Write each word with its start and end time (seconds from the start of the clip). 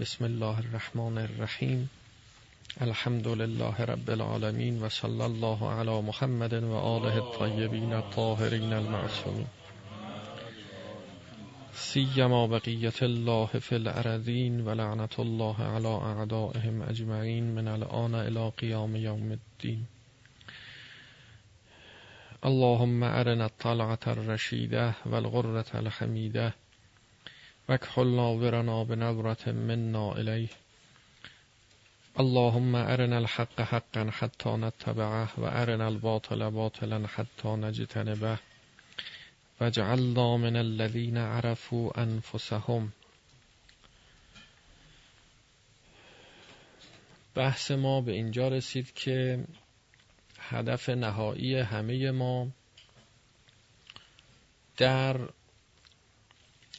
بسم 0.00 0.24
الله 0.24 0.58
الرحمن 0.58 1.18
الرحیم. 1.18 1.90
الحمد 2.80 3.26
لله 3.26 3.80
رب 3.80 4.10
العالمین 4.10 4.82
و 4.82 4.88
صلی 4.88 5.22
الله 5.22 5.68
علی 5.70 6.00
محمد 6.00 6.52
و 6.52 6.74
آله 6.74 7.14
الطیبین 7.14 7.92
الطاهرین 7.92 8.72
المعصومین. 8.72 9.46
سیما 11.74 12.46
بقیت 12.46 13.02
الله 13.02 13.46
فی 13.46 13.74
الارضین 13.74 14.60
و 14.60 14.74
لعنت 14.74 15.20
الله 15.20 15.62
علی 15.62 15.86
اعدائهم 15.86 16.82
اجمعین 16.82 17.44
من 17.44 17.68
الان 17.68 18.14
الى 18.14 18.50
قیام 18.56 18.96
یوم 18.96 19.30
الدین. 19.30 19.86
اللهم 22.42 23.02
ارنا 23.02 23.44
الطلعة 23.44 23.98
الرشیده 24.06 24.94
والغرة 25.06 25.66
الحمیده 25.74 26.54
وکحل 27.68 28.06
ناظرنا 28.16 28.84
بنظرة 28.84 29.52
منا 29.52 30.12
الیه 30.12 30.48
اللهم 32.20 32.74
ارنا 32.74 33.18
الحق 33.18 33.60
حقا 33.60 34.10
حتى 34.10 34.50
نتبعه 34.56 35.28
و 35.40 35.44
ارنا 35.44 35.88
الباطل 35.88 36.50
باطلا 36.50 37.06
حتى 37.06 37.48
نجتنبه 37.48 38.38
واجعلنا 39.60 40.36
من 40.36 40.56
الذين 40.56 41.18
عرفوا 41.18 41.90
انفسهم 42.02 42.92
بحث 47.34 47.70
ما 47.70 48.00
به 48.00 48.12
اینجا 48.12 48.48
رسید 48.48 48.92
که 48.94 49.44
هدف 50.38 50.88
نهایی 50.88 51.54
همه 51.54 52.10
ما 52.10 52.48
در 54.76 55.28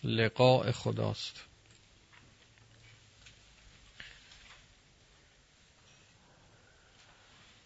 لقاء 0.04 0.72
خداست. 0.72 1.44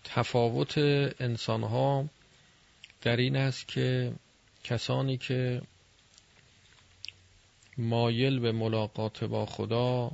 تفاوت 0.04 0.78
انسان 1.20 1.64
ها 1.64 2.10
در 3.02 3.16
این 3.16 3.36
است 3.36 3.68
که 3.68 4.14
کسانی 4.64 5.18
که 5.18 5.62
مایل 7.78 8.40
به 8.40 8.52
ملاقات 8.52 9.24
با 9.24 9.46
خدا 9.46 10.12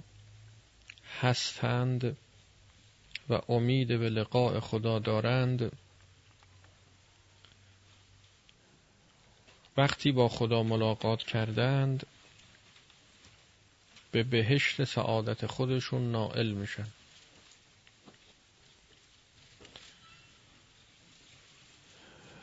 هستند 1.22 2.17
و 3.30 3.42
امید 3.49 3.88
به 3.88 4.09
لقاء 4.09 4.59
خدا 4.59 4.99
دارند 4.99 5.72
وقتی 9.78 10.11
با 10.11 10.30
خدا 10.30 10.64
ملاقات 10.64 11.23
کردند 11.23 12.06
به 14.11 14.23
بهشت 14.23 14.83
سعادت 14.83 15.45
خودشون 15.45 16.11
نائل 16.11 16.52
میشن. 16.52 16.88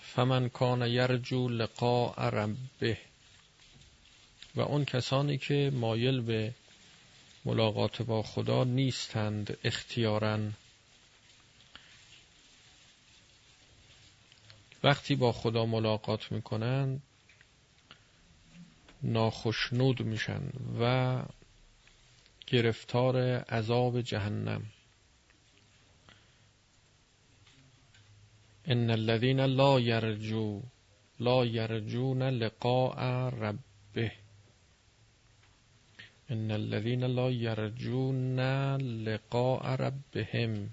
فمن 0.03 0.49
کان 0.49 0.87
یرجو 0.87 1.49
لقاء 1.49 2.29
ربه. 2.29 2.99
و 4.55 4.61
اون 4.61 4.85
کسانی 4.85 5.39
که 5.39 5.71
مایل 5.75 6.21
به 6.21 6.55
ملاقات 7.45 8.03
با 8.03 8.23
خدا 8.23 8.65
نیستند 8.65 9.59
اختیارا. 9.65 10.39
وقتی 14.83 15.15
با 15.15 15.33
خدا 15.33 15.67
ملاقات 15.67 16.33
می‌کنند 16.33 17.03
ناخشنود 19.05 20.03
میشن 20.03 20.43
و 20.81 21.23
گرفتار 22.47 23.17
عذاب 23.49 24.01
جهنم. 24.01 24.63
ان 28.69 28.91
الذين 28.91 29.41
لا 29.41 29.79
يرجو 29.79 30.63
لا 31.21 31.45
يرجون 31.45 32.23
لقاء 32.23 33.29
ربه. 33.29 34.13
ان 36.31 36.51
الذين 36.51 37.05
لا 37.05 37.29
يرجون 37.29 38.41
لقاء 39.05 39.75
ربهم. 39.75 40.71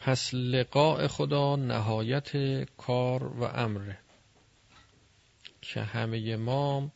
پس 0.00 0.34
لقاء 0.34 1.06
خدا 1.06 1.56
نهایت 1.56 2.64
کار 2.76 3.24
و 3.24 3.42
امره. 3.42 3.98
که 5.62 5.82
همه 5.82 6.36
ما 6.36 6.90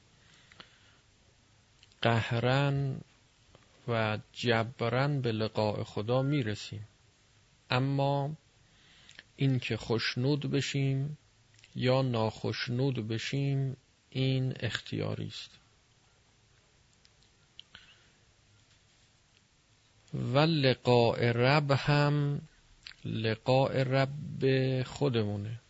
قهرن 2.03 3.01
و 3.89 4.19
جبرن 4.33 5.21
به 5.21 5.33
لقاء 5.33 5.85
خدا 5.85 6.23
می‌رسیم. 6.23 6.89
اما 7.71 8.37
اینکه 9.37 9.77
خوشنود 9.77 10.51
بشیم 10.51 11.19
یا 11.75 12.03
ناخشنود 12.03 13.09
بشیم 13.09 13.77
این 14.11 14.55
اختیاری 14.61 15.27
است. 15.27 15.51
و 20.15 20.39
لقاء 20.39 21.19
رب 21.19 21.71
هم 21.71 22.41
لقاء 23.05 23.83
رب 23.83 24.83
خودمونه. 24.83 25.61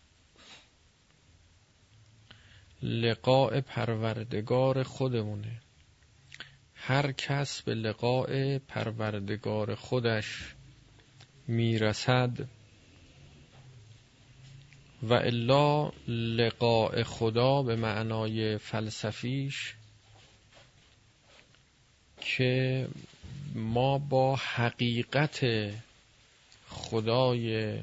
لقاء 2.82 3.60
پروردگار 3.60 4.82
خودمونه. 4.82 5.60
هر 6.74 7.12
کس 7.12 7.62
به 7.62 7.74
لقاء 7.74 8.58
پروردگار 8.58 9.74
خودش 9.74 10.54
می‌رسد 11.48 12.48
و 15.02 15.14
الا 15.14 15.92
لقاء 16.08 17.02
خدا 17.02 17.62
به 17.62 17.76
معنای 17.76 18.58
فلسفیش 18.58 19.74
که 22.20 22.88
ما 23.54 23.98
با 23.98 24.36
حقیقت 24.36 25.44
خدای 26.74 27.78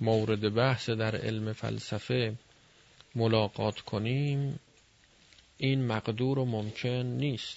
مورد 0.00 0.54
بحث 0.54 0.90
در 0.90 1.16
علم 1.16 1.52
فلسفه 1.52 2.36
ملاقات 3.14 3.80
کنیم 3.80 4.60
این 5.58 5.86
مقدور 5.86 6.38
و 6.38 6.44
ممکن 6.44 6.88
نیست. 6.88 7.56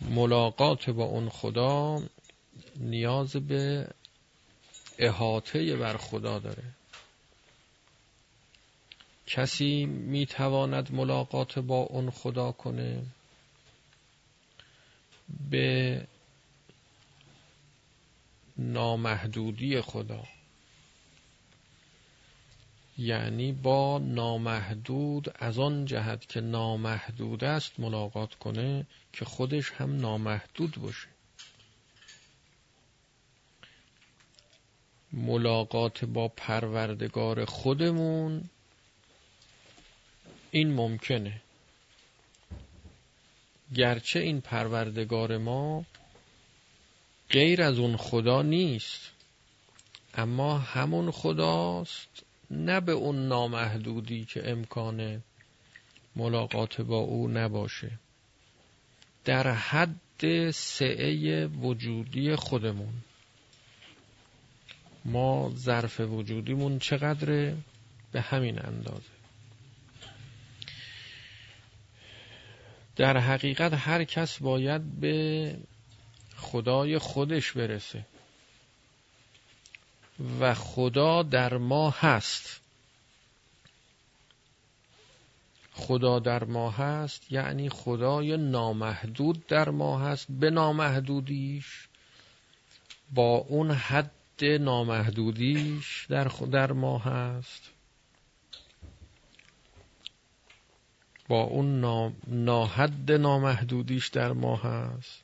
ملاقات 0.00 0.90
با 0.90 1.04
اون 1.04 1.28
خدا 1.28 2.02
نیاز 2.76 3.36
به 3.36 3.88
احاطه 4.98 5.76
بر 5.76 5.96
خدا 5.96 6.38
داره. 6.38 6.64
کسی 9.26 9.86
می‌تواند 9.86 10.92
ملاقات 10.92 11.58
با 11.58 11.76
اون 11.76 12.10
خدا 12.10 12.52
کنه؟ 12.52 13.02
به 15.50 16.06
نامحدودی 18.56 19.80
خدا. 19.80 20.24
یعنی 22.98 23.52
با 23.52 23.98
نامحدود 23.98 25.34
از 25.38 25.58
آن 25.58 25.84
جهت 25.84 26.28
که 26.28 26.40
نامحدود 26.40 27.44
است 27.44 27.80
ملاقات 27.80 28.34
کنه 28.34 28.86
که 29.12 29.24
خودش 29.24 29.72
هم 29.72 29.96
نامحدود 29.96 30.74
باشه. 30.74 31.08
ملاقات 35.12 36.04
با 36.04 36.28
پروردگار 36.28 37.44
خودمون 37.44 38.50
این 40.50 40.72
ممکنه. 40.72 41.40
گرچه 43.74 44.20
این 44.20 44.40
پروردگار 44.40 45.38
ما 45.38 45.84
غیر 47.30 47.62
از 47.62 47.78
اون 47.78 47.96
خدا 47.96 48.42
نیست 48.42 49.10
اما 50.14 50.58
همون 50.58 51.10
خداست 51.10 52.24
نه 52.50 52.80
به 52.80 52.92
اون 52.92 53.28
نامحدودی 53.28 54.24
که 54.24 54.50
امکان 54.50 55.22
ملاقات 56.16 56.80
با 56.80 56.98
او 56.98 57.28
نباشه. 57.28 57.90
در 59.24 59.52
حد 59.52 60.50
سعه 60.50 61.46
وجودی 61.46 62.36
خودمون. 62.36 62.92
ما 65.04 65.52
ظرف 65.56 66.00
وجودیمون 66.00 66.78
چقدره؟ 66.78 67.56
به 68.12 68.20
همین 68.20 68.58
اندازه. 68.58 69.17
در 72.98 73.16
حقیقت 73.16 73.72
هر 73.74 74.04
کس 74.04 74.38
باید 74.38 75.00
به 75.00 75.56
خدای 76.36 76.98
خودش 76.98 77.52
برسه. 77.52 78.04
و 80.40 80.54
خدا 80.54 81.22
در 81.22 81.56
ما 81.56 81.90
هست. 81.90 82.60
خدا 85.72 86.18
در 86.18 86.44
ما 86.44 86.70
هست 86.70 87.32
یعنی 87.32 87.68
خدای 87.68 88.36
نامحدود 88.36 89.46
در 89.46 89.68
ما 89.70 89.98
هست. 89.98 90.26
به 90.30 90.50
نامحدودیش 90.50 91.88
با 93.14 93.36
اون 93.36 93.70
حد 93.70 94.44
نامحدودیش 94.60 96.06
در, 96.08 96.24
در 96.24 96.72
ما 96.72 96.98
هست. 96.98 97.77
با 101.28 101.42
اون 101.42 101.80
ناحد 102.26 103.12
نامحدودیش 103.12 104.08
در 104.08 104.32
ما 104.32 104.56
هست 104.56 105.22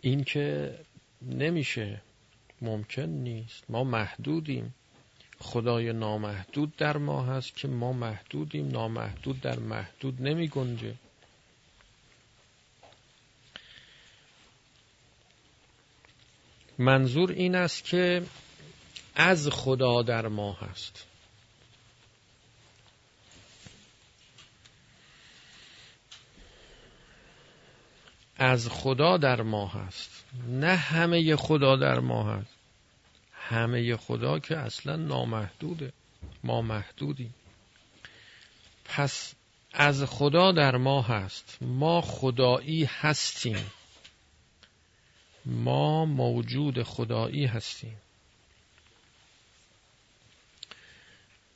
این 0.00 0.24
که 0.24 0.74
نمیشه 1.22 2.00
ممکن 2.62 3.02
نیست. 3.02 3.64
ما 3.68 3.84
محدودیم. 3.84 4.74
خدای 5.38 5.92
نامحدود 5.92 6.76
در 6.76 6.96
ما 6.96 7.22
هست 7.24 7.56
که 7.56 7.68
ما 7.68 7.92
محدودیم. 7.92 8.68
نامحدود 8.68 9.40
در 9.40 9.58
محدود 9.58 10.22
نمی 10.22 10.48
گنجه. 10.48 10.94
منظور 16.78 17.30
این 17.32 17.54
است 17.54 17.84
که 17.84 18.22
از 19.14 19.48
خدا 19.48 20.02
در 20.02 20.28
ما 20.28 20.52
هست 20.52 21.09
از 28.40 28.68
خدا 28.68 29.16
در 29.16 29.42
ما 29.42 29.66
هست. 29.66 30.24
نه 30.48 30.74
همه 30.74 31.36
خدا 31.36 31.76
در 31.76 32.00
ما 32.00 32.32
هست. 32.32 32.54
همه 33.32 33.96
خدا 33.96 34.38
که 34.38 34.56
اصلا 34.56 34.96
نامحدوده. 34.96 35.92
ما 36.44 36.62
محدودیم. 36.62 37.34
پس 38.84 39.34
از 39.72 40.04
خدا 40.04 40.52
در 40.52 40.76
ما 40.76 41.02
هست. 41.02 41.58
ما 41.60 42.00
خدایی 42.00 42.84
هستیم. 42.84 43.70
ما 45.46 46.04
موجود 46.04 46.82
خدایی 46.82 47.46
هستیم. 47.46 47.96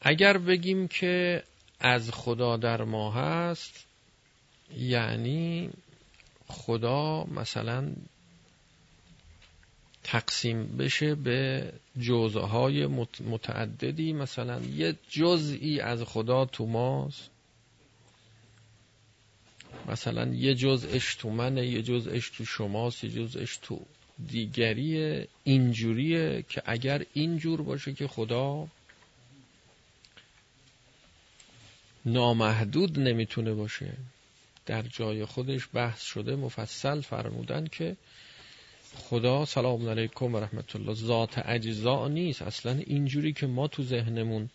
اگر 0.01 0.39
بگیم 0.39 0.89
که 0.89 1.45
از 1.81 2.11
خدا 2.11 2.57
در 2.57 2.83
ما 2.85 3.13
هست 3.13 3.87
یعنی 4.77 5.71
خدا 6.55 7.25
مثلا 7.25 7.93
تقسیم 10.05 10.77
بشه 10.77 11.15
به 11.15 11.73
جزءهای 12.01 12.87
متعددی 13.21 14.13
مثلا 14.13 14.61
یه 14.61 14.97
جزئی 15.09 15.81
از 15.81 16.03
خدا 16.03 16.45
تو 16.45 16.67
ماست. 16.67 17.31
مثلا 19.89 20.35
یه 20.35 20.55
جزءش 20.55 21.15
تو 21.15 21.31
منه 21.31 21.67
یه 21.67 21.83
جزءش 21.83 22.31
تو 22.31 22.45
شماست 22.45 23.05
یه 23.05 23.11
جزءش 23.11 23.57
تو 23.63 23.81
دیگریه. 24.29 25.29
اینجوریه 25.45 26.45
که 26.49 26.63
اگر 26.67 27.07
اینجور 27.13 27.63
باشه 27.63 27.93
که 27.93 28.09
خدا 28.09 28.69
نامحدود 32.07 32.99
نمی‌تونه 32.99 33.55
باشه. 33.55 33.93
در 34.67 34.83
جای 34.83 35.25
خودش 35.25 35.69
بحث 35.75 36.03
شده 36.03 36.37
مفصل 36.37 37.01
فرمودن 37.01 37.67
که 37.67 37.97
خدا 38.97 39.45
سلام 39.45 39.89
علیکم 39.89 40.35
و 40.35 40.41
رحمت 40.41 40.77
الله 40.77 40.95
ذات 40.95 41.39
اجزا 41.39 42.09
نیست. 42.09 42.43
اصلا 42.43 42.73
اینجوری 42.73 43.33
که 43.33 43.47
ما 43.47 43.69
تو 43.69 43.83
ذهنمون 43.83 44.51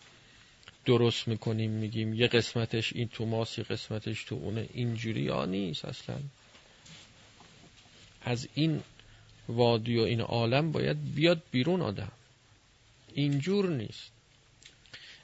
درست 0.85 1.27
می‌کنیم 1.27 1.71
میگیم 1.71 2.13
یه 2.13 2.27
قسمتش 2.27 2.93
این 2.93 3.07
تو 3.07 3.25
ماست 3.25 3.57
یه 3.57 3.63
قسمتش 3.63 4.23
تو 4.23 4.35
اونه 4.35 4.69
اینجوری 4.73 5.27
ها 5.27 5.45
نیست 5.45 5.85
اصلا. 5.85 6.15
از 8.21 8.47
این 8.53 8.81
وادی 9.49 9.97
و 9.97 10.01
این 10.01 10.21
عالم 10.21 10.71
باید 10.71 11.15
بیاد 11.15 11.41
بیرون 11.51 11.81
آدم. 11.81 12.11
اینجور 13.13 13.69
نیست. 13.69 14.11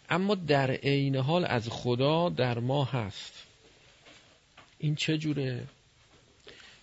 اما 0.10 0.36
در 0.36 0.72
عین 0.72 1.16
حال 1.16 1.46
از 1.46 1.70
خدا 1.70 2.30
در 2.30 2.60
ما 2.60 2.84
هست. 2.84 3.45
این 4.86 4.96
چه 4.96 5.18
جوره؟ 5.18 5.68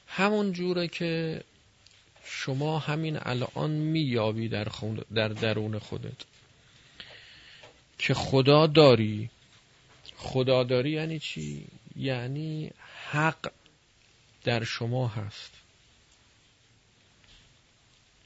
همون 0.06 0.52
جوره 0.52 0.88
که 0.88 1.44
شما 2.24 2.78
همین 2.78 3.18
الان 3.20 3.70
میابی 3.70 4.48
در, 4.48 4.68
در 5.14 5.28
درون 5.28 5.78
خودت. 5.78 6.24
که 7.98 8.14
خدا 8.14 8.66
داری. 8.66 9.30
خدا 10.16 10.64
داری 10.64 10.90
یعنی 10.90 11.18
چی؟ 11.18 11.66
یعنی 11.96 12.70
حق 13.10 13.52
در 14.44 14.64
شما 14.64 15.08
هست. 15.08 15.52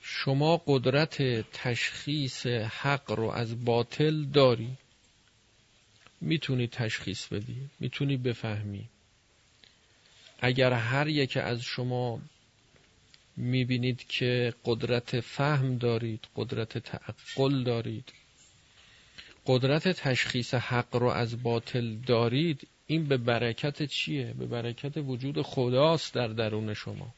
شما 0.02 0.62
قدرت 0.66 1.22
تشخیص 1.50 2.46
حق 2.46 3.10
رو 3.10 3.30
از 3.30 3.64
باطل 3.64 4.24
داری. 4.24 4.76
می‌تونی 6.20 6.66
تشخیص 6.66 7.26
بدی. 7.26 7.70
می‌تونی 7.80 8.16
بفهمی. 8.16 8.88
اگر 10.38 10.72
هر 10.72 11.08
یک 11.08 11.36
از 11.36 11.60
شما 11.62 12.20
می‌بینید 13.36 14.06
که 14.08 14.54
قدرت 14.64 15.20
فهم 15.20 15.78
دارید 15.78 16.24
قدرت 16.36 16.78
تعقل 16.78 17.64
دارید 17.64 18.12
قدرت 19.46 19.88
تشخیص 19.88 20.54
حق 20.54 20.96
رو 20.96 21.06
از 21.06 21.42
باطل 21.42 21.94
دارید 21.94 22.68
این 22.86 23.04
به 23.04 23.16
برکت 23.16 23.82
چیه؟ 23.82 24.34
به 24.38 24.46
برکت 24.46 24.96
وجود 24.96 25.42
خداست 25.42 26.14
در 26.14 26.28
درون 26.28 26.74
شما. 26.74 27.14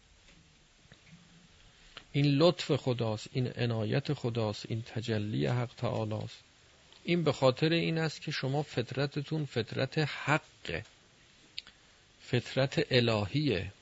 این 2.13 2.27
لطف 2.27 2.77
خداست 2.77 3.29
این 3.33 3.47
عنایت 3.57 4.13
خداست 4.13 4.67
این 4.69 4.83
تجلی 4.83 5.47
حق 5.47 5.71
تعالی 5.77 6.15
است 6.15 6.45
این 7.05 7.25
به 7.25 7.33
خاطر 7.33 7.73
این 7.73 7.99
است 7.99 8.23
که 8.23 8.31
شما 8.31 8.63
فطرتتون 8.63 9.45
فطرت 9.45 9.99
حقه. 9.99 10.85
فطرت 12.31 12.87
الهیه. 12.91 13.73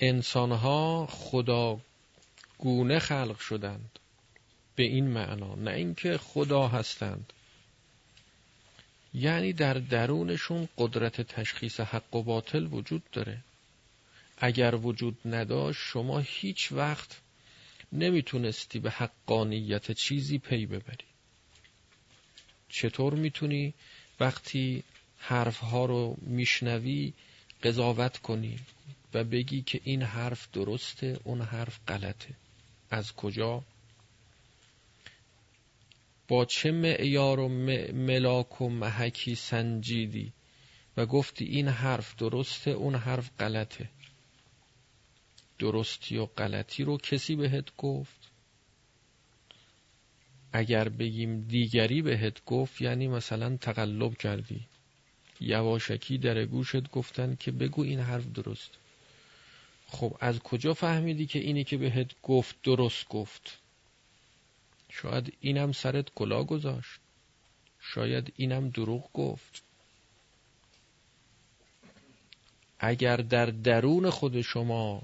انسانها 0.00 1.06
خدا 1.06 1.80
گونه 2.58 2.98
خلق 2.98 3.38
شدند 3.38 3.98
به 4.76 4.82
این 4.82 5.06
معنا 5.06 5.54
نه 5.54 5.70
اینکه 5.70 6.18
خدا 6.18 6.68
هستند. 6.68 7.32
یعنی 9.14 9.52
در 9.52 9.74
درونشون 9.74 10.68
قدرت 10.78 11.20
تشخیص 11.20 11.80
حق 11.80 12.14
و 12.16 12.22
باطل 12.22 12.66
وجود 12.66 13.02
داره. 13.12 13.38
اگر 14.38 14.74
وجود 14.74 15.18
نداشت 15.24 15.80
شما 15.82 16.18
هیچ 16.18 16.72
وقت 16.72 17.20
نمی‌تونستی 17.92 18.78
به 18.78 18.90
حقانیت 18.90 19.92
چیزی 19.92 20.38
پی 20.38 20.66
ببری. 20.66 21.06
چطور 22.68 23.14
می‌تونی 23.14 23.74
وقتی 24.20 24.84
حرفها 25.20 25.84
رو 25.84 26.16
میشنوی 26.20 27.12
قضاوت 27.62 28.18
کنی 28.18 28.56
و 29.14 29.24
بگی 29.24 29.62
که 29.62 29.80
این 29.84 30.02
حرف 30.02 30.50
درسته 30.52 31.20
اون 31.24 31.42
حرف 31.42 31.80
غلطه. 31.88 32.34
از 32.90 33.12
کجا؟ 33.12 33.64
با 36.28 36.44
چه 36.44 36.70
معیار 36.70 37.40
و 37.40 37.48
ملاک 37.92 38.60
و 38.60 38.68
محکی 38.68 39.34
سنجیدی 39.34 40.32
و 40.96 41.06
گفتی 41.06 41.44
این 41.44 41.68
حرف 41.68 42.16
درسته 42.16 42.70
اون 42.70 42.94
حرف 42.94 43.30
غلطه. 43.38 43.88
درستی 45.58 46.16
و 46.16 46.26
غلطی 46.26 46.84
رو 46.84 46.98
کسی 46.98 47.36
بهت 47.36 47.76
گفت؟ 47.76 48.30
اگر 50.52 50.88
بگیم 50.88 51.40
دیگری 51.40 52.02
بهت 52.02 52.44
گفت 52.44 52.80
یعنی 52.80 53.08
مثلا 53.08 53.56
تقلب 53.56 54.16
کردی. 54.16 54.66
یواشکی 55.40 56.18
در 56.18 56.44
گوشت 56.44 56.90
گفتن 56.90 57.36
که 57.40 57.50
بگو 57.50 57.82
این 57.82 58.00
حرف 58.00 58.26
درست. 58.32 58.70
خب 59.88 60.16
از 60.20 60.38
کجا 60.38 60.74
فهمیدی 60.74 61.26
که 61.26 61.38
اینی 61.38 61.64
که 61.64 61.76
بهت 61.76 62.10
گفت 62.22 62.54
درست 62.62 63.08
گفت؟ 63.08 63.58
شاید 64.90 65.32
اینم 65.40 65.72
سرت 65.72 66.06
کلا 66.14 66.44
گذاشت. 66.44 67.00
شاید 67.80 68.32
اینم 68.36 68.68
دروغ 68.68 69.12
گفت. 69.12 69.62
اگر 72.78 73.16
در 73.16 73.46
درون 73.46 74.10
خود 74.10 74.40
شما 74.40 75.02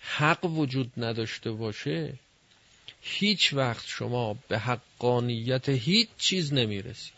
حق 0.00 0.44
وجود 0.44 0.92
نداشته 0.96 1.52
باشه 1.52 2.14
هیچ 3.00 3.52
وقت 3.52 3.86
شما 3.86 4.36
به 4.48 4.58
حقانیت 4.58 5.68
هیچ 5.68 6.08
چیز 6.18 6.52
نمی‌رسی. 6.52 7.10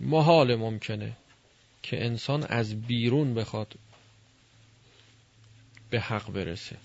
محال 0.00 0.54
ممکنه 0.54 1.16
که 1.82 2.04
انسان 2.04 2.44
از 2.44 2.82
بیرون 2.82 3.34
بخواد 3.34 3.74
به 5.90 6.00
حق 6.00 6.32
برسه. 6.32 6.76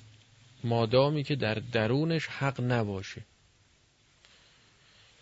مادامی 0.64 1.24
که 1.24 1.36
در 1.36 1.54
درونش 1.54 2.28
حق 2.28 2.62
نباشه. 2.62 3.22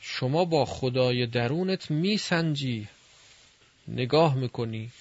شما 0.01 0.45
با 0.45 0.65
خدای 0.65 1.25
درونت 1.25 1.91
میسنجی. 1.91 2.88
نگاه 3.88 4.35
می‌کنی. 4.35 4.91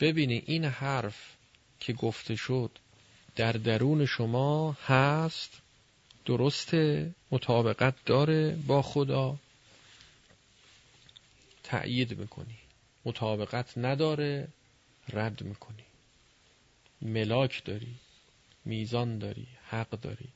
ببینی 0.00 0.42
این 0.46 0.64
حرف 0.64 1.36
که 1.80 1.92
گفته 1.92 2.36
شد 2.36 2.70
در 3.36 3.52
درون 3.52 4.06
شما 4.06 4.76
هست 4.86 5.60
درسته 6.26 7.10
مطابقت 7.30 7.94
داره 8.06 8.56
با 8.66 8.82
خدا. 8.82 9.36
تأیید 11.70 12.18
می‌کنی. 12.18 12.58
مطابقت 13.04 13.78
نداره 13.78 14.48
رد 15.12 15.42
می‌کنی. 15.42 15.84
ملاک 17.02 17.64
داری 17.64 17.94
میزان 18.64 19.18
داری 19.18 19.46
حق 19.68 19.90
داری. 19.90 20.28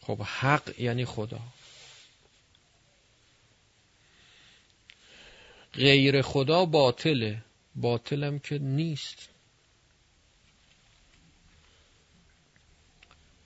خب 0.00 0.22
حق 0.22 0.80
یعنی 0.80 1.04
خدا. 1.04 1.40
غیر 5.72 6.22
خدا 6.22 6.64
باطله. 6.64 7.44
باطلم 7.74 8.38
که 8.38 8.58
نیست. 8.58 9.28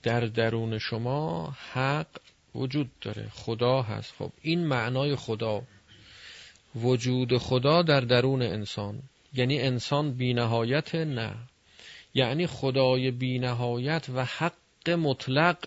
در 0.03 0.19
درون 0.19 0.79
شما 0.79 1.49
حق 1.51 2.07
وجود 2.55 2.99
داره. 2.99 3.29
خدا 3.29 3.81
هست. 3.81 4.11
خب 4.11 4.31
این 4.41 4.67
معنای 4.67 5.15
خدا. 5.15 5.63
وجود 6.75 7.37
خدا 7.37 7.81
در 7.81 7.99
درون 7.99 8.41
انسان. 8.41 9.03
یعنی 9.33 9.61
انسان 9.61 10.13
بینهایت 10.13 10.95
نه. 10.95 11.35
یعنی 12.13 12.47
خدای 12.47 13.11
بینهایت 13.11 14.09
و 14.09 14.25
حق 14.25 14.89
مطلق 14.89 15.57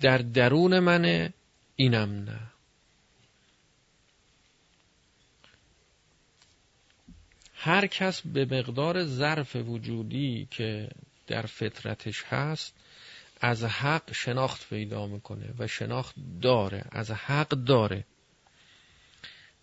در 0.00 0.18
درون 0.18 0.78
منه 0.78 1.32
اینم 1.76 2.24
نه. 2.24 2.40
هر 7.54 7.86
کس 7.86 8.20
به 8.20 8.44
مقدار 8.44 9.04
ظرف 9.04 9.56
وجودی 9.56 10.48
که 10.50 10.88
در 11.26 11.42
فطرتش 11.42 12.24
هست 12.24 12.74
از 13.40 13.64
حق 13.64 14.12
شناخت 14.12 14.68
پیدا 14.68 15.06
می‌کنه 15.06 15.54
و 15.58 15.66
شناخت 15.66 16.14
داره 16.42 16.84
از 16.90 17.10
حق 17.10 17.48
داره. 17.48 18.04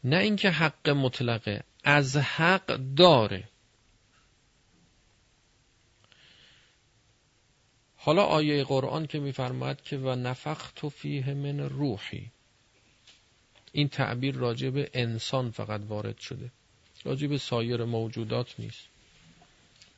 نه 0.04 0.18
اینکه 0.18 0.50
حق 0.50 0.90
مطلقه 0.90 1.64
از 1.84 2.18
حق 2.18 2.80
داره. 2.96 3.50
حالا 7.98 8.24
آیه 8.24 8.64
قرآن 8.64 9.08
که 9.08 9.20
میفرماید 9.20 9.82
که 9.82 9.98
و 9.98 10.16
نفخت 10.16 10.90
فیه 10.90 11.34
من 11.34 11.60
روحی 11.60 12.32
این 13.72 13.88
تعبیر 13.88 14.36
راجع 14.36 14.70
به 14.70 14.90
انسان 14.94 15.52
فقط 15.52 15.82
وارد 15.88 16.18
شده. 16.18 16.52
راجع 17.06 17.28
به 17.28 17.38
سایر 17.38 17.84
موجودات 17.84 18.60
نیست. 18.60 18.88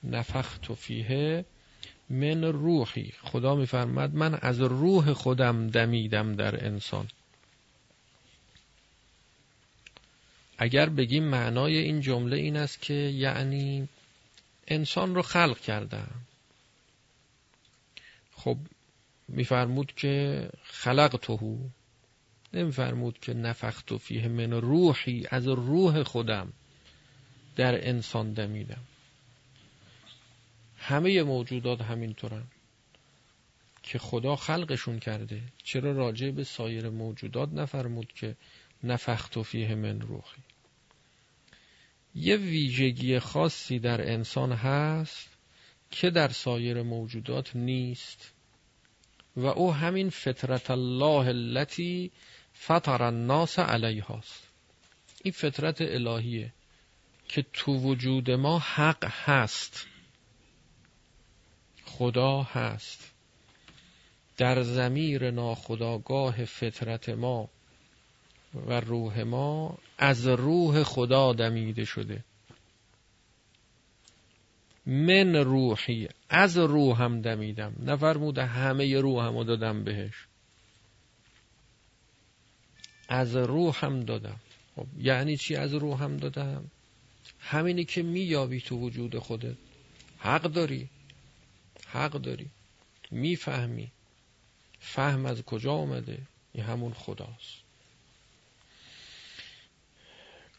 نفخت 0.04 0.74
فیه 0.74 1.46
من 2.10 2.44
روحی. 2.44 3.14
خدا 3.24 3.56
میفرماد 3.56 4.14
من 4.14 4.36
از 4.42 4.62
روح 4.62 5.14
خودم 5.14 5.68
دمیدم 5.68 6.36
در 6.36 6.66
انسان. 6.66 7.08
اگر 10.58 10.90
بگیم 10.90 11.24
معنای 11.24 11.78
این 11.78 12.02
جمله 12.02 12.38
این 12.38 12.58
است 12.58 12.82
که 12.82 12.94
یعنی 12.94 13.88
انسان 14.68 15.16
رو 15.16 15.22
خلق 15.22 15.60
کردم. 15.60 16.22
خب 18.32 18.58
میفرمود 19.28 19.94
که 19.96 20.50
خلق 20.64 21.20
توهو 21.22 21.58
نمیفرمود 22.54 23.20
که 23.20 23.34
نفخت 23.34 23.98
فیه 23.98 24.28
من 24.28 24.52
روحی 24.52 25.28
از 25.32 25.48
روح 25.48 26.04
خودم 26.04 26.54
در 27.56 27.88
انسان 27.88 28.34
دمیدم. 28.34 28.82
همه 30.78 31.24
موجودات 31.24 31.82
همینطورن 31.82 32.44
که 33.84 34.00
خدا 34.00 34.36
خلقشون 34.36 35.00
کرده. 35.00 35.42
چرا 35.64 35.92
راجع 35.92 36.32
به 36.32 36.44
سایر 36.44 36.90
موجودات 36.90 37.50
نفرمود 37.54 38.14
که 38.14 38.36
نفخت 38.84 39.42
فیه 39.42 39.76
من 39.76 40.02
روحی؟ 40.02 40.45
یه 42.16 42.38
ویژگی 42.38 43.20
خاصی 43.20 43.80
در 43.80 44.12
انسان 44.12 44.52
هست 44.52 45.30
که 45.92 46.10
در 46.10 46.28
سایر 46.28 46.82
موجودات 46.82 47.56
نیست 47.56 48.32
و 49.36 49.46
او 49.46 49.74
همین 49.74 50.10
فطرت 50.10 50.72
الله 50.72 51.28
التي 51.28 52.12
فطر 52.54 53.04
الناس 53.04 53.60
علیهاست. 53.60 54.48
این 55.24 55.32
فطرت 55.32 55.82
الهیه 55.82 56.54
که 57.28 57.46
تو 57.54 57.78
وجود 57.78 58.32
ما 58.32 58.60
حق 58.60 59.06
هست. 59.06 59.88
خدا 61.86 62.44
هست. 62.44 63.12
در 64.38 64.64
زمیر 64.64 65.32
ناخداگاه 65.32 66.46
فطرت 66.46 67.10
ما 67.10 67.50
و 68.56 68.80
روح 68.80 69.24
ما 69.24 69.78
از 69.98 70.28
روح 70.28 70.84
خدا 70.84 71.34
دمیده 71.34 71.86
شده. 71.86 72.24
من 74.86 75.36
روحی 75.36 76.08
از 76.30 76.58
روحم 76.58 77.22
دمیدم. 77.22 77.74
نفرموده 77.80 78.46
همه 78.46 79.00
روحمو 79.00 79.44
دادم 79.44 79.84
بهش. 79.84 80.28
از 83.10 83.36
روحم 83.36 84.00
دادم. 84.00 84.40
خب 84.76 84.88
یعنی 84.98 85.38
چی 85.38 85.56
از 85.56 85.74
روحم 85.74 86.18
دادم؟ 86.18 86.72
همینی 87.40 87.86
که 87.86 88.04
مییابی 88.04 88.62
تو 88.62 88.80
وجود 88.80 89.20
خودت. 89.20 89.58
حق 90.20 90.42
داری. 90.42 90.90
حق 91.88 92.12
داری. 92.12 92.50
می‌فهمی. 93.12 93.92
فهم 94.80 95.26
از 95.26 95.42
کجا 95.42 95.74
آمده 95.74 96.18
این 96.54 96.64
همون 96.64 96.94
خداست. 96.94 97.65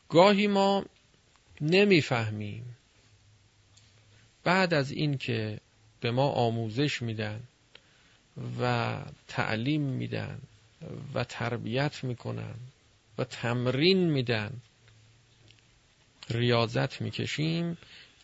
گاهی 0.08 0.46
ما 0.46 0.84
نمی‌فهمیم. 1.60 2.76
بعد 4.44 4.75
از 4.75 4.90
این 4.90 5.18
که 5.18 5.60
به 6.00 6.10
ما 6.10 6.28
آموزش 6.28 7.02
میدن 7.02 7.42
و 8.60 8.96
تعلیم 9.28 9.82
میدن 9.82 10.38
و 11.14 11.25
تربیت 11.25 12.04
می‌کنن 12.04 12.54
و 13.18 13.25
تمرین 13.25 14.10
میدن 14.10 14.60
ریاضت 16.30 17.00
می‌کشیم 17.00 17.78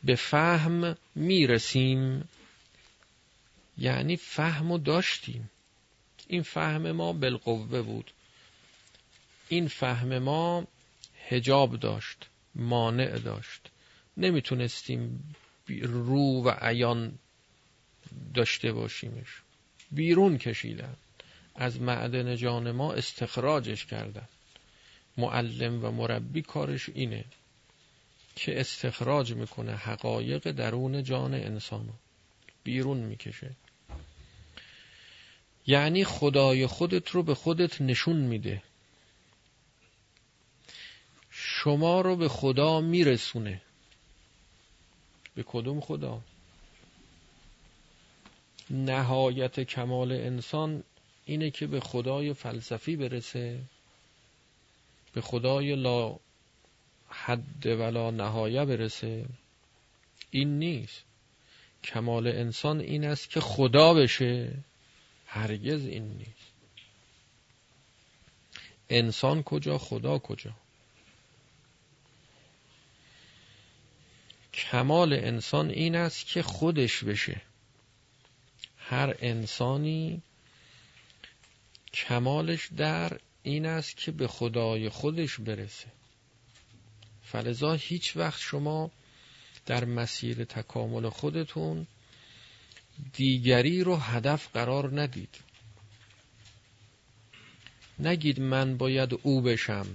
به 0.04 0.14
فهم 0.14 0.96
می‌رسیم. 1.14 2.28
یعنی 3.78 4.16
فهم 4.16 4.78
داشتیم. 4.78 5.50
این 6.28 6.42
فهم 6.42 6.92
ما 6.92 7.12
بالقوه 7.12 7.82
بود. 7.82 8.10
این 9.48 9.68
فهم 9.68 10.18
ما 10.18 10.66
هجاب 11.32 11.76
داشت 11.76 12.26
مانع 12.54 13.18
داشت. 13.18 13.70
نمی‌تونستیم 14.16 15.34
رو 15.82 16.42
و 16.42 16.50
عیان 16.60 17.18
داشته 18.34 18.72
باشیمش. 18.72 19.42
بیرون 19.90 20.38
کشیدن. 20.38 20.94
از 21.54 21.80
معدن 21.80 22.36
جان 22.36 22.70
ما 22.70 22.92
استخراجش 22.92 23.86
کردن. 23.86 24.28
معلم 25.16 25.84
و 25.84 25.90
مربی 25.90 26.42
کارش 26.42 26.88
اینه 26.88 27.24
که 28.36 28.60
استخراج 28.60 29.32
می‌کنه 29.32 29.72
حقایق 29.72 30.50
درون 30.50 31.02
جان 31.02 31.34
انسانو 31.34 31.92
بیرون 32.64 32.96
می‌کشه. 32.96 33.50
یعنی 35.66 36.04
خدای 36.04 36.66
خودت 36.66 37.10
رو 37.10 37.22
به 37.22 37.34
خودت 37.34 37.80
نشون 37.80 38.16
میده. 38.16 38.62
شما 41.64 42.00
رو 42.00 42.16
به 42.16 42.28
خدا 42.28 42.80
میرسونه. 42.80 43.62
به 45.34 45.42
کدوم 45.46 45.80
خدا؟ 45.80 46.20
نهایت 48.70 49.60
کمال 49.60 50.12
انسان 50.12 50.84
اینه 51.24 51.50
که 51.50 51.66
به 51.66 51.80
خدای 51.80 52.34
فلسفی 52.34 52.96
برسه 52.96 53.60
به 55.12 55.20
خدای 55.20 55.74
لا 55.74 56.16
حد 57.08 57.66
ولا 57.66 58.10
نهایه 58.10 58.64
برسه. 58.64 59.24
این 60.30 60.58
نیست. 60.58 61.02
کمال 61.84 62.26
انسان 62.26 62.80
این 62.80 63.04
است 63.04 63.30
که 63.30 63.40
خدا 63.40 63.94
بشه. 63.94 64.52
هرگز 65.26 65.86
این 65.86 66.04
نیست. 66.04 66.52
انسان 68.88 69.42
کجا 69.42 69.78
خدا 69.78 70.18
کجا؟ 70.18 70.61
کمال 74.54 75.12
انسان 75.12 75.70
این 75.70 75.96
است 75.96 76.26
که 76.26 76.42
خودش 76.42 77.04
بشه. 77.04 77.40
هر 78.76 79.14
انسانی 79.20 80.22
کمالش 81.94 82.68
در 82.76 83.18
این 83.42 83.66
است 83.66 83.96
که 83.96 84.12
به 84.12 84.28
خدای 84.28 84.88
خودش 84.88 85.40
برسه. 85.40 85.86
فلذا 87.22 87.72
هیچ 87.72 88.16
وقت 88.16 88.40
شما 88.40 88.90
در 89.66 89.84
مسیر 89.84 90.44
تکامل 90.44 91.08
خودتون 91.08 91.86
دیگری 93.12 93.84
رو 93.84 93.96
هدف 93.96 94.48
قرار 94.54 95.00
ندید. 95.02 95.36
نگید 97.98 98.40
من 98.40 98.76
باید 98.76 99.18
او 99.22 99.42
بشم. 99.42 99.86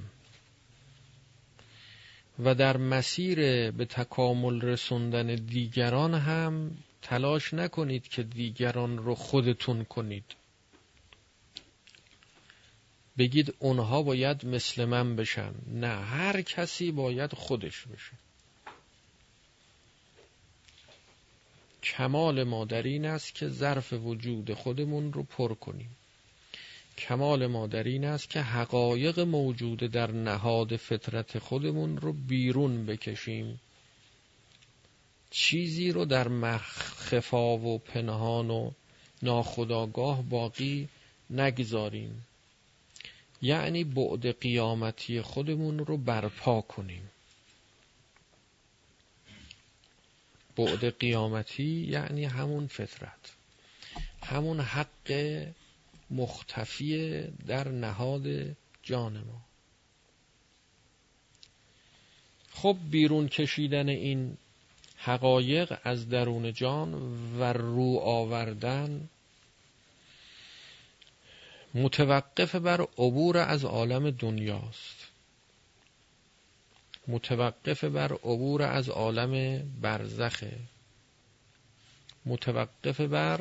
و 2.39 2.55
در 2.55 2.77
مسیر 2.77 3.71
به 3.71 3.85
تکامل 3.85 4.61
رسوندن 4.61 5.35
دیگران 5.35 6.13
هم 6.13 6.77
تلاش 7.01 7.53
نکنید 7.53 8.07
که 8.07 8.23
دیگران 8.23 8.97
رو 8.97 9.15
خودتون 9.15 9.83
کنید. 9.83 10.35
بگید 13.17 13.55
اونها 13.59 14.03
باید 14.03 14.45
مثل 14.45 14.85
من 14.85 15.15
بشن. 15.15 15.53
نه 15.67 15.87
هر 15.87 16.41
کسی 16.41 16.91
باید 16.91 17.33
خودش 17.33 17.85
بشه. 17.87 18.11
کمال 21.83 22.43
ما 22.43 22.65
در 22.65 22.83
این 22.83 23.05
است 23.05 23.35
که 23.35 23.47
ظرف 23.49 23.93
وجود 23.93 24.53
خودمون 24.53 25.13
رو 25.13 25.23
پر 25.23 25.53
کنیم. 25.53 25.89
کمال 26.97 27.47
ما 27.47 27.67
در 27.67 27.83
این 27.83 28.05
است 28.05 28.29
که 28.29 28.41
حقایق 28.41 29.19
موجود 29.19 29.79
در 29.79 30.11
نهاد 30.11 30.75
فطرت 30.75 31.39
خودمون 31.39 31.97
رو 31.97 32.13
بیرون 32.13 32.85
بکشیم. 32.85 33.59
چیزی 35.29 35.91
رو 35.91 36.05
در 36.05 36.27
مخفا 36.27 37.57
و 37.57 37.77
پنهان 37.77 38.49
و 38.49 38.71
ناخداگاه 39.23 40.21
باقی 40.21 40.89
نگذاریم. 41.29 42.25
یعنی 43.41 43.83
بعد 43.83 44.39
قیامتی 44.39 45.21
خودمون 45.21 45.79
رو 45.79 45.97
برپا 45.97 46.61
کنیم. 46.61 47.09
بعد 50.57 50.97
قیامتی 50.99 51.87
یعنی 51.89 52.25
همون 52.25 52.67
فطرت. 52.67 53.33
همون 54.23 54.59
حق 54.59 55.11
مختفی 56.11 57.21
در 57.47 57.67
نهاد 57.67 58.55
جان 58.83 59.17
ما. 59.17 59.41
خب 62.51 62.77
بیرون 62.91 63.27
کشیدن 63.27 63.89
این 63.89 64.37
حقایق 64.97 65.77
از 65.83 66.09
درون 66.09 66.53
جان 66.53 66.93
و 67.39 67.53
رو 67.53 67.99
آوردن 68.03 69.09
متوقف 71.73 72.55
بر 72.55 72.81
عبور 72.81 73.37
از 73.37 73.65
عالم 73.65 74.11
دنیاست. 74.11 75.07
متوقف 77.07 77.83
بر 77.83 78.13
عبور 78.13 78.61
از 78.63 78.89
عالم 78.89 79.63
برزخه. 79.81 80.57
متوقف 82.25 83.01
بر 83.01 83.39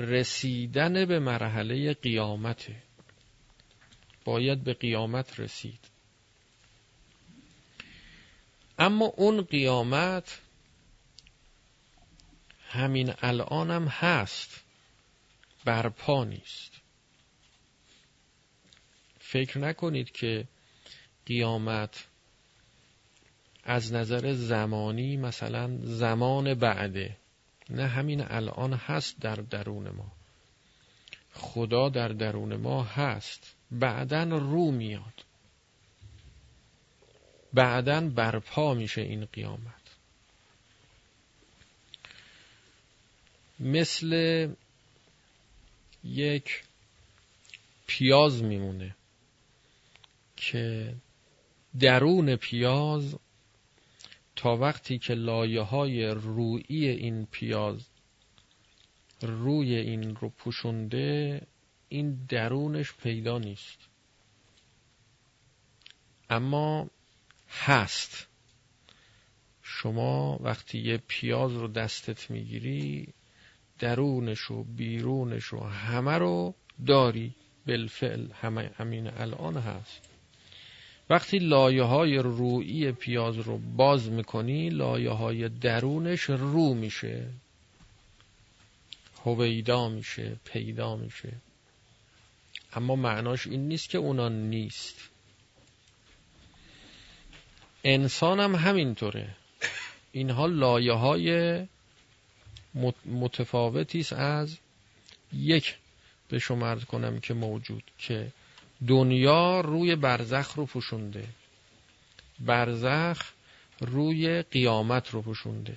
رسیدن 0.00 1.04
به 1.04 1.18
مرحله 1.18 1.94
قیامته 1.94 2.82
باید 4.24 4.64
به 4.64 4.74
قیامت 4.74 5.40
رسید. 5.40 5.88
اما 8.78 9.04
اون 9.04 9.42
قیامت 9.42 10.40
همین 12.68 13.14
الانم 13.22 13.88
هست. 13.88 14.64
برپا 15.64 16.24
نیست. 16.24 16.72
فکر 19.18 19.58
نکنید 19.58 20.10
که 20.10 20.48
قیامت 21.26 22.06
از 23.64 23.92
نظر 23.92 24.32
زمانی 24.32 25.16
مثلا 25.16 25.78
زمان 25.82 26.54
بعده. 26.54 27.16
نه 27.70 27.86
همین 27.86 28.20
الان 28.20 28.72
هست 28.72 29.20
در 29.20 29.34
درون 29.34 29.90
ما. 29.90 30.12
خدا 31.32 31.88
در 31.88 32.08
درون 32.08 32.56
ما 32.56 32.82
هست. 32.82 33.56
بعدا 33.70 34.22
رو 34.22 34.70
میاد. 34.70 35.24
بعدا 37.52 38.00
برپا 38.00 38.74
میشه 38.74 39.00
این 39.00 39.24
قیامت. 39.24 39.80
مثل 43.60 44.48
یک 46.04 46.64
پیاز 47.86 48.42
میمونه 48.42 48.96
که 50.36 50.94
درون 51.80 52.36
پیاز 52.36 53.16
تا 54.40 54.56
وقتی 54.56 54.98
که 54.98 55.14
لایه 55.14 55.60
های 55.60 56.06
روئی 56.06 56.88
این 56.88 57.26
پیاز 57.26 57.88
روی 59.22 59.76
این 59.76 60.16
رو 60.16 60.28
پوشونده 60.28 61.40
این 61.88 62.24
درونش 62.28 62.92
پیدا 62.92 63.38
نیست. 63.38 63.78
اما 66.30 66.90
هست. 67.48 68.28
شما 69.62 70.38
وقتی 70.42 70.78
یه 70.78 70.96
پیاز 70.96 71.52
رو 71.52 71.68
دستت 71.68 72.30
می‌گیری 72.30 73.08
درونش 73.78 74.50
و 74.50 74.64
بیرونش 74.64 75.52
و 75.52 75.60
همه 75.60 76.18
رو 76.18 76.54
داری. 76.86 77.34
بالفعل 77.66 78.32
همه 78.32 78.70
همین 78.76 79.06
الان 79.06 79.56
هست. 79.56 80.09
وقتی 81.10 81.38
لایه 81.38 81.82
های 81.82 82.18
روئی 82.18 82.92
پیاز 82.92 83.38
رو 83.38 83.58
باز 83.58 84.10
می‌کنی 84.10 84.68
لایه 84.68 85.10
های 85.10 85.48
درونش 85.48 86.20
رو 86.22 86.74
میشه. 86.74 87.26
هویدا 89.24 89.88
میشه 89.88 90.36
پیدا 90.44 90.96
میشه. 90.96 91.32
اما 92.72 92.96
معناش 92.96 93.46
این 93.46 93.68
نیست 93.68 93.88
که 93.88 93.98
اونا 93.98 94.28
نیست. 94.28 95.10
انسان 97.84 98.40
هم 98.40 98.54
همینطوره. 98.54 99.36
اینها 100.12 100.46
لایه 100.46 100.92
های 100.92 101.60
متفاوتی 103.04 104.00
است 104.00 104.12
از 104.12 104.58
یک 105.32 105.76
به 106.28 106.38
شما 106.38 106.76
کنم 106.76 107.20
که 107.20 107.34
موجود 107.34 107.82
که 107.98 108.32
دنیا 108.88 109.60
روی 109.60 109.96
برزخ 109.96 110.54
رو 110.54 110.66
پوشونده. 110.66 111.28
برزخ 112.40 113.32
روی 113.80 114.42
قیامت 114.42 115.10
رو 115.10 115.22
پوشونده. 115.22 115.76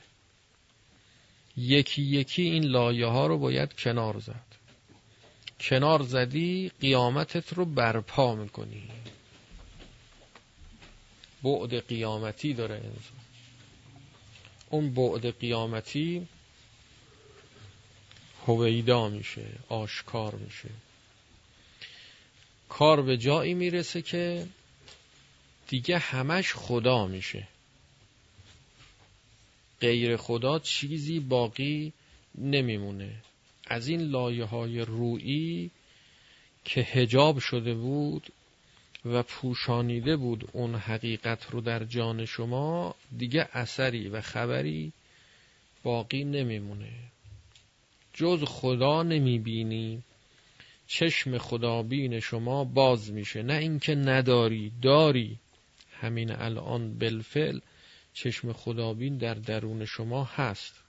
یکی 1.58 2.02
یکی 2.02 2.42
این 2.42 2.64
لایه 2.64 3.06
ها 3.06 3.28
رو 3.28 3.38
باید 3.38 3.74
کنار 3.74 4.20
زد. 4.20 4.46
کنار 5.60 6.02
زدی 6.04 6.72
قیامتت 6.82 7.54
رو 7.54 7.66
برپا 7.66 8.36
می‌کنی. 8.36 8.90
بعد 11.44 11.88
قیامتی 11.88 12.54
داره 12.54 12.76
انسان 12.76 13.24
اون 14.70 14.94
بعد 14.94 15.40
قیامتی 15.40 16.28
هویدا 18.48 19.10
میشه 19.10 19.46
آشکار 19.70 20.36
میشه. 20.36 20.70
کار 22.74 23.02
به 23.02 23.18
جایی 23.18 23.54
می‌رسه 23.54 24.02
که 24.02 24.48
دیگه 25.68 25.98
همش 25.98 26.54
خدا 26.54 27.08
میشه. 27.08 27.48
غیر 29.82 30.18
خدا 30.18 30.60
چیزی 30.60 31.20
باقی 31.20 31.94
نمیمونه. 32.36 33.16
از 33.68 33.88
این 33.88 34.02
لایه 34.02 34.46
های 34.46 34.80
روئی 34.80 35.72
که 36.66 36.82
هجاب 36.82 37.40
شده 37.40 37.74
بود 37.74 38.28
و 39.06 39.24
پوشانیده 39.24 40.16
بود 40.16 40.50
اون 40.52 40.76
حقیقت 40.76 41.52
رو 41.52 41.62
در 41.62 41.84
جان 41.84 42.26
شما 42.26 42.96
دیگه 43.18 43.50
اثری 43.54 44.10
و 44.10 44.22
خبری 44.22 44.92
باقی 45.84 46.24
نمیمونه. 46.24 46.94
جز 48.14 48.44
خدا 48.44 49.04
نمی‌بینی. 49.04 50.04
چشم 50.88 51.38
خدابین 51.38 52.20
شما 52.20 52.64
باز 52.64 53.12
میشه. 53.12 53.44
نه 53.44 53.54
اینکه 53.54 53.96
نداری 53.96 54.72
داری. 54.82 55.40
همین 55.92 56.32
الان 56.32 56.98
بالفعل 57.00 57.60
چشم 58.14 58.54
خدابین 58.54 59.18
در 59.18 59.34
درون 59.34 59.86
شما 59.86 60.24
هست. 60.24 60.84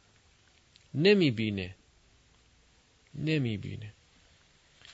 نمی‌بینه. 0.94 1.74
نمی‌بینه. 3.14 3.92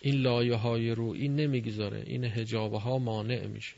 این 0.00 0.14
لایه 0.14 0.54
های 0.54 0.90
روی 0.90 1.28
نمی‌گذاره. 1.28 2.02
این 2.06 2.24
هجابه 2.24 2.78
ها 2.78 2.98
مانع 2.98 3.46
میشه. 3.46 3.76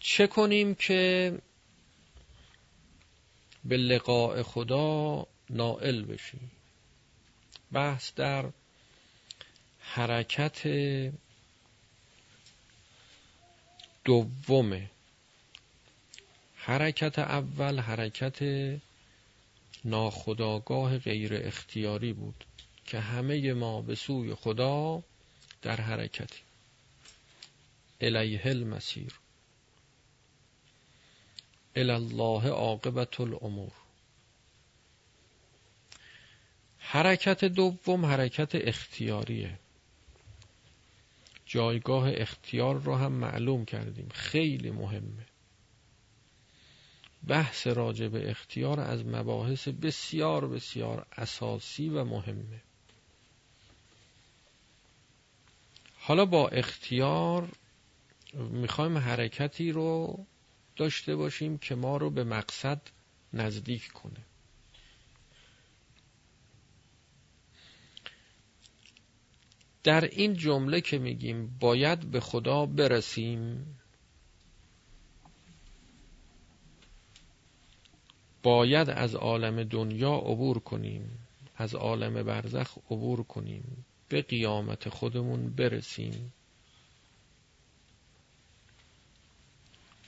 چه 0.00 0.26
کنیم 0.26 0.74
که 0.74 1.32
به 3.64 3.76
لقاء 3.76 4.42
خدا 4.42 5.26
نائل 5.50 6.02
بشیم. 6.02 6.50
بحث 7.72 8.12
در 8.14 8.50
حرکت 9.80 10.68
دومه 14.04 14.90
حرکت 16.56 17.18
اول 17.18 17.80
حرکت 17.80 18.42
ناخداگاه 19.84 20.98
غیر 20.98 21.34
اختیاری 21.34 22.12
بود 22.12 22.44
که 22.86 23.00
همه 23.00 23.52
ما 23.52 23.82
به 23.82 23.94
سوی 23.94 24.34
خدا 24.34 25.02
در 25.62 25.80
حرکتی 25.80 26.40
الیه 28.00 28.46
المسیر. 28.46 29.20
الله 31.76 32.48
عاقبت 32.48 33.20
الامور. 33.20 33.72
حرکت 36.88 37.44
دوم 37.44 38.06
حرکت 38.06 38.50
اختیاریه. 38.54 39.58
جایگاه 41.46 42.10
اختیار 42.14 42.74
رو 42.74 42.94
هم 42.94 43.12
معلوم 43.12 43.64
کردیم. 43.64 44.08
خیلی 44.14 44.70
مهمه. 44.70 45.26
بحث 47.26 47.66
راجع 47.66 48.08
به 48.08 48.30
اختیار 48.30 48.80
از 48.80 49.06
مباحث 49.06 49.68
بسیار 49.68 50.48
بسیار 50.48 51.06
اساسی 51.16 51.88
و 51.88 52.04
مهمه. 52.04 52.62
حالا 55.98 56.24
با 56.24 56.48
اختیار 56.48 57.48
می‌خوایم 58.34 58.98
حرکتی 58.98 59.72
رو 59.72 60.18
داشته 60.76 61.16
باشیم 61.16 61.58
که 61.58 61.74
ما 61.74 61.96
رو 61.96 62.10
به 62.10 62.24
مقصد 62.24 62.80
نزدیک 63.32 63.88
کنه. 63.88 64.25
در 69.86 70.04
این 70.04 70.34
جمله 70.34 70.80
که 70.80 70.98
میگیم 70.98 71.56
باید 71.60 72.10
به 72.10 72.20
خدا 72.20 72.66
برسیم. 72.66 73.66
باید 78.42 78.90
از 78.90 79.14
عالم 79.14 79.64
دنیا 79.64 80.14
عبور 80.14 80.58
کنیم 80.58 81.18
از 81.56 81.74
عالم 81.74 82.22
برزخ 82.22 82.78
عبور 82.90 83.22
کنیم 83.22 83.84
به 84.08 84.22
قیامت 84.22 84.88
خودمون 84.88 85.50
برسیم. 85.50 86.32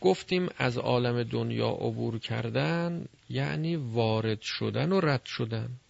گفتیم 0.01 0.49
از 0.57 0.79
عالم 0.79 1.23
دنیا 1.23 1.69
عبور 1.71 2.19
کردن 2.19 3.07
یعنی 3.29 3.77
وارد 3.77 4.41
شدن 4.41 4.93
و 4.93 5.01
رد 5.01 5.25
شدن. 5.25 5.81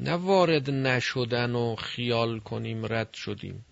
نه 0.00 0.12
وارد 0.12 0.70
نشدن 0.70 1.54
و 1.54 1.76
خیال 1.76 2.40
کنیم 2.40 2.86
رد 2.86 3.14
شدیم. 3.14 3.64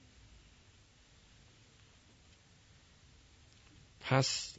پس 4.01 4.59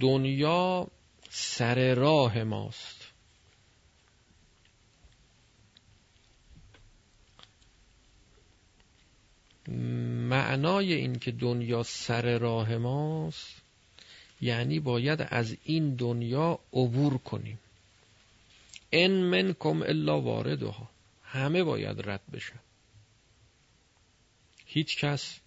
دنیا 0.00 0.86
سر 1.30 1.94
راه 1.94 2.42
ماست. 2.42 3.06
معنای 10.28 10.92
این 10.92 11.18
که 11.18 11.32
دنیا 11.32 11.82
سر 11.82 12.38
راه 12.38 12.76
ماست 12.76 13.62
یعنی 14.40 14.80
باید 14.80 15.26
از 15.30 15.56
این 15.64 15.94
دنیا 15.94 16.58
عبور 16.72 17.18
کنیم. 17.18 17.58
ان 18.92 19.10
منکم 19.10 19.82
الا 19.82 20.20
واردها. 20.20 20.90
همه 21.22 21.64
باید 21.64 22.08
رد 22.08 22.20
بشن 22.32 22.58
هیچ 24.66 24.98
کس 24.98 25.40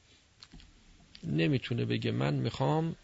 نمی‌تونه 1.24 1.86
بگه 1.86 2.12
من 2.12 2.34
می‌خوام 2.34 2.96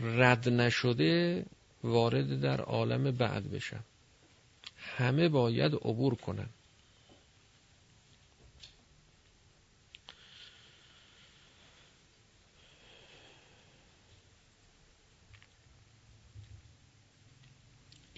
رد 0.00 0.48
نشده 0.48 1.44
وارد 1.84 2.40
در 2.40 2.60
عالم 2.60 3.10
بعد 3.10 3.50
بشم. 3.50 3.84
همه 4.76 5.28
باید 5.28 5.74
عبور 5.74 6.14
کنن. 6.14 6.48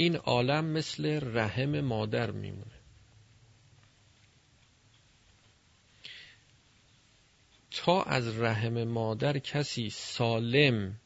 این 0.00 0.16
عالم 0.16 0.64
مثل 0.64 1.20
رحم 1.22 1.80
مادر 1.80 2.30
میمونه. 2.30 2.78
تا 7.70 8.02
از 8.02 8.40
رحم 8.40 8.84
مادر 8.84 9.38
کسی 9.38 9.90
سالم 9.90 11.00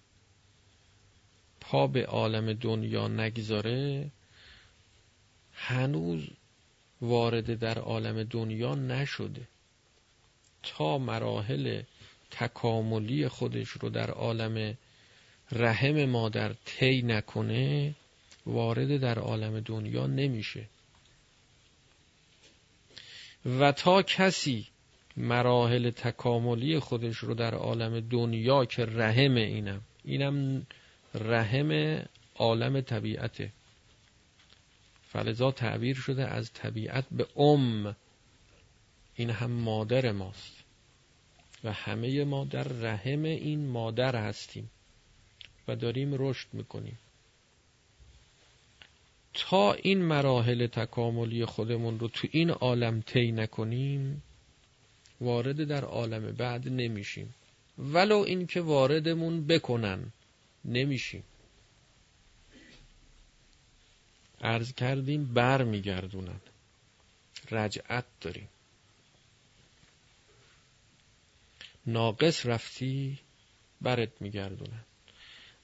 پا 1.60 1.86
به 1.86 2.06
عالم 2.06 2.52
دنیا 2.52 3.08
نگذاره 3.08 4.10
هنوز 5.52 6.28
وارد 7.00 7.58
در 7.58 7.78
عالم 7.78 8.22
دنیا 8.22 8.74
نشده. 8.74 9.48
تا 10.62 10.98
مراحل 10.98 11.82
تکاملی 12.30 13.28
خودش 13.28 13.68
رو 13.68 13.90
در 13.90 14.10
عالم 14.10 14.78
رحم 15.52 16.04
مادر 16.04 16.52
طی 16.64 17.02
نکنه 17.02 17.94
وارد 18.46 18.96
در 18.96 19.18
عالم 19.18 19.60
دنیا 19.60 20.06
نمیشه. 20.06 20.68
و 23.46 23.72
تا 23.72 24.02
کسی 24.02 24.66
مراحل 25.16 25.90
تکاملی 25.90 26.78
خودش 26.78 27.16
رو 27.16 27.34
در 27.34 27.54
عالم 27.54 28.00
دنیا 28.00 28.64
که 28.64 28.84
رحم 28.84 29.34
اینم 29.34 29.80
اینم 30.04 30.66
رحم 31.14 32.02
عالم 32.34 32.80
طبیعته. 32.80 33.52
فلذا 35.08 35.50
تعبیر 35.50 35.96
شده 35.96 36.26
از 36.26 36.52
طبیعت 36.52 37.04
به 37.10 37.40
ام. 37.40 37.96
این 39.14 39.30
هم 39.30 39.50
مادر 39.50 40.12
ماست. 40.12 40.62
و 41.64 41.72
همه 41.72 42.24
ما 42.24 42.44
در 42.44 42.62
رحم 42.62 43.24
این 43.24 43.66
مادر 43.66 44.16
هستیم 44.16 44.70
و 45.68 45.76
داریم 45.76 46.14
رشد 46.18 46.46
می‌کنیم. 46.52 46.98
تا 49.34 49.72
این 49.72 50.02
مراحل 50.02 50.66
تکاملی 50.66 51.44
خودمون 51.44 51.98
رو 51.98 52.08
تو 52.08 52.28
این 52.30 52.50
عالم 52.50 53.00
طی 53.00 53.32
نکنیم 53.32 54.22
وارد 55.20 55.64
در 55.64 55.84
عالم 55.84 56.32
بعد 56.32 56.68
نمیشیم. 56.68 57.34
ولو 57.78 58.16
اینکه 58.16 58.60
واردمون 58.60 59.46
بکنن 59.46 60.12
نمیشیم. 60.64 61.24
عرض 64.40 64.74
کردیم 64.74 65.34
بر 65.34 65.64
میگردونن 65.64 66.40
رجعت 67.50 68.04
داریم. 68.20 68.48
ناقص 71.86 72.46
رفتی 72.46 73.18
برت 73.80 74.22
میگردونن. 74.22 74.84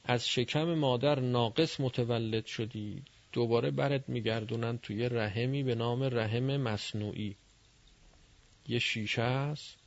از 0.05 0.29
شکم 0.29 0.75
مادر 0.75 1.21
ناقص 1.21 1.81
متولد 1.81 2.47
شدی. 2.47 3.03
دوباره 3.33 3.71
برت 3.71 4.09
میگردونن 4.09 4.79
توی 4.79 5.09
رحمی 5.09 5.63
به 5.63 5.75
نام 5.75 6.03
رحم 6.03 6.57
مصنوعی. 6.57 7.37
یه 8.69 8.79
شیشه 8.79 9.23
است 9.23 9.79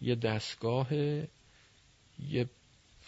یه 0.00 0.14
دستگاه 0.14 0.94
یه 2.28 2.48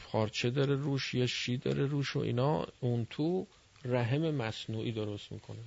پارچه 0.05 0.51
داره 0.51 0.75
روش 0.75 1.14
یه 1.14 1.27
شی 1.27 1.57
داره 1.57 1.87
روش 1.87 2.16
و 2.16 2.18
اینا. 2.18 2.66
اون 2.81 3.07
تو 3.11 3.46
رحم 3.85 4.31
مصنوعی 4.31 4.92
درست 4.92 5.33
می‌کنه. 5.33 5.64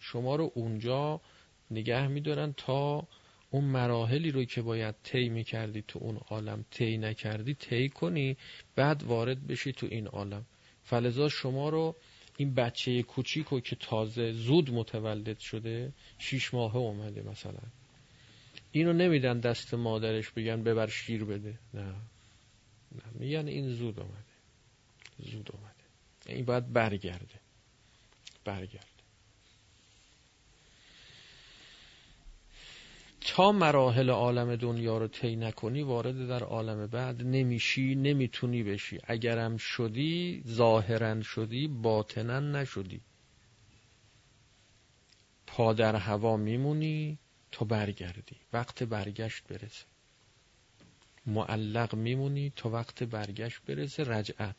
شما 0.00 0.36
رو 0.36 0.52
اونجا 0.54 1.20
نگه 1.70 2.08
میدارن 2.08 2.54
تا 2.56 3.08
اون 3.50 3.64
مراحلی 3.64 4.30
رو 4.30 4.44
که 4.44 4.62
باید 4.62 4.94
طی 5.02 5.28
می‌کردی 5.28 5.82
تو 5.88 5.98
اون 5.98 6.16
عالم 6.16 6.64
طی 6.70 6.98
نکردی 6.98 7.54
طی 7.54 7.88
کنی 7.88 8.36
بعد 8.76 9.02
وارد 9.02 9.46
بشی 9.46 9.72
تو 9.72 9.86
این 9.90 10.06
عالم. 10.06 10.46
فلزا 10.82 11.28
شما 11.28 11.68
رو 11.68 11.96
این 12.42 12.54
بچه 12.54 13.02
کوچیک 13.02 13.46
که 13.64 13.76
تازه 13.76 14.32
زود 14.32 14.70
متولد 14.70 15.38
شده 15.38 15.92
شیش 16.18 16.54
ماهه 16.54 16.76
اومده 16.76 17.22
مثلا. 17.22 17.62
اینو 18.72 18.92
نمیدن 18.92 19.40
دست 19.40 19.74
مادرش 19.74 20.30
بگن 20.30 20.62
ببر 20.62 20.86
شیر 20.86 21.24
بده. 21.24 21.58
نه. 21.74 21.82
نه 21.82 23.02
میگن 23.12 23.48
این 23.48 23.72
زود 23.72 24.00
اومده. 24.00 24.34
زود 25.18 25.50
اومده. 25.52 25.84
این 26.26 26.44
باید 26.44 26.72
برگرده. 26.72 27.40
برگرده. 28.44 28.91
تا 33.34 33.52
مراحل 33.52 34.10
عالم 34.10 34.56
دنیا 34.56 34.98
رو 34.98 35.08
طی 35.08 35.36
نکنی 35.36 35.82
وارد 35.82 36.28
در 36.28 36.42
عالم 36.44 36.86
بعد 36.86 37.22
نمیشی 37.22 37.94
نمی‌تونی 37.94 38.62
بشی. 38.62 38.98
اگرم 39.04 39.56
شدی 39.56 40.42
ظاهرا 40.48 41.22
شدی 41.22 41.68
باطنا 41.68 42.40
نشدی. 42.40 43.00
پا 45.46 45.72
در 45.72 45.96
هوا 45.96 46.36
میمونی 46.36 47.18
تا 47.52 47.64
برگردی. 47.64 48.36
وقت 48.52 48.82
برگشت 48.82 49.44
برسه. 49.48 49.84
معلق 51.26 51.94
میمونی 51.94 52.52
تا 52.56 52.68
وقت 52.68 53.02
برگشت 53.02 53.60
برسه. 53.68 54.04
رجعت. 54.04 54.56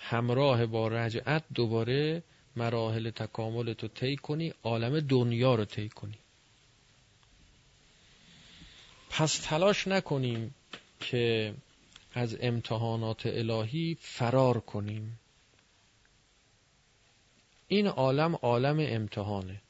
همراه 0.00 0.66
با 0.66 0.88
رجعت 0.88 1.44
دوباره 1.54 2.22
مراحل 2.56 3.10
تکامل 3.10 3.72
تو 3.72 3.88
طی 3.88 4.16
کنی 4.16 4.52
عالم 4.62 5.00
دنیا 5.00 5.54
رو 5.54 5.64
طی 5.64 5.88
کنی. 5.88 6.19
پس 9.10 9.38
تلاش 9.38 9.88
نکنیم 9.88 10.54
که 11.00 11.54
از 12.14 12.36
امتحانات 12.40 13.26
الهی 13.26 13.96
فرار 14.00 14.60
کنیم. 14.60 15.18
این 17.68 17.86
عالم 17.86 18.34
عالم 18.34 18.76
امتحانه. 18.80 19.62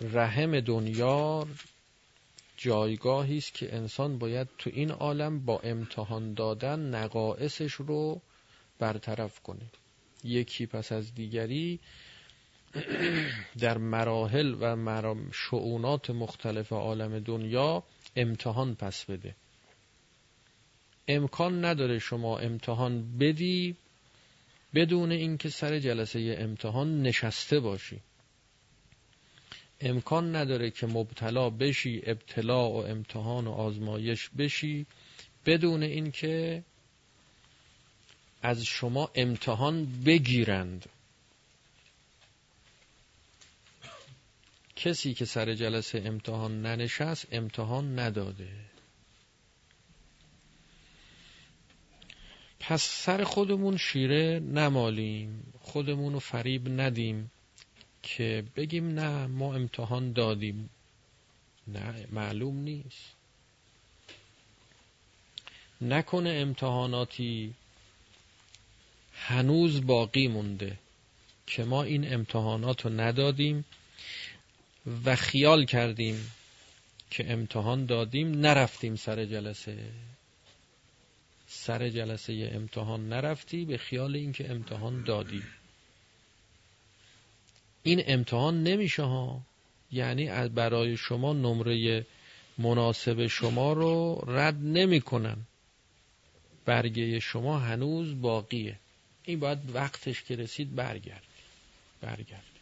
رحم 0.00 0.60
دنیا 0.60 1.46
جایگاهی 2.56 3.38
است 3.38 3.54
که 3.54 3.74
انسان 3.74 4.18
باید 4.18 4.48
تو 4.58 4.70
این 4.74 4.90
عالم 4.90 5.44
با 5.44 5.58
امتحان 5.58 6.34
دادن 6.34 6.80
نقائصش 6.80 7.72
رو 7.72 8.20
برطرف 8.78 9.42
کنه. 9.42 9.70
یکی 10.24 10.66
پس 10.66 10.92
از 10.92 11.14
دیگری 11.14 11.80
در 13.58 13.78
مراحل 13.78 14.54
و 14.60 15.14
شعونات 15.32 16.10
مختلف 16.10 16.72
عالم 16.72 17.18
دنیا 17.18 17.82
امتحان 18.16 18.74
پس 18.74 19.04
بده. 19.04 19.34
امکان 21.08 21.64
نداره 21.64 21.98
شما 21.98 22.38
امتحان 22.38 23.18
بدی 23.18 23.76
بدون 24.74 25.12
اینکه 25.12 25.48
سر 25.48 25.78
جلسه 25.78 26.36
امتحان 26.38 27.02
نشسته 27.02 27.60
باشی. 27.60 28.00
امکان 29.80 30.36
نداره 30.36 30.70
که 30.70 30.86
مبتلا 30.86 31.50
بشی 31.50 32.02
ابتلا 32.06 32.70
و 32.70 32.86
امتحان 32.86 33.46
و 33.46 33.50
آزمایش 33.50 34.30
بشی 34.38 34.86
بدون 35.46 35.82
اینکه 35.82 36.62
از 38.42 38.64
شما 38.64 39.10
امتحان 39.14 40.02
بگیرند. 40.06 40.86
کسی 44.76 45.14
که 45.14 45.24
سر 45.24 45.54
جلسه 45.54 46.02
امتحان 46.04 46.62
ننشست 46.62 47.26
امتحان 47.32 47.98
نداده. 47.98 48.48
پس 52.60 52.82
سر 52.82 53.24
خودمون 53.24 53.76
شیره 53.76 54.40
نمالیم 54.40 55.52
خودمون 55.60 56.12
رو 56.12 56.18
فریب 56.18 56.80
ندیم 56.80 57.30
که 58.02 58.44
بگیم 58.56 58.88
نه 58.88 59.26
ما 59.26 59.54
امتحان 59.54 60.12
دادیم. 60.12 60.70
نه 61.68 62.06
معلوم 62.12 62.56
نیست. 62.56 63.14
نکنه 65.80 66.30
امتحاناتی 66.30 67.54
هنوز 69.12 69.86
باقی 69.86 70.28
مونده 70.28 70.78
که 71.46 71.64
ما 71.64 71.82
این 71.82 72.14
امتحانات 72.14 72.84
رو 72.84 72.92
ندادیم. 72.92 73.64
و 75.04 75.16
خیال 75.16 75.64
کردیم 75.64 76.30
که 77.10 77.32
امتحان 77.32 77.86
دادیم 77.86 78.30
نرفتیم 78.40 78.96
سر 78.96 79.24
جلسه. 79.24 79.78
سر 81.48 81.88
جلسه 81.88 82.50
امتحان 82.52 83.08
نرفتی 83.08 83.64
به 83.64 83.78
خیال 83.78 84.16
اینکه 84.16 84.50
امتحان 84.50 85.04
دادی. 85.04 85.42
این 87.82 88.02
امتحان 88.06 88.62
نمیشه 88.62 89.02
ها. 89.02 89.40
یعنی 89.92 90.48
برای 90.48 90.96
شما 90.96 91.32
نمره 91.32 92.06
مناسب 92.58 93.26
شما 93.26 93.72
رو 93.72 94.24
رد 94.26 94.56
نمی‌کنن. 94.62 95.36
برگه 96.64 97.20
شما 97.20 97.58
هنوز 97.58 98.20
باقیه. 98.20 98.78
این 99.24 99.40
باید 99.40 99.58
وقتش 99.74 100.22
که 100.22 100.36
رسید 100.36 100.74
برگرد. 100.74 101.22
برگرد. 102.00 102.53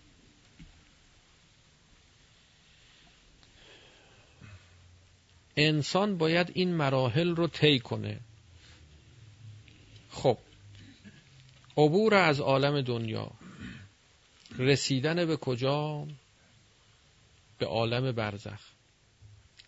انسان 5.56 6.18
باید 6.18 6.50
این 6.54 6.74
مراحل 6.74 7.36
رو 7.36 7.46
طی 7.46 7.78
کنه. 7.78 8.20
خب. 10.10 10.38
عبور 11.76 12.14
از 12.14 12.40
عالم 12.40 12.80
دنیا. 12.80 13.30
رسیدن 14.58 15.24
به 15.26 15.36
کجا؟ 15.36 16.06
به 17.58 17.66
عالم 17.66 18.12
برزخ. 18.12 18.60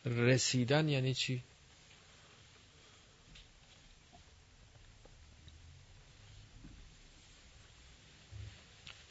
رسیدن 0.07 0.89
یعنی 0.89 1.15
چی؟ 1.15 1.43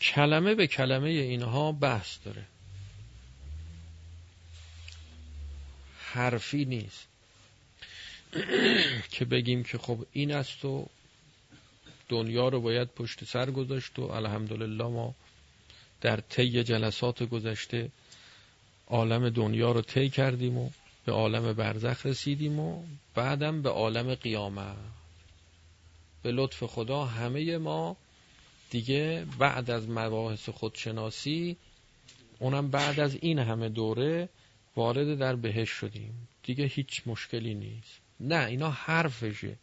کلمه 0.01 0.55
به 0.55 0.67
کلمه 0.67 1.09
اینها 1.09 1.71
بحث 1.71 2.17
داره. 2.25 2.45
حرفی 6.13 6.65
نیست. 6.65 7.07
که 9.13 9.25
بگیم 9.25 9.63
که 9.63 9.77
خب 9.77 10.05
این 10.11 10.31
است 10.31 10.65
و 10.65 10.87
دنیا 12.09 12.47
رو 12.49 12.61
باید 12.61 12.87
پشت 12.87 13.23
سر 13.25 13.51
گذاشت 13.51 13.99
و 13.99 14.01
الحمدلله 14.01 14.83
ما 14.83 15.15
در 16.01 16.17
طی 16.17 16.63
جلسات 16.63 17.23
گذشته 17.23 17.91
عالم 18.87 19.29
دنیا 19.29 19.71
رو 19.71 19.81
طی 19.81 20.09
کردیم 20.09 20.57
و 20.57 20.69
به 21.05 21.11
عالم 21.11 21.53
برزخ 21.53 22.05
رسیدیم 22.05 22.59
و 22.59 22.83
بعدم 23.15 23.61
به 23.61 23.69
عالم 23.69 24.15
قیامت. 24.15 24.77
به 26.23 26.31
لطف 26.31 26.63
خدا 26.63 27.05
همه 27.05 27.57
ما 27.57 27.97
دیگه 28.69 29.25
بعد 29.39 29.71
از 29.71 29.89
مباحث 29.89 30.49
خودشناسی 30.49 31.57
اونم 32.39 32.69
بعد 32.69 32.99
از 32.99 33.17
این 33.21 33.39
همه 33.39 33.69
دوره 33.69 34.29
وارد 34.75 35.19
در 35.19 35.35
بهش 35.35 35.69
شدیم. 35.69 36.27
دیگه 36.43 36.65
هیچ 36.65 37.01
مشکلی 37.05 37.53
نیست. 37.53 38.01
نه 38.19 38.45
اینا 38.45 38.71
حرفشه. 38.71 39.57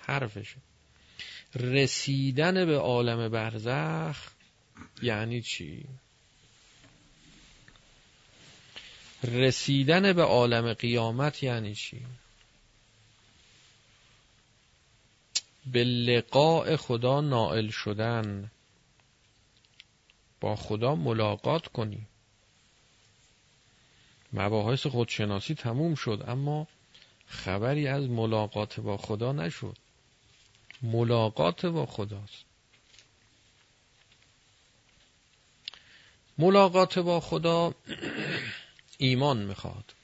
حرفشه. 0.00 0.56
رسیدن 1.54 2.66
به 2.66 2.78
عالم 2.78 3.28
برزخ 3.28 4.30
یعنی 5.02 5.42
چی؟ 5.42 5.84
رسیدن 9.24 10.12
به 10.12 10.22
عالم 10.22 10.72
قیامت 10.72 11.42
یعنی 11.42 11.74
چی؟ 11.74 12.06
به 15.66 15.84
لقاء 15.84 16.76
خدا 16.76 17.20
نائل 17.20 17.68
شدن. 17.68 18.50
با 20.40 20.56
خدا 20.56 20.94
ملاقات 20.94 21.66
کنی 21.66 22.06
مباحث 24.32 24.86
خودشناسی 24.86 25.54
تموم 25.54 25.94
شد 25.94 26.24
اما 26.28 26.66
خبری 27.26 27.88
از 27.88 28.08
ملاقات 28.08 28.80
با 28.80 28.96
خدا 28.96 29.32
نشد. 29.32 29.76
ملاقات 30.82 31.66
با 31.66 31.86
خداست. 31.86 32.44
ملاقات 36.38 36.98
با 36.98 37.20
خدا 37.20 37.74
ایمان 38.98 39.42
می‌خواد. 39.42 39.94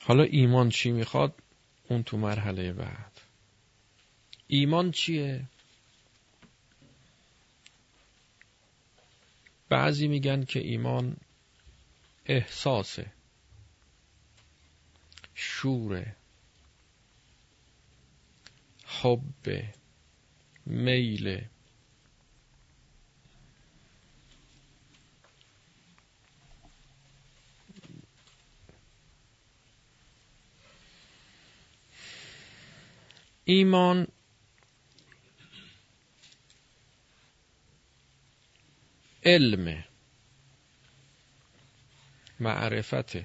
حالا 0.00 0.22
ایمان 0.22 0.68
چی 0.68 0.90
می‌خواد؟ 0.90 1.34
اون 1.88 2.02
تو 2.02 2.16
مرحله 2.16 2.72
بعد. 2.72 3.25
ایمان 4.48 4.90
چیه؟ 4.90 5.44
بعضی 9.68 10.08
میگن 10.08 10.44
که 10.44 10.60
ایمان 10.60 11.16
احساسه. 12.26 13.12
شوره. 15.34 16.16
حب 18.86 19.48
میل 20.66 21.44
ایمان 33.44 34.08
علم. 39.26 39.84
معرفت. 42.40 43.16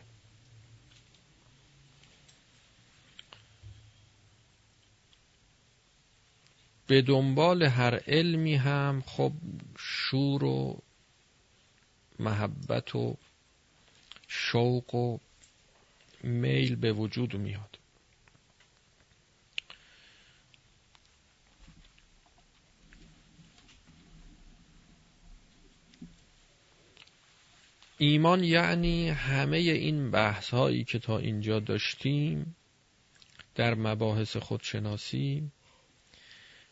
به 6.87 7.01
دنبال 7.01 7.63
هر 7.63 7.95
علمی 8.07 8.55
هم 8.55 9.03
خب 9.05 9.33
شور 9.77 10.43
و 10.43 10.81
محبت 12.19 12.95
و 12.95 13.17
شوق 14.27 14.95
و 14.95 15.17
میل 16.23 16.75
به 16.75 16.93
وجود 16.93 17.35
میاد. 17.35 17.70
ایمان 28.03 28.43
یعنی 28.43 29.09
همه 29.09 29.57
این 29.57 30.11
بحث 30.11 30.49
هایی 30.49 30.83
که 30.83 30.99
تا 30.99 31.17
اینجا 31.17 31.59
داشتیم 31.59 32.55
در 33.55 33.75
مباحث 33.75 34.37
خودشناسی 34.37 35.51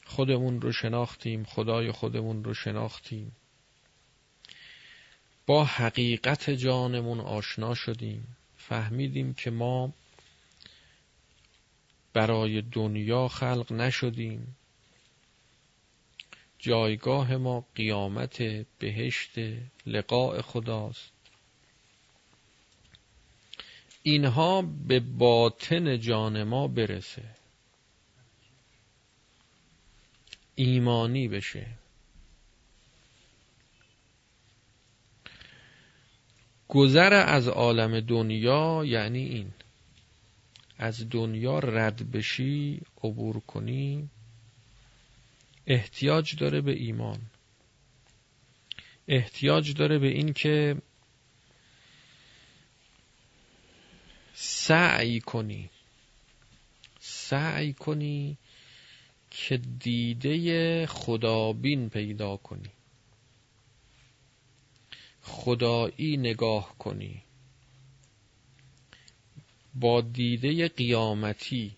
خودمون 0.06 0.62
رو 0.62 0.72
شناختیم 0.72 1.44
خدای 1.44 1.92
خودمون 1.92 2.44
رو 2.44 2.54
شناختیم. 2.54 3.32
با 5.46 5.64
حقیقت 5.64 6.50
جانمون 6.50 7.20
آشنا 7.20 7.76
شدیم. 7.76 8.38
فهمیدیم 8.58 9.34
که 9.34 9.52
ما 9.52 9.94
برای 12.14 12.62
دنیا 12.62 13.28
خلق 13.28 13.72
نشدیم. 13.72 14.56
جایگاه 16.60 17.38
ما 17.38 17.66
قیامت 17.76 18.42
بهشت 18.80 19.34
لقاء 19.86 20.42
خداست. 20.42 21.19
اینها 24.04 24.62
به 24.62 25.00
باطن 25.00 26.00
جان 26.00 26.44
ما 26.44 26.68
برسه. 26.68 27.24
ایمانی 30.56 31.28
بشه. 31.28 31.68
گذر 36.68 37.14
از 37.14 37.48
عالم 37.48 38.00
دنیا 38.00 38.84
یعنی 38.86 39.26
این. 39.26 39.54
از 40.78 41.10
دنیا 41.10 41.60
رد 41.60 42.12
بشی 42.12 42.82
عبور 43.04 43.40
کنی. 43.40 44.10
احتیاج 45.68 46.36
داره 46.36 46.62
به 46.62 46.72
ایمان. 46.72 47.20
احتیاج 49.08 49.74
داره 49.74 50.00
به 50.00 50.08
این 50.08 50.34
که 50.34 50.76
سعی 54.42 55.20
کنی. 55.20 55.70
سعی 57.00 57.74
کنی 57.74 58.38
که 59.32 59.58
دیده 59.58 60.86
خدابین 60.86 61.90
پیدا 61.90 62.38
کنی. 62.38 62.70
خدایی 65.22 66.18
نگاه 66.18 66.76
کنی. 66.78 67.24
با 69.76 70.02
دیده 70.02 70.68
قیامتی. 70.68 71.78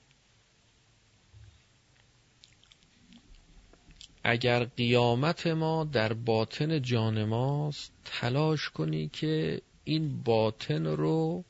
اگر 4.23 4.63
قیامت 4.63 5.47
ما 5.47 5.83
در 5.83 6.13
باطن 6.13 6.81
جان 6.81 7.23
ماست 7.23 7.93
تلاش 8.05 8.69
کنی 8.69 9.07
که 9.07 9.61
این 9.83 10.23
باطن 10.23 10.85
رو 10.85 11.45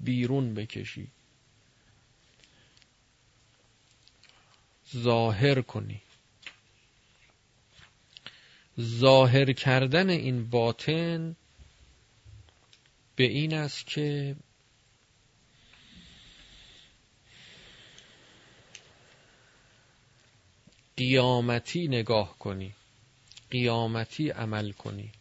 بیرون 0.00 0.54
بکشی. 0.54 1.08
ظاهر 4.96 5.62
کنی. 5.62 6.02
ظاهر 8.80 9.52
کردن 9.52 10.10
این 10.10 10.50
باطن 10.50 11.36
به 13.16 13.24
این 13.24 13.54
است 13.54 13.86
که 13.86 14.36
قیامتی 20.96 21.88
نگاه 21.88 22.38
کنی. 22.38 22.74
قیامتی 23.50 24.30
عمل 24.30 24.72
کنی. 24.72 25.12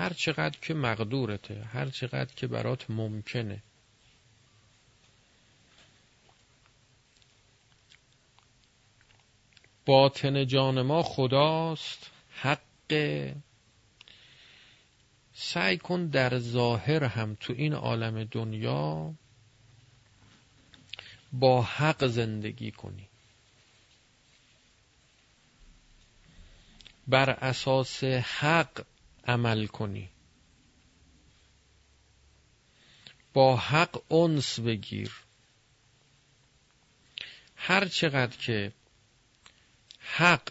هر 0.00 0.12
چقدر 0.12 0.58
که 0.60 0.74
مقدورته 0.74 1.64
هر 1.64 1.90
چقدر 1.90 2.34
که 2.34 2.46
برات 2.46 2.90
ممکنه. 2.90 3.62
باطن 9.86 10.46
جان 10.46 10.82
ما 10.82 11.02
خداست 11.02 12.10
حق 12.30 12.60
سعی 15.32 15.78
کن 15.78 16.06
در 16.06 16.38
ظاهر 16.38 17.04
هم 17.04 17.36
تو 17.40 17.52
این 17.52 17.72
عالم 17.72 18.24
دنیا 18.24 19.14
با 21.32 21.62
حق 21.62 22.06
زندگی 22.06 22.70
کنی. 22.70 23.08
بر 27.08 27.30
اساس 27.30 28.04
حق 28.04 28.84
عمل 29.30 29.66
کنی. 29.66 30.08
با 33.32 33.56
حق 33.56 34.12
انس 34.12 34.60
بگیر. 34.60 35.12
هر 37.56 37.88
چقدر 37.88 38.36
که 38.36 38.72
حق 40.00 40.42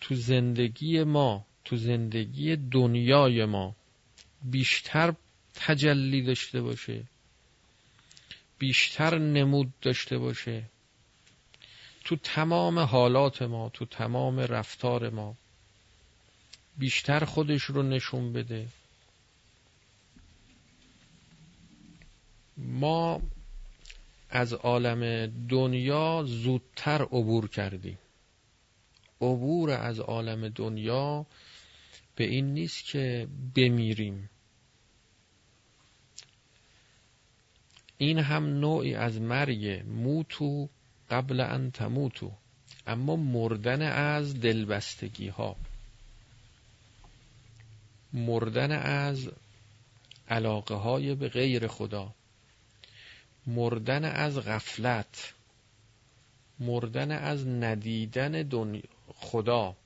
تو 0.00 0.14
زندگی 0.14 1.04
ما 1.04 1.46
تو 1.64 1.76
زندگی 1.76 2.56
دنیای 2.56 3.44
ما 3.44 3.76
بیشتر 4.42 5.14
تجلی 5.54 6.22
داشته 6.22 6.62
باشه 6.62 7.04
بیشتر 8.58 9.18
نمود 9.18 9.72
داشته 9.80 10.18
باشه 10.18 10.64
تو 12.04 12.16
تمام 12.16 12.78
حالات 12.78 13.42
ما 13.42 13.68
تو 13.68 13.84
تمام 13.84 14.40
رفتار 14.40 15.10
ما 15.10 15.36
بیشتر 16.78 17.24
خودش 17.24 17.62
رو 17.62 17.82
نشون 17.82 18.32
بده. 18.32 18.66
ما 22.56 23.22
از 24.30 24.52
عالم 24.52 25.26
دنیا 25.48 26.24
زودتر 26.26 27.02
عبور 27.02 27.48
کردیم. 27.48 27.98
عبور 29.20 29.70
از 29.70 30.00
عالم 30.00 30.48
دنیا 30.48 31.26
به 32.16 32.24
این 32.24 32.54
نیست 32.54 32.84
که 32.84 33.28
بمیریم. 33.56 34.30
این 37.98 38.18
هم 38.18 38.46
نوعی 38.46 38.94
از 38.94 39.20
مرگ 39.20 39.84
موتو 39.86 40.68
قبل 41.10 41.40
ان 41.40 41.70
تموتو 41.70 42.32
اما 42.86 43.16
مردن 43.16 43.82
از 43.82 44.40
دلبستگی 44.40 45.28
ها 45.28 45.56
مردن 48.14 48.72
از 48.72 49.30
علاقه 50.28 50.74
های 50.74 51.14
به 51.14 51.28
غیر 51.28 51.66
خدا. 51.66 52.14
مردن 53.46 54.04
از 54.04 54.38
غفلت. 54.38 55.34
مردن 56.58 57.10
از 57.10 57.46
ندیدن 57.46 58.42
دنیا 58.42 58.82
خدا 59.14 59.76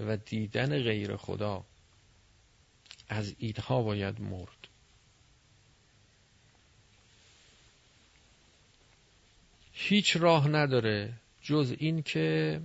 و 0.00 0.16
دیدن 0.16 0.82
غیر 0.82 1.16
خدا. 1.16 1.64
از 3.08 3.34
اینها 3.38 3.82
باید 3.82 4.20
مرد. 4.20 4.68
هیچ 9.72 10.16
راه 10.16 10.48
نداره 10.48 11.12
جز 11.42 11.74
این 11.78 12.02
که 12.02 12.60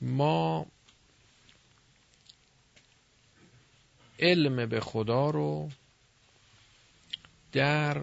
ما 0.00 0.66
علم 4.18 4.66
به 4.66 4.80
خدا 4.80 5.30
رو 5.30 5.70
در 7.52 8.02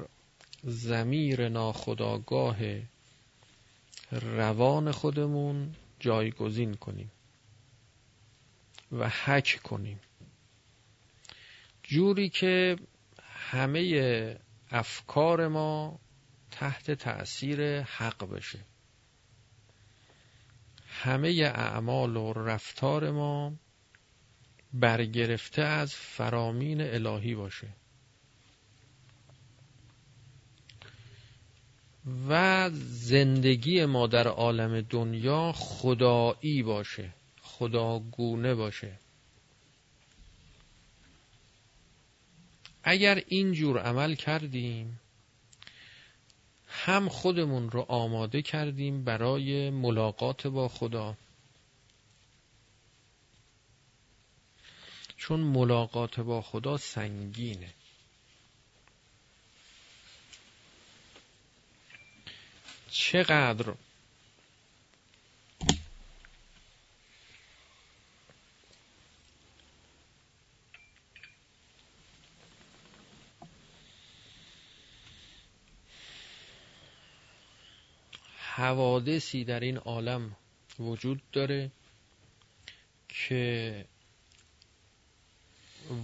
زمیر 0.63 1.49
ناخداگاه 1.49 2.57
روان 4.11 4.91
خودمون 4.91 5.75
جایگزین 5.99 6.73
کنیم 6.73 7.11
و 8.91 9.09
حک 9.09 9.59
کنیم. 9.63 9.99
جوری 11.83 12.29
که 12.29 12.75
همه 13.23 14.37
افکار 14.71 15.47
ما 15.47 15.99
تحت 16.51 16.91
تأثیر 16.91 17.81
حق 17.81 18.29
بشه. 18.29 18.59
همه 20.87 21.51
اعمال 21.55 22.17
و 22.17 22.33
رفتار 22.33 23.11
ما 23.11 23.53
برگرفته 24.73 25.61
از 25.61 25.93
فرامین 25.93 26.81
الهی 26.81 27.35
باشه. 27.35 27.67
و 32.29 32.69
زندگی 32.73 33.85
ما 33.85 34.07
در 34.07 34.27
عالم 34.27 34.81
دنیا 34.81 35.51
خدایی 35.51 36.63
باشه 36.63 37.13
خداگونه 37.41 38.55
باشه. 38.55 38.99
اگر 42.83 43.23
اینجور 43.27 43.79
عمل 43.79 44.15
کردیم 44.15 44.99
هم 46.67 47.09
خودمون 47.09 47.69
رو 47.71 47.85
آماده 47.87 48.41
کردیم 48.41 49.03
برای 49.03 49.69
ملاقات 49.69 50.47
با 50.47 50.67
خدا. 50.67 51.17
چون 55.23 55.39
ملاقات 55.39 56.19
با 56.19 56.41
خدا 56.41 56.77
سنگینه. 56.77 57.73
چقدر 62.91 63.73
حوادثی 78.37 79.43
در 79.43 79.59
این 79.59 79.77
عالم 79.77 80.35
وجود 80.79 81.21
داره 81.31 81.71
که 83.09 83.85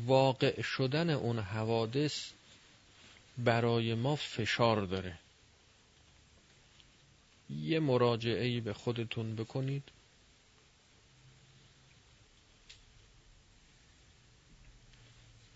واقع 0.05 0.61
شدن 0.61 1.09
اون 1.09 1.39
حوادث 1.39 2.31
برای 3.37 3.93
ما 3.93 4.15
فشار 4.15 4.85
داره. 4.85 5.19
یه 7.49 7.79
مراجعه 7.79 8.61
به 8.61 8.73
خودتون 8.73 9.35
بکنید. 9.35 9.83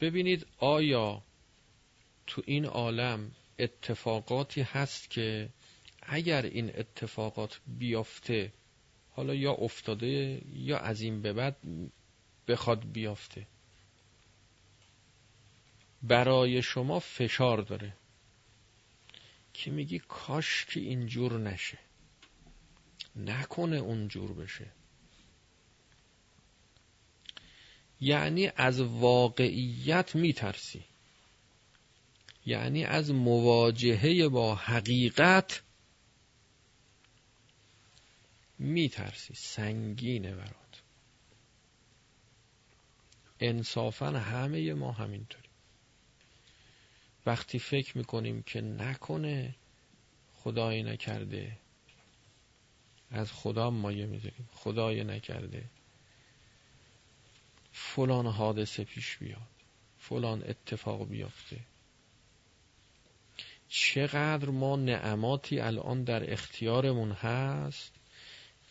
ببینید 0.01 0.47
آیا 0.57 1.21
تو 2.27 2.41
این 2.45 2.65
عالم 2.65 3.31
اتفاقاتی 3.59 4.61
هست 4.61 5.09
که 5.09 5.49
اگر 6.01 6.41
این 6.41 6.71
اتفاقات 6.79 7.59
بیافته 7.79 8.51
حالا 9.15 9.35
یا 9.35 9.51
افتاده 9.53 10.41
یا 10.53 10.77
از 10.77 11.01
این 11.01 11.21
به 11.21 11.33
بعد 11.33 11.55
بخواد 12.47 12.91
بیافته. 12.91 13.47
برای 16.03 16.61
شما 16.61 16.99
فشار 16.99 17.61
داره. 17.61 17.93
که 19.53 19.71
میگی 19.71 19.99
کاش 19.99 20.65
که 20.65 20.79
اینجور 20.79 21.39
نشه. 21.39 21.79
نکنه 23.15 23.77
اونجور 23.77 24.33
بشه. 24.33 24.71
یعنی 28.01 28.51
از 28.55 28.79
واقعیت 28.79 30.15
میترسی. 30.15 30.83
یعنی 32.45 32.83
از 32.83 33.11
مواجهه 33.11 34.27
با 34.29 34.55
حقیقت 34.55 35.63
میترسی. 38.59 39.33
سنگینه 39.35 40.35
برات. 40.35 40.81
انصافا 43.39 44.09
همه 44.09 44.73
ما 44.73 44.91
همینطوری 44.91 45.42
وقتی 47.25 47.59
فکر 47.59 47.97
می‌کنیم 47.97 48.43
که 48.43 48.61
نکنه 48.61 49.55
خدایی 50.43 50.83
نکرده. 50.83 51.57
از 53.11 53.31
خدا 53.31 53.69
مایه 53.69 54.05
می‌ذاریم. 54.05 54.49
خدای 54.53 55.03
نکرده. 55.03 55.63
فلان 57.71 58.27
حادثه 58.27 58.83
پیش 58.83 59.17
بیاد. 59.17 59.47
فلان 59.99 60.43
اتفاق 60.47 61.07
بیافته 61.07 61.59
چقدر 63.69 64.49
ما 64.49 64.75
نعماتی 64.75 65.59
الان 65.59 66.03
در 66.03 66.33
اختیارمون 66.33 67.11
هست 67.11 67.91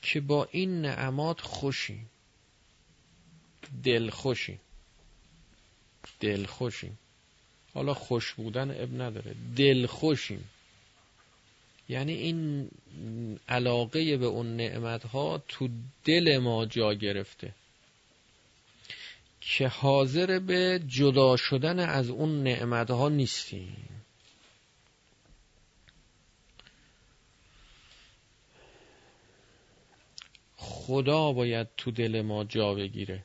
که 0.03 0.21
با 0.21 0.49
این 0.51 0.81
نعمات 0.81 1.41
خوشیم. 1.41 2.11
دل 3.83 4.11
خوشیم 4.11 4.61
دل 6.21 6.47
خوشیم 6.47 6.99
حالا 7.75 7.95
خوش 7.95 8.33
بودن 8.33 8.71
اب 8.71 9.03
نداره. 9.03 9.35
دل 9.57 9.87
خوشیم 9.87 10.49
یعنی 11.89 12.13
این 12.13 12.71
علاقه 13.49 14.17
به 14.17 14.27
اون 14.27 14.57
نعمت 14.57 15.07
ها 15.07 15.43
تو 15.49 15.69
دل 16.05 16.39
ما 16.39 16.67
جا 16.67 16.95
گرفته. 16.95 17.55
که 19.41 19.69
حاضر 19.69 20.39
به 20.39 20.83
جدا 20.87 21.37
شدن 21.37 21.79
از 21.79 22.11
اون 22.11 22.43
نعمت 22.43 22.91
ها 22.91 23.09
نیستیم. 23.09 23.89
خدا 30.57 31.33
باید 31.33 31.69
تو 31.77 31.91
دل 31.91 32.23
ما 32.23 32.45
جا 32.45 32.75
بگیره. 32.75 33.25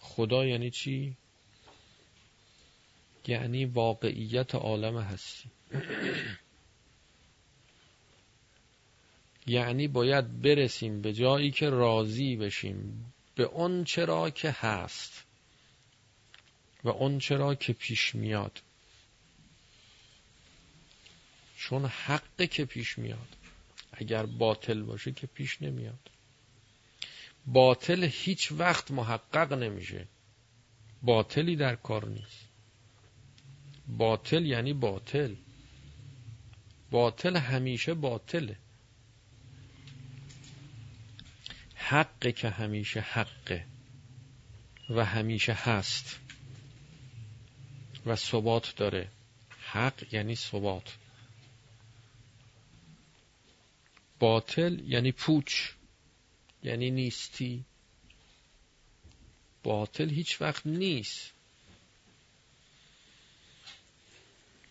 خدا 0.00 0.46
یعنی 0.46 0.70
چی؟ 0.70 1.16
یعنی 3.28 3.64
واقعیت 3.64 4.54
عالم 4.54 4.98
هستی. 4.98 5.50
یعنی 9.46 9.88
باید 9.88 10.42
برسیم 10.42 11.02
به 11.02 11.12
جایی 11.12 11.50
که 11.50 11.70
راضی 11.70 12.36
بشیم 12.36 13.12
به 13.34 13.42
اون 13.42 13.84
چرا 13.84 14.30
که 14.30 14.50
هست 14.50 15.24
و 16.84 16.88
اون 16.88 17.18
چرا 17.18 17.54
که 17.54 17.72
پیش 17.72 18.14
میاد. 18.14 18.62
چون 21.56 21.84
حقه 21.84 22.46
که 22.46 22.64
پیش 22.64 22.98
میاد 22.98 23.36
اگر 23.92 24.26
باطل 24.26 24.82
باشه 24.82 25.12
که 25.12 25.26
پیش 25.26 25.62
نمیاد. 25.62 26.10
باطل 27.46 28.04
هیچ 28.12 28.52
وقت 28.52 28.90
محقق 28.90 29.52
نمیشه. 29.52 30.06
باطلی 31.02 31.56
در 31.56 31.74
کار 31.74 32.08
نیست. 32.08 32.47
باطل 33.88 34.46
یعنی 34.46 34.72
باطل. 34.72 35.34
باطل 36.90 37.36
همیشه 37.36 37.94
باطله. 37.94 38.56
حق 41.74 42.34
که 42.34 42.50
همیشه 42.50 43.00
حقه 43.00 43.66
و 44.90 45.04
همیشه 45.04 45.52
هست 45.52 46.20
و 48.06 48.16
ثبات 48.16 48.76
داره. 48.76 49.10
حق 49.60 50.14
یعنی 50.14 50.34
ثبات. 50.36 50.96
باطل 54.18 54.80
یعنی 54.84 55.12
پوچ 55.12 55.70
یعنی 56.62 56.90
نیستی. 56.90 57.64
باطل 59.62 60.10
هیچ 60.10 60.40
وقت 60.40 60.66
نیست. 60.66 61.37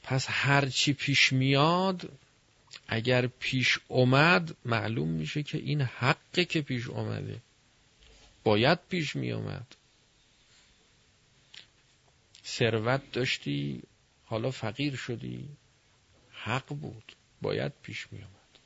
پس 0.07 0.25
هرچی 0.29 0.93
پیش 0.93 1.33
میاد 1.33 2.19
اگر 2.87 3.27
پیش 3.27 3.79
اومد 3.87 4.55
معلوم 4.65 5.09
میشه 5.09 5.43
که 5.43 5.57
این 5.57 5.81
حقه 5.81 6.45
که 6.45 6.61
پیش 6.61 6.87
اومده. 6.87 7.41
باید 8.43 8.79
پیش 8.89 9.15
می 9.15 9.31
اومد 9.31 9.75
ثروت 12.45 13.11
داشتی 13.11 13.83
حالا 14.25 14.51
فقیر 14.51 14.95
شدی 14.95 15.49
حق 16.31 16.67
بود. 16.67 17.15
باید 17.41 17.71
پیش 17.81 18.07
می 18.11 18.19
اومد 18.19 18.59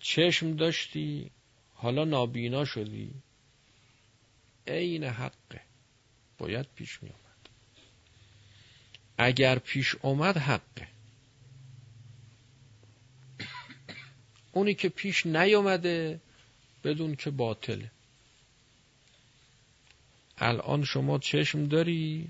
چشم 0.00 0.56
داشتی 0.56 1.30
حالا 1.74 2.04
نابینا 2.04 2.64
شدی. 2.64 3.10
عین 4.66 5.04
حقه. 5.04 5.60
باید 6.38 6.66
پیش 6.74 7.02
می 7.02 7.08
اومد 7.08 7.19
اگر 9.22 9.58
پیش 9.58 9.94
اومد 10.02 10.36
حقه 10.36 10.88
اونی 14.52 14.74
که 14.74 14.88
پیش 14.88 15.26
نیومده 15.26 16.20
بدون 16.84 17.14
که 17.16 17.30
باطله. 17.30 17.90
الان 20.38 20.84
شما 20.84 21.18
چشم 21.18 21.66
داری 21.66 22.28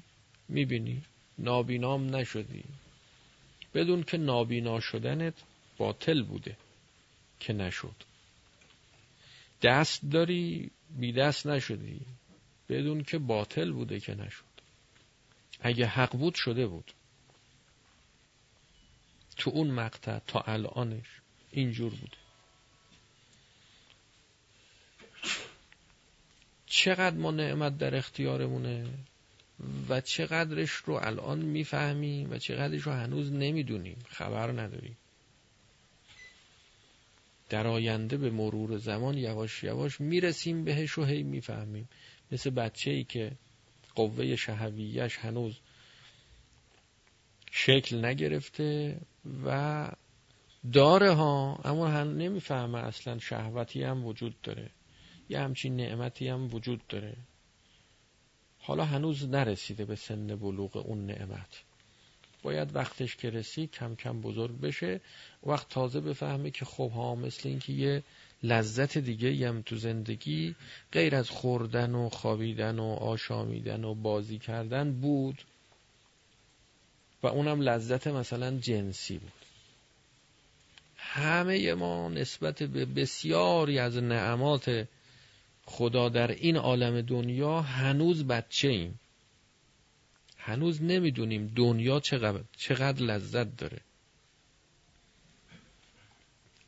می‌بینی. 0.49 1.03
نابینام 1.39 2.17
نشدی. 2.17 2.65
بدون 3.75 4.03
که 4.03 4.17
نابینا 4.19 4.81
شدنت 4.81 5.35
باطل 5.79 6.23
بوده 6.23 6.57
که 7.41 7.53
نشد. 7.53 7.95
دست 9.63 10.01
داری 10.11 10.71
بی 10.99 11.13
دست 11.13 11.47
نشدی. 11.47 12.01
بدون 12.69 13.03
که 13.03 13.19
باطل 13.19 13.73
بوده 13.73 14.01
که 14.01 14.15
نشد. 14.15 14.50
اگه 15.61 15.87
حق 15.87 16.17
بود 16.17 16.35
شده 16.35 16.67
بود. 16.67 16.93
تو 19.37 19.51
اون 19.51 19.71
مقطع 19.71 20.19
تا 20.19 20.41
الانش 20.41 21.07
اینجور 21.51 21.91
بوده 21.91 22.17
چقدر 26.67 27.17
ما 27.17 27.31
نعمت 27.31 27.79
در 27.79 27.95
اختیارمونه 27.95 28.87
و 29.89 30.01
چقدرش 30.01 30.71
رو 30.71 30.95
الان 30.95 31.39
می‌فهمیم 31.39 32.31
و 32.31 32.39
چقدرش 32.39 32.83
رو 32.83 32.93
هنوز 32.93 33.33
نمی‌دونیم. 33.33 33.99
خبر 34.09 34.53
نداریم. 34.53 34.97
در 37.49 37.67
آینده 37.67 38.17
به 38.17 38.31
مرور 38.31 38.79
زمان 38.79 39.19
یواش 39.19 39.65
یواش 39.65 40.01
می‌رسیم 40.01 40.65
بهش 40.65 40.99
و 40.99 41.05
هی 41.05 41.23
می‌فهمیم. 41.23 41.89
مثل 42.33 42.51
بچه 42.51 42.91
ای 42.91 43.05
که 43.05 43.33
قوه 44.01 44.37
شهویش 44.37 45.19
هنوز 45.19 45.55
شکل 47.51 48.05
نگرفته 48.05 49.01
و 49.45 49.89
داره 50.73 51.13
ها 51.13 51.61
اما 51.65 51.89
هم 51.89 52.17
نمی‌فهمه 52.17 52.79
اصلا 52.79 53.19
شهوتی 53.19 53.83
هم 53.83 54.07
وجود 54.07 54.41
داره. 54.43 54.71
یه 55.29 55.41
همچین 55.41 55.77
نعمتی 55.77 56.29
هم 56.29 56.55
وجود 56.55 56.87
داره. 56.89 57.17
حالا 58.59 58.85
هنوز 58.85 59.29
نرسیده 59.29 59.85
به 59.85 59.97
سن 59.97 60.37
بلوغ 60.37 60.77
اون 60.77 61.07
نعمت. 61.07 61.63
باید 62.43 62.77
وقتش 62.77 63.17
که 63.17 63.31
رسید 63.31 63.71
کم 63.71 63.95
کم 63.95 64.21
بزرگ 64.21 64.61
بشه. 64.61 65.01
وقت 65.47 65.69
تازه 65.69 66.01
بفهمه 66.01 66.51
که 66.51 66.65
خب 66.65 66.91
ها 66.91 67.15
مثل 67.15 67.49
اینکه 67.49 67.73
یه 67.73 68.03
لذت 68.43 68.99
دیگه 68.99 69.49
هم 69.49 69.63
تو 69.63 69.77
زندگی 69.77 70.55
غیر 70.93 71.17
از 71.17 71.31
خوردن 71.31 71.95
و 71.95 72.09
خوابیدن 72.09 72.79
و 72.79 72.85
آشامیدن 72.85 73.85
و 73.85 73.95
بازی 73.95 74.39
کردن 74.39 74.93
بود 74.93 75.43
و 77.23 77.27
اونم 77.27 77.61
لذت 77.61 78.07
مثلا 78.07 78.59
جنسی 78.59 79.19
بود. 79.19 79.33
همه 80.97 81.75
ما 81.75 82.09
نسبت 82.09 82.63
به 82.63 82.85
بسیاری 82.85 83.79
از 83.79 83.97
نعمات 83.97 84.87
خدا 85.65 86.09
در 86.09 86.31
این 86.31 86.57
عالم 86.57 87.01
دنیا 87.01 87.61
هنوز 87.61 88.25
بچه 88.25 88.69
ایم. 88.69 89.01
هنوز 90.39 90.83
نمی‌دونیم 90.83 91.53
دنیا 91.57 92.01
چقدر, 92.01 92.41
چقدر 92.57 93.03
لذت 93.03 93.57
داره. 93.57 93.81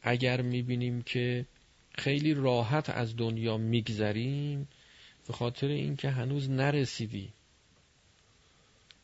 اگر 0.02 0.42
می‌بینیم 0.42 1.02
که 1.02 1.46
خیلی 1.94 2.34
راحت 2.34 2.90
از 2.90 3.16
دنیا 3.16 3.56
میگذریم 3.56 4.68
به 5.26 5.32
خاطر 5.32 5.66
اینکه 5.66 6.10
هنوز 6.10 6.50
نرسیدی. 6.50 7.32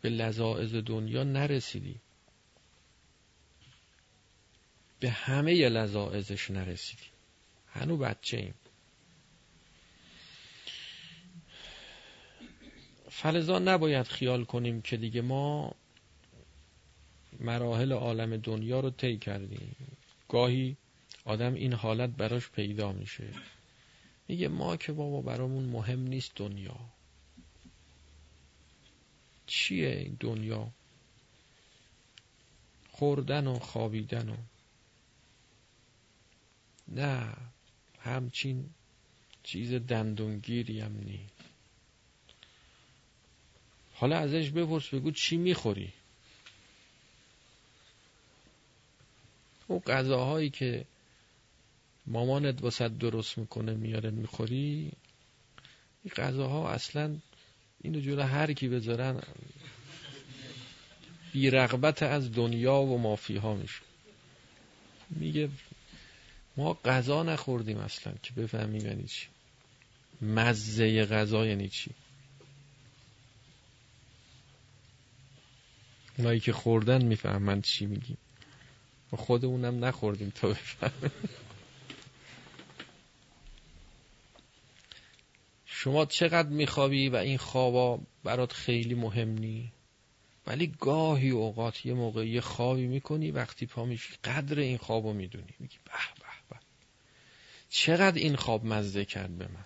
به 0.01 0.09
لذاعز 0.09 0.75
دنیا 0.75 1.25
نرسیدی. 1.25 2.01
به 5.01 5.11
همه 5.11 5.69
لذاعزش 5.69 6.51
نرسیدی. 6.51 7.03
هنو 7.67 7.97
بچه 7.97 8.37
ایم 8.37 8.55
فلزا 13.11 13.59
نباید 13.59 14.07
خیال 14.07 14.45
کنیم 14.45 14.83
که 14.83 14.97
دیگه 14.97 15.21
ما 15.21 15.75
مراحل 17.41 17.93
عالم 17.93 18.37
دنیا 18.37 18.81
رو 18.81 18.91
طی 18.91 19.19
کردیم. 19.19 19.77
گاهی 20.29 20.77
آدم 21.29 21.55
این 21.55 21.73
حالت 21.73 22.11
براش 22.11 22.51
پیدا 22.51 22.93
میشه. 22.93 23.29
میگه 24.29 24.49
ما 24.49 24.77
که 24.77 24.93
بابا 24.93 25.21
برامون 25.21 25.65
مهم 25.65 26.01
نیست 26.01 26.33
دنیا. 26.37 26.77
چیه 29.47 29.89
این 29.89 30.17
دنیا؟ 30.21 30.69
خوردن 32.91 33.47
و 33.47 33.59
خوابیدن 33.59 34.29
و 34.29 34.37
نه 36.89 37.35
همچین 38.01 38.71
چیز 39.43 39.75
دندونگیری 39.75 40.81
هم 40.81 41.01
نیست. 41.05 41.45
حالا 43.95 44.19
ازش 44.19 44.51
بپرس 44.51 44.95
بگو 44.95 45.11
چی 45.11 45.37
می‌خوری؟ 45.37 45.93
اون 49.67 49.79
غذاهایی 49.81 50.51
که 50.51 50.85
مامانت 52.09 52.63
واسه 52.63 52.89
درست 52.89 53.39
می‌کنه 53.39 53.75
میاره 53.75 54.11
می‌خوری؟ 54.11 54.93
این 56.05 56.13
غذاها 56.17 56.71
اصلا 56.71 57.17
اینو 57.81 58.01
جلو 58.01 58.23
هر 58.23 58.53
کی 58.53 58.69
بذارن 58.69 59.23
بی 61.33 61.51
رغبت 61.51 62.03
از 62.03 62.33
دنیا 62.33 62.75
و 62.75 62.99
مافی 62.99 63.37
ها 63.37 63.55
میشه 63.55 63.81
میگه 65.11 65.49
ما 66.57 66.75
غذا 66.85 67.23
نخوردیم 67.23 67.79
اصلا 67.79 68.13
که 68.23 68.33
بفهمیم 68.33 68.87
یعنی 68.87 69.05
چی. 69.05 69.27
مزه 70.23 71.05
غذا 71.05 71.47
یعنی 71.47 71.69
چی؟ 71.69 71.91
اونایی 76.19 76.41
که 76.41 76.53
خوردن 76.53 77.05
می‌فهمند 77.05 77.63
چی 77.63 77.87
میگیم. 77.87 78.19
و 79.13 79.17
خودمونم 79.17 79.85
نخوردیم 79.85 80.33
تا 80.35 80.49
بفهمیم. 80.49 81.11
شما 85.81 86.05
چقدر 86.05 86.49
میخوابی 86.49 87.09
و 87.09 87.17
این 87.17 87.39
خوابا 87.39 88.01
برات 88.25 88.53
خیلی 88.53 88.95
مهم 88.95 89.29
نی. 89.29 89.73
ولی 90.47 90.67
گاهی 90.81 91.31
اوقات 91.31 91.87
یه 91.87 91.95
موقع 91.95 92.27
یه 92.27 92.41
خوابی 92.41 92.87
می‌کنی 92.87 93.31
وقتی 93.31 93.67
پا 93.67 93.85
میشی 93.85 94.15
قدر 94.25 94.59
این 94.59 94.79
خوابو 94.79 95.13
می‌دونی. 95.13 95.55
میگی 95.59 95.77
به 95.85 95.91
به 96.15 96.27
به. 96.51 96.57
چقدر 97.69 98.19
این 98.19 98.37
خواب 98.37 98.65
مزه 98.65 99.05
کرد 99.05 99.39
به 99.39 99.49
من. 99.49 99.65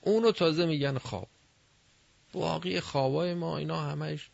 اونو 0.00 0.32
تازه 0.32 0.66
میگن 0.66 0.98
خواب. 0.98 1.28
باقی 2.32 2.80
خوابای 2.80 3.34
ما 3.34 3.58
اینا 3.58 3.80
همش 3.80 4.30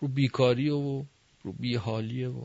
رو 0.00 0.08
بیکاری 0.08 0.70
و 0.70 1.04
رو 1.42 1.52
بیحالیه 1.52 2.28
و 2.28 2.44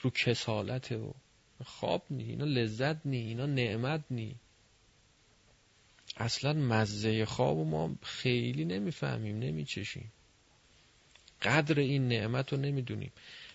رو 0.00 0.10
کسالته 0.10 0.96
و 0.96 1.12
خواب 1.64 2.02
نی 2.10 2.24
اینا 2.24 2.44
لذت 2.44 3.06
نی 3.06 3.16
اینا 3.16 3.46
نعمت 3.46 4.04
نی. 4.10 4.36
اصلا 6.16 6.52
مزه 6.52 7.24
خواب 7.24 7.58
ما 7.58 7.96
خیلی 8.02 8.64
نمی‌فهمیم 8.64 9.38
نمیچشیم. 9.38 10.12
قدر 11.42 11.78
این 11.80 12.08
نعمت 12.08 12.52
رو 12.52 12.58
نمی‌دونیم. 12.58 13.12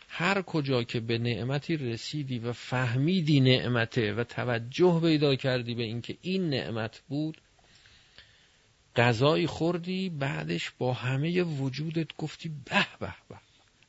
هر 0.07 0.41
کجا 0.41 0.83
که 0.83 0.99
به 0.99 1.17
نعمتی 1.17 1.77
رسیدی 1.77 2.39
و 2.39 2.53
فهمیدی 2.53 3.39
نعمته 3.39 4.13
و 4.13 4.23
توجه 4.23 4.99
پیدا 5.01 5.35
کردی 5.35 5.75
به 5.75 5.83
اینکه 5.83 6.17
این 6.21 6.49
نعمت 6.49 7.01
بود 7.09 7.41
غذایی 8.95 9.47
خوردی 9.47 10.09
بعدش 10.09 10.71
با 10.77 10.93
همه 10.93 11.43
وجودت 11.43 12.15
گفتی 12.17 12.49
به 12.49 12.87
به 12.99 13.13
به. 13.29 13.35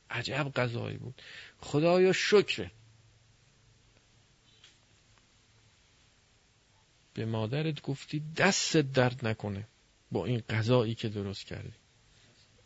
عجب 0.09 0.51
غذایی 0.55 0.97
بود. 0.97 1.21
خدایا 1.59 2.13
شکره 2.13 2.71
به 7.13 7.25
مادرت 7.25 7.81
گفتی 7.81 8.23
دست 8.37 8.77
درد 8.77 9.27
نکنه 9.27 9.67
با 10.11 10.25
این 10.25 10.39
غذایی 10.49 10.95
که 10.95 11.09
درست 11.09 11.45
کردی. 11.45 11.73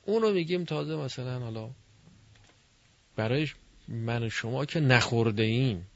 اونو 0.06 0.34
میگیم 0.34 0.64
تازه 0.64 0.96
مثلا 0.96 1.40
حالا 1.40 1.70
برای 3.16 3.48
من 3.88 4.24
و 4.24 4.30
شما 4.30 4.66
که 4.66 4.80
نخورده 4.80 5.44
ایم 5.44 5.88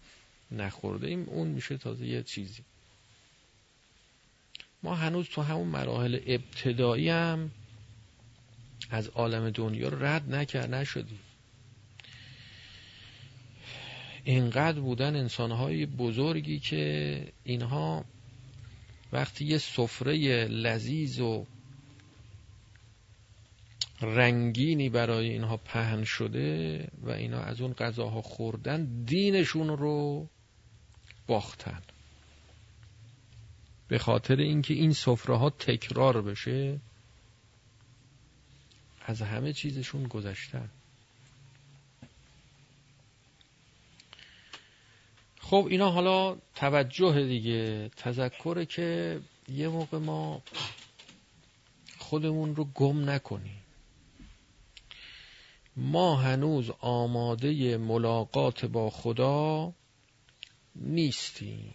نخورده 0.52 1.08
ایم 1.08 1.30
اون 1.30 1.48
میشه 1.48 1.78
تازه 1.78 2.08
یه 2.08 2.24
چیزی. 2.24 2.64
ما 4.84 4.96
هنوز 4.96 5.30
تو 5.30 5.42
همون 5.42 5.68
مراحل 5.68 6.20
ابتدایی 6.26 7.10
هم 7.10 7.52
از 8.90 9.08
عالم 9.08 9.50
دنیا 9.50 9.90
رد 9.90 10.36
نکرد 10.36 10.74
نشدیم. 10.74 11.20
اینقدر 14.24 14.80
بودن 14.80 15.16
انسانهای 15.16 15.86
بزرگی 15.86 16.60
که 16.60 17.28
اینها 17.44 18.06
وقتی 19.12 19.46
یه 19.46 19.58
سفره 19.58 20.46
لذیذ 20.46 21.20
و 21.20 21.46
رنگینی 24.02 24.90
برای 24.90 25.30
اینها 25.30 25.58
پهن 25.58 26.04
شده 26.04 26.88
و 27.02 27.10
اینا 27.10 27.40
از 27.40 27.62
اون 27.62 27.74
غذاها 27.74 28.22
خوردن 28.22 29.04
دینشون 29.06 29.68
رو 29.68 30.28
باختن. 31.28 31.82
به 33.88 33.98
خاطر 33.98 34.36
اینکه 34.36 34.74
این 34.74 34.94
سفره 34.94 35.38
ها 35.38 35.50
تکرار 35.50 36.22
بشه 36.22 36.80
از 39.06 39.22
همه 39.22 39.54
چیزشون 39.54 40.04
گذشتن. 40.04 40.70
خب 45.52 45.68
اینا 45.70 45.92
حالا 45.92 46.38
توجه 46.56 47.24
دیگه 47.28 47.90
تذکره 47.98 48.66
که 48.66 49.20
یه 49.50 49.68
موقع 49.68 49.98
ما 49.98 50.42
خودمون 51.98 52.56
رو 52.56 52.66
گم 52.66 53.10
نکنیم. 53.10 53.58
ما 55.76 56.16
هنوز 56.16 56.72
آماده 56.80 57.78
ملاقات 57.78 58.66
با 58.66 58.90
خدا 58.90 59.74
نیستیم. 60.76 61.74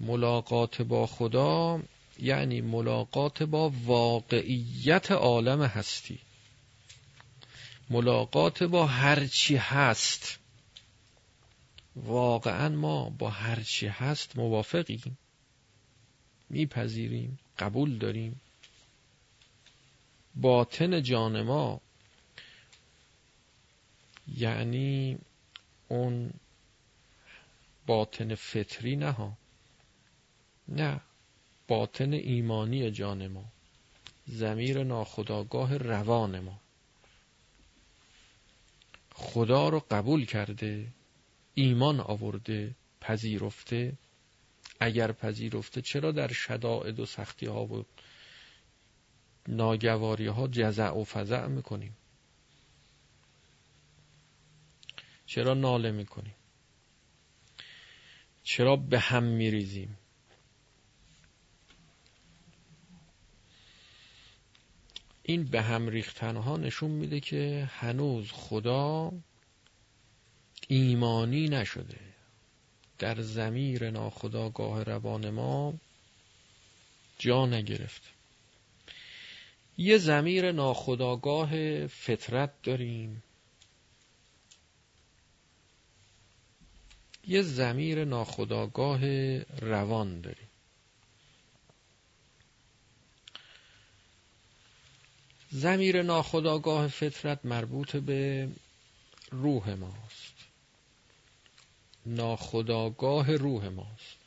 ملاقات 0.00 0.82
با 0.82 1.06
خدا 1.06 1.82
یعنی 2.18 2.60
ملاقات 2.60 3.42
با 3.42 3.72
واقعیت 3.84 5.10
عالم 5.10 5.62
هستی. 5.62 6.18
ملاقات 7.90 8.62
با 8.62 8.86
هرچی 8.86 9.56
هست. 9.56 10.38
واقعا 12.04 12.68
ما 12.68 13.10
با 13.10 13.30
هرچی 13.30 13.86
هست 13.86 14.36
موافقیم. 14.36 15.18
میپذیریم 16.50 17.38
قبول 17.58 17.98
داریم. 17.98 18.40
باطن 20.34 21.02
جان 21.02 21.42
ما 21.42 21.80
یعنی 24.36 25.18
اون 25.88 26.30
باطن 27.86 28.34
فطری 28.34 28.96
نه 28.96 29.10
ها. 29.10 29.32
نه 30.68 31.00
باطن 31.68 32.12
ایمانی 32.12 32.90
جان 32.90 33.26
ما. 33.26 33.44
زمیر 34.26 34.84
ناخداگاه 34.84 35.76
روان 35.76 36.40
ما. 36.40 36.60
خدا 39.14 39.68
رو 39.68 39.82
قبول 39.90 40.24
کرده. 40.24 40.86
ایمان 41.58 42.00
آورده 42.00 42.74
پذیرفته. 43.00 43.92
اگر 44.80 45.12
پذیرفته 45.12 45.82
چرا 45.82 46.12
در 46.12 46.32
شدائد 46.32 47.00
و 47.00 47.06
سختی 47.06 47.46
ها 47.46 47.64
و 47.64 47.84
ناگواری 49.48 50.26
ها 50.26 50.48
جزع 50.48 50.90
و 50.90 51.04
فزع 51.04 51.46
می‌کنیم؟ 51.46 51.96
چرا 55.26 55.54
ناله 55.54 55.90
می‌کنیم؟ 55.90 56.34
چرا 58.42 58.76
به 58.76 58.98
هم 58.98 59.24
میریزیم؟ 59.24 59.98
این 65.22 65.44
به 65.44 65.62
هم 65.62 65.88
ریختنها 65.88 66.56
نشون 66.56 66.90
میده 66.90 67.20
که 67.20 67.70
هنوز 67.72 68.32
خدا 68.32 69.12
ایمانی 70.68 71.48
نشده. 71.48 72.00
در 72.98 73.22
زمیر 73.22 73.90
ناخداگاه 73.90 74.82
روان 74.82 75.30
ما 75.30 75.74
جا 77.18 77.46
نگرفت. 77.46 78.02
یه 79.78 79.98
زمیر 79.98 80.52
ناخداگاه 80.52 81.86
فطرت 81.86 82.62
داریم. 82.62 83.22
یه 87.26 87.42
زمیر 87.42 88.04
ناخداگاه 88.04 89.00
روان 89.38 90.20
داریم. 90.20 90.48
زمیر 95.50 96.02
ناخداگاه 96.02 96.88
فطرت 96.88 97.46
مربوط 97.46 97.96
به 97.96 98.48
روح 99.30 99.74
ماست. 99.74 100.27
ناخداگاه 102.06 103.36
روح 103.36 103.68
ماست. 103.68 104.18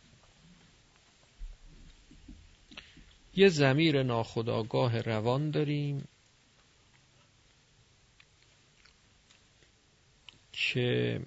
یه 3.36 3.50
زمیر 3.50 4.04
ناخداگاه 4.04 5.02
روان 5.02 5.52
داریم 5.52 6.08
که 10.54 11.22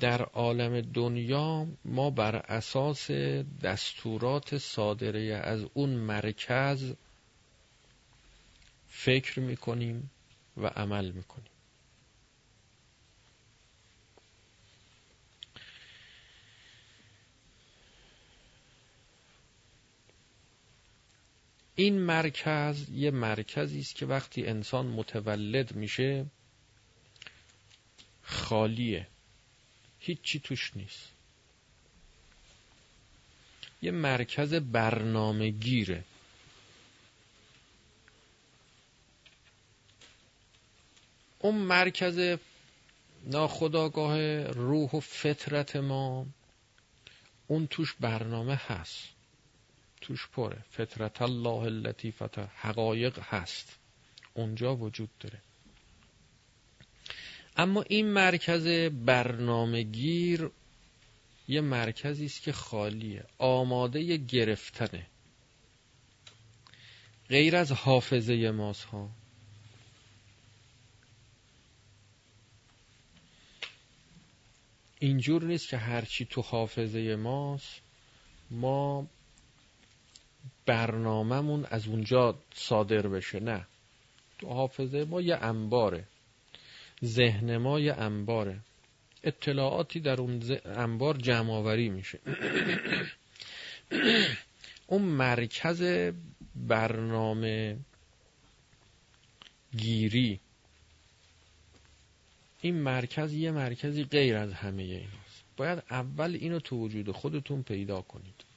در 0.00 0.22
عالم 0.22 0.80
دنیا 0.80 1.66
ما 1.84 2.10
بر 2.10 2.36
اساس 2.36 3.10
دستورات 3.62 4.58
صادره 4.58 5.20
از 5.44 5.64
اون 5.74 5.90
مرکز 5.90 6.92
فکر 8.88 9.40
می‌کنیم 9.40 10.10
و 10.56 10.66
عمل 10.66 11.10
می‌کنیم. 11.10 11.49
این 21.80 21.98
مرکز 21.98 22.88
یه 22.90 23.10
مرکزی 23.10 23.80
است 23.80 23.94
که 23.94 24.06
وقتی 24.06 24.46
انسان 24.46 24.86
متولد 24.86 25.74
میشه 25.74 26.26
خالیه. 28.22 29.06
هیچی 29.98 30.40
توش 30.40 30.72
نیست. 30.76 31.08
یه 33.82 33.90
مرکز 33.90 34.54
برنامه 34.54 35.50
گیره 35.50 36.04
اون 41.38 41.54
مرکز 41.54 42.38
ناخداگاه 43.26 44.42
روح 44.42 44.90
و 44.90 45.00
فطرت 45.00 45.76
ما 45.76 46.26
اون 47.46 47.66
توش 47.66 47.94
برنامه 48.00 48.54
هست. 48.54 49.19
توش 50.00 50.28
پره. 50.28 50.64
فطرت 50.70 51.22
الله 51.22 51.62
اللطیفت 51.64 52.38
حقایق 52.38 53.18
هست. 53.18 53.78
اونجا 54.34 54.76
وجود 54.76 55.10
داره. 55.20 55.38
اما 57.56 57.82
این 57.82 58.12
مرکز 58.12 58.90
برنامه 58.90 59.82
گیر 59.82 60.50
یه 61.48 61.60
مرکزی 61.60 62.24
است 62.26 62.42
که 62.42 62.52
خالیه. 62.52 63.24
آماده 63.38 64.16
گرفتنه. 64.16 65.06
غیر 67.28 67.56
از 67.56 67.72
حافظه 67.72 68.50
ماست 68.50 68.84
ها. 68.84 69.10
اینجور 74.98 75.44
نیست 75.44 75.68
که 75.68 75.76
هرچی 75.76 76.24
تو 76.24 76.42
حافظه 76.42 77.16
ماست 77.16 77.80
ما 78.50 79.06
برنامهمون 80.70 81.66
از 81.70 81.86
اونجا 81.86 82.38
صادر 82.54 83.08
بشه. 83.08 83.40
نه. 83.40 83.66
تو 84.38 84.48
حافظه 84.48 85.04
ما 85.04 85.20
یه 85.20 85.36
انباره. 85.36 86.04
ذهن 87.04 87.56
ما 87.56 87.80
یه 87.80 87.94
انباره. 87.94 88.60
اطلاعاتی 89.24 90.00
در 90.00 90.20
اون 90.20 90.42
انبار 90.64 91.16
جمع 91.16 91.52
آوری 91.52 91.88
میشه. 91.88 92.18
اون 94.86 95.02
مرکز 95.02 95.82
برنامه 96.54 97.76
گیری. 99.76 100.40
این 102.60 102.82
مرکز 102.82 103.32
یه 103.32 103.50
مرکزی 103.50 104.04
غیر 104.04 104.36
از 104.36 104.52
همه 104.52 104.82
ایناست. 104.82 105.44
باید 105.56 105.82
اول 105.90 106.34
اینو 106.40 106.60
تو 106.60 106.76
وجود 106.76 107.10
خودتون 107.10 107.62
پیدا 107.62 108.00
کنید. 108.00 108.49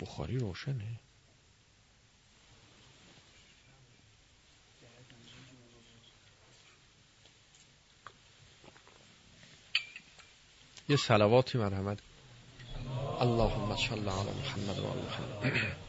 بخاری 0.00 0.38
روشنه. 0.38 1.00
یه 10.88 10.96
سلواتی 10.96 11.58
مرحمت. 11.58 11.98
اللهم 13.20 13.76
صل 13.76 14.08
علی 14.08 14.30
محمد 14.30 14.78
و 14.78 14.82
محمد. 14.82 15.87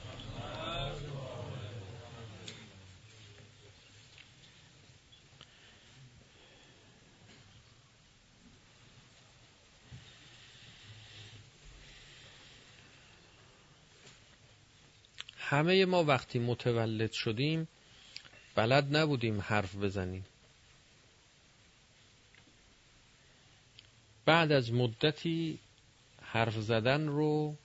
همه 15.49 15.85
ما 15.85 16.03
وقتی 16.03 16.39
متولد 16.39 17.11
شدیم 17.11 17.67
بلد 18.55 18.95
نبودیم 18.95 19.41
حرف 19.41 19.75
بزنیم. 19.75 20.25
بعد 24.25 24.51
از 24.51 24.71
مدتی 24.73 25.59
حرف 26.21 26.53
زدن 26.53 27.07
رو 27.07 27.55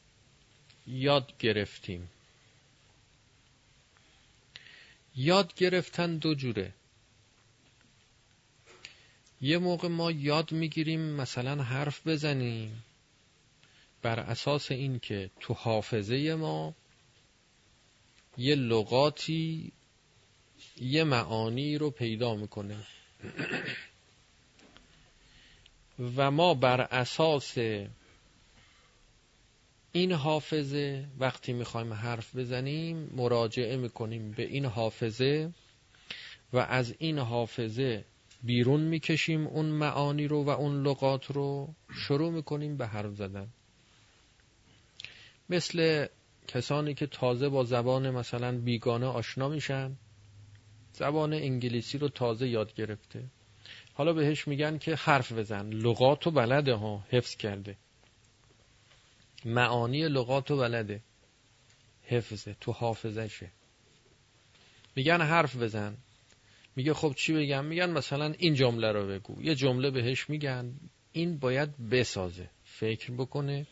یاد 0.87 1.39
گرفتیم. 1.39 2.11
یاد 5.17 5.55
گرفتن 5.55 6.17
دو 6.17 6.35
جوره. 6.35 6.73
یه 9.41 9.59
موقع 9.59 9.89
ما 9.89 10.11
یاد 10.11 10.53
می‌گیریم 10.53 11.01
مثلا 11.01 11.63
حرف 11.63 12.07
بزنیم 12.07 12.85
بر 14.03 14.21
اساس 14.21 14.71
این 14.71 14.99
که 14.99 15.31
تو 15.41 15.55
حافظه 15.55 16.35
ما 16.35 16.75
یه 18.39 18.55
لغاتی 18.55 19.73
یه 20.77 21.05
معانی 21.05 21.79
رو 21.79 21.91
پیدا 21.91 22.35
می‌کنه. 22.35 22.77
و 26.17 26.31
ما 26.31 26.55
بر 26.55 26.81
اساس 26.81 27.59
این 29.93 30.13
حافظه 30.13 31.09
وقتی 31.19 31.53
می‌خوایم 31.53 31.93
حرف 31.93 32.37
بزنیم 32.37 33.11
مراجعه 33.17 33.77
می‌کنیم 33.77 34.31
به 34.31 34.43
این 34.43 34.65
حافظه 34.65 35.53
و 36.53 36.59
از 36.59 36.95
این 36.99 37.19
حافظه 37.19 38.05
بیرون 38.43 38.81
می‌کشیم 38.81 39.47
اون 39.47 39.67
معانی 39.67 40.29
رو 40.29 40.45
و 40.45 40.51
اون 40.51 40.87
لغات 40.87 41.31
رو 41.31 41.75
شروع 42.07 42.31
می‌کنیم 42.31 42.77
به 42.77 42.87
حرف 42.87 43.15
زدن. 43.15 43.49
مثل 45.51 46.07
کسانی 46.49 46.95
که 46.95 47.07
تازه 47.07 47.49
با 47.49 47.65
زبان 47.65 48.11
مثلا 48.11 48.59
بیگانه 48.59 49.07
آشنا 49.07 49.49
میشن 49.49 49.97
زبان 50.93 51.33
انگلیسی 51.33 51.99
رو 51.99 52.09
تازه 52.09 52.49
یاد 52.49 52.75
گرفته. 52.75 53.25
حالا 53.95 54.13
بهش 54.13 54.49
میگن 54.49 54.79
که 54.79 54.95
حرف 54.95 55.33
بزن. 55.33 55.69
لغات 55.69 56.27
و 56.27 56.31
بلده 56.31 56.75
ها 56.75 57.05
حفظ 57.11 57.37
کرده. 57.37 57.77
معانی 59.45 60.09
لغات 60.09 60.51
و 60.51 60.57
بلده. 60.57 61.03
حفظه. 62.03 62.57
تو 62.61 62.73
حافظشه. 62.73 63.51
میگن 64.97 65.21
حرف 65.21 65.57
بزن. 65.57 65.97
میگه 66.77 66.95
خب 66.95 67.15
چی 67.17 67.33
بگم؟ 67.33 67.65
میگن 67.65 67.91
مثلا 67.91 68.35
این 68.39 68.55
جمله 68.55 68.93
رو 68.93 69.07
بگو. 69.07 69.43
یه 69.43 69.55
جمله 69.55 69.91
بهش 69.91 70.31
میگن. 70.31 70.75
این 71.13 71.39
باید 71.39 71.89
بسازه. 71.89 72.51
فکر 72.65 73.13
بکنه. 73.13 73.67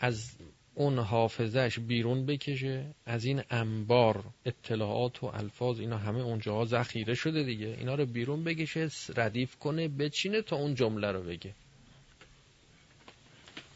از 0.00 0.36
اون 0.78 0.98
حافظش 0.98 1.78
بیرون 1.78 2.26
بکشه 2.26 2.86
از 3.06 3.24
این 3.24 3.42
انبار 3.50 4.24
اطلاعات 4.46 5.22
و 5.22 5.26
الفاظ 5.26 5.80
اینا 5.80 5.98
همه 5.98 6.18
اونجاها 6.18 6.64
ذخیره 6.64 7.14
شده 7.14 7.42
دیگه. 7.42 7.76
اینا 7.78 7.94
رو 7.94 8.06
بیرون 8.06 8.44
بکشه 8.44 8.90
ردیف 9.16 9.56
کنه 9.56 9.88
بچینه 9.88 10.42
تا 10.42 10.56
اون 10.56 10.74
جمله 10.74 11.12
رو 11.12 11.22
بگه. 11.22 11.54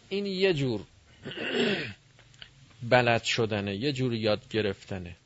این 0.08 0.26
یه 0.26 0.54
جور 0.54 0.80
بلد 2.90 3.22
شدنه 3.22 3.76
یه 3.76 3.92
جور 3.92 4.14
یاد 4.14 4.48
گرفتنه. 4.48 5.16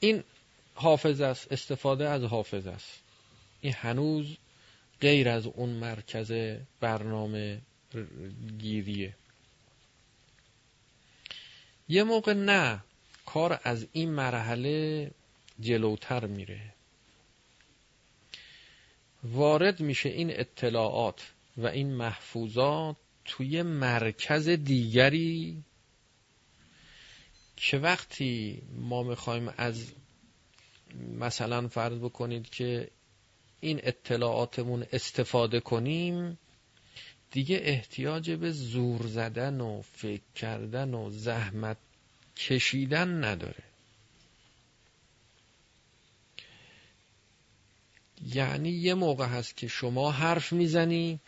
این 0.00 0.24
حافظ 0.74 1.20
است 1.20 1.52
استفاده 1.52 2.08
از 2.08 2.22
حافظ 2.22 2.66
است. 2.66 3.02
این 3.60 3.72
هنوز 3.72 4.36
غیر 5.00 5.28
از 5.28 5.46
اون 5.46 5.70
مرکز 5.70 6.32
برنامه 6.80 7.60
گیریه. 8.58 9.14
یه 11.88 12.02
موقع 12.02 12.32
نه 12.32 12.84
کار 13.26 13.60
از 13.62 13.86
این 13.92 14.10
مرحله 14.10 15.10
جلوتر 15.60 16.26
میره. 16.26 16.74
وارد 19.22 19.80
میشه 19.80 20.08
این 20.08 20.30
اطلاعات 20.40 21.32
و 21.56 21.66
این 21.66 21.92
محفوظات 21.94 22.96
توی 23.24 23.62
مرکز 23.62 24.48
دیگری 24.48 25.62
که 27.56 27.78
وقتی 27.78 28.62
ما 28.72 29.02
می‌خوایم 29.02 29.52
از 29.56 29.92
مثلا 31.18 31.68
فرض 31.68 31.98
بکنید 31.98 32.50
که 32.50 32.90
این 33.60 33.80
اطلاعاتمون 33.82 34.86
استفاده 34.92 35.60
کنیم 35.60 36.38
دیگه 37.30 37.60
احتیاج 37.62 38.30
به 38.30 38.50
زور 38.50 39.06
زدن 39.06 39.60
و 39.60 39.82
فکر 39.82 40.22
کردن 40.34 40.94
و 40.94 41.10
زحمت 41.10 41.76
کشیدن 42.36 43.24
نداره. 43.24 43.62
یعنی 48.26 48.70
یه 48.70 48.94
موقع 48.94 49.26
هست 49.26 49.56
که 49.56 49.68
شما 49.68 50.10
حرف 50.10 50.52
می‌زنی 50.52 51.20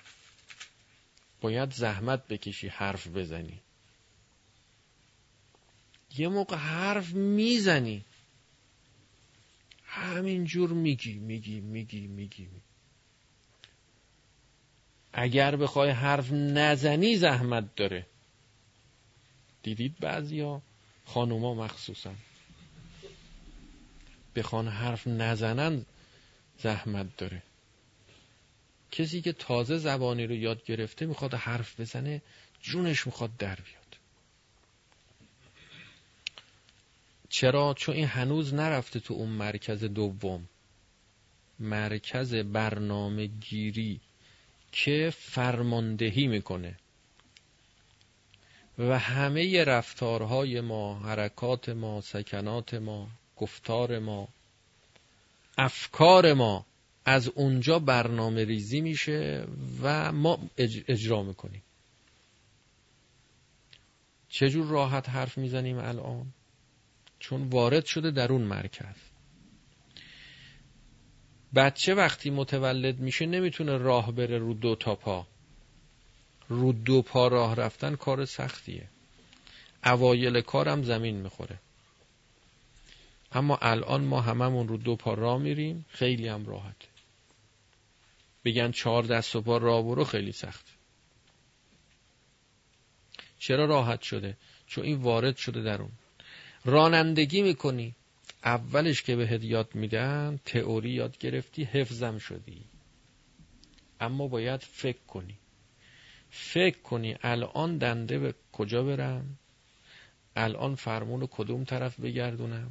باید 1.40 1.72
زحمت 1.72 2.28
بکشی 2.28 2.68
حرف 2.68 3.06
بزنی. 3.06 3.60
یه 6.18 6.28
موقع 6.28 6.56
حرف 6.56 7.12
می‌زنی 7.12 8.04
همینجور 9.84 10.70
میگی 10.70 11.12
میگی 11.12 11.60
میگی 11.60 12.06
میگی 12.06 12.48
اگر 15.12 15.56
بخوای 15.56 15.90
حرف 15.90 16.32
نزنی 16.32 17.16
زحمت 17.16 17.74
داره. 17.76 18.06
دیدید 19.62 19.98
بعضیا؟ 20.00 20.62
خانوما 21.04 21.54
مخصوصا. 21.54 22.14
بخوان 24.36 24.68
حرف 24.68 25.06
نزنن 25.06 25.84
زحمت 26.58 27.16
داره. 27.16 27.42
کسی 28.90 29.22
که 29.22 29.32
تازه 29.32 29.78
زبانی 29.78 30.26
رو 30.26 30.34
یاد 30.34 30.64
گرفته 30.64 31.06
می‌خواد 31.06 31.34
حرف 31.34 31.80
بزنه 31.80 32.22
جونش 32.60 33.06
می‌خواد 33.06 33.36
در 33.36 33.54
بیاد. 33.54 33.96
چرا؟ 37.28 37.74
چون 37.74 37.94
این 37.94 38.06
هنوز 38.06 38.54
نرفته 38.54 39.00
تو 39.00 39.14
اون 39.14 39.28
مرکز 39.28 39.84
دوم. 39.84 40.48
مرکز 41.58 42.34
برنامه 42.34 43.26
گیری 43.26 44.00
که 44.72 45.12
فرماندهی 45.16 46.26
می‌کنه. 46.26 46.76
و 48.78 48.98
همه 48.98 49.64
رفتارهای 49.64 50.60
ما 50.60 50.98
حرکات 50.98 51.68
ما 51.68 52.00
سکنات 52.00 52.74
ما 52.74 53.08
گفتار 53.36 53.98
ما 53.98 54.28
افکار 55.58 56.32
ما 56.32 56.66
از 57.04 57.28
اونجا 57.28 57.78
برنامه 57.78 58.44
ریزی 58.44 58.80
میشه 58.80 59.46
و 59.82 60.12
ما 60.12 60.38
اجرا 60.88 61.22
می‌کنیم. 61.22 61.62
چجور 64.28 64.66
راحت 64.66 65.08
حرف 65.08 65.38
می‌زنیم 65.38 65.78
الان؟ 65.78 66.26
چون 67.18 67.48
وارد 67.48 67.84
شده 67.84 68.10
در 68.10 68.32
اون 68.32 68.42
مرکز. 68.42 69.11
بچه 71.54 71.94
وقتی 71.94 72.30
متولد 72.30 72.98
میشه 72.98 73.26
نمی‌تونه 73.26 73.76
راه 73.76 74.12
بره 74.12 74.38
رو 74.38 74.54
دو 74.54 74.74
تا 74.74 74.94
پا. 74.94 75.26
رو 76.48 76.72
دو 76.72 77.02
پا 77.02 77.28
راه 77.28 77.54
رفتن 77.54 77.96
کار 77.96 78.24
سختیه. 78.24 78.88
اوایل 79.84 80.40
کارم 80.40 80.82
زمین 80.82 81.16
می‌خوره. 81.16 81.58
اما 83.32 83.58
الان 83.62 84.04
ما 84.04 84.20
هممون 84.20 84.68
رو 84.68 84.76
دو 84.76 84.96
پا 84.96 85.14
راه 85.14 85.38
میریم 85.38 85.86
خیلی 85.88 86.28
هم 86.28 86.46
راحته. 86.46 86.88
بگن 88.44 88.70
چهار 88.70 89.02
دست 89.02 89.36
و 89.36 89.40
پا 89.40 89.56
راه 89.56 89.82
برو 89.82 90.04
خیلی 90.04 90.32
سخت. 90.32 90.66
چرا 93.38 93.64
راحت 93.64 94.02
شده؟ 94.02 94.36
چون 94.66 94.84
این 94.84 94.98
وارد 94.98 95.36
شده 95.36 95.62
در 95.62 95.82
اون 95.82 95.92
رانندگی 96.64 97.42
می‌کنی. 97.42 97.94
اولش 98.44 99.02
که 99.02 99.16
بهت 99.16 99.44
یاد 99.44 99.74
میدن 99.74 100.40
تئوری 100.44 100.90
یاد 100.90 101.18
گرفتی 101.18 101.64
حفظم 101.64 102.18
شدی. 102.18 102.64
اما 104.00 104.28
باید 104.28 104.60
فکر 104.60 105.02
کنی. 105.08 105.34
فکر 106.30 106.78
کنی 106.78 107.16
الان 107.22 107.78
دنده 107.78 108.18
به 108.18 108.34
کجا 108.52 108.82
برم؟ 108.82 109.38
الان 110.36 110.74
فرمون 110.74 111.28
کدوم 111.30 111.64
طرف 111.64 112.00
بگردونم؟ 112.00 112.70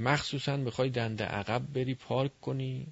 مخصوصا 0.00 0.56
می‌خوای 0.56 0.90
دنده 0.90 1.24
عقب 1.24 1.62
بری 1.72 1.94
پارک 1.94 2.40
کنی 2.40 2.86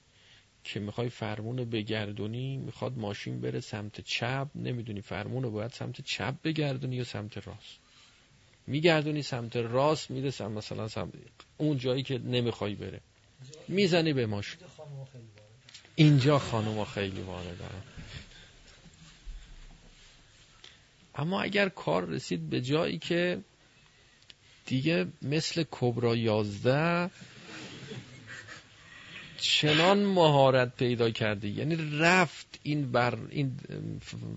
که 0.65 0.81
می‌خوای 0.81 1.09
فرمون 1.09 1.59
رو 1.59 1.65
بگردونی 1.65 2.57
می‌خواد 2.57 2.99
ماشین 2.99 3.41
بره 3.41 3.61
سمت 3.61 4.01
چپ 4.01 4.49
نمی‌دونی 4.55 5.01
فرمون 5.01 5.43
رو 5.43 5.51
باید 5.51 5.71
سمت 5.71 6.01
چپ 6.01 6.35
بگردونی 6.45 6.97
یا 6.97 7.05
سمت 7.05 7.47
راست. 7.47 7.82
میگردونی 8.67 9.23
سمت 9.23 9.57
راست 9.57 10.11
میره 10.11 10.49
مثلا 10.49 10.89
سمت 10.89 11.13
اون 11.57 11.79
جایی 11.79 12.03
که 12.03 12.19
نمی‌خوای 12.19 12.75
بره. 12.75 13.01
می‌زنی 13.69 14.13
به 14.13 14.27
ماشین 14.27 14.61
اینجا 15.95 16.39
خانوما 16.39 16.85
خیلی 16.85 17.21
واردن 17.21 17.83
اما 21.15 21.43
اگر 21.43 21.69
کار 21.69 22.05
رسید 22.05 22.51
به 22.51 22.61
جایی 22.61 22.99
که 22.99 23.39
دیگه 24.67 25.07
مثل 25.23 25.65
کبرا 25.71 26.17
یازده 26.17 27.11
چنان 29.39 30.05
مهارت 30.05 30.77
پیدا 30.77 31.11
کرده 31.11 31.49
یعنی 31.49 31.99
رفت 31.99 32.61
این 32.63 32.93
بر 32.93 33.19
این 33.31 33.57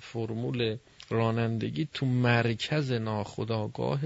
فرمول 0.01 0.77
رانندگی 1.09 1.87
تو 1.93 2.05
مرکز 2.05 2.91
ناخداگاه 2.91 3.99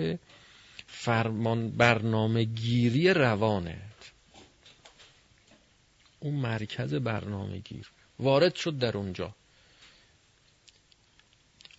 فرمان 0.88 1.70
برنامه 1.70 2.44
گیری 2.44 3.14
روانه 3.14 3.82
اون 6.20 6.34
مرکز 6.34 6.94
برنامه 6.94 7.58
گیر. 7.58 7.92
وارد 8.20 8.56
شد 8.56 8.78
در 8.78 8.98
اونجا. 8.98 9.36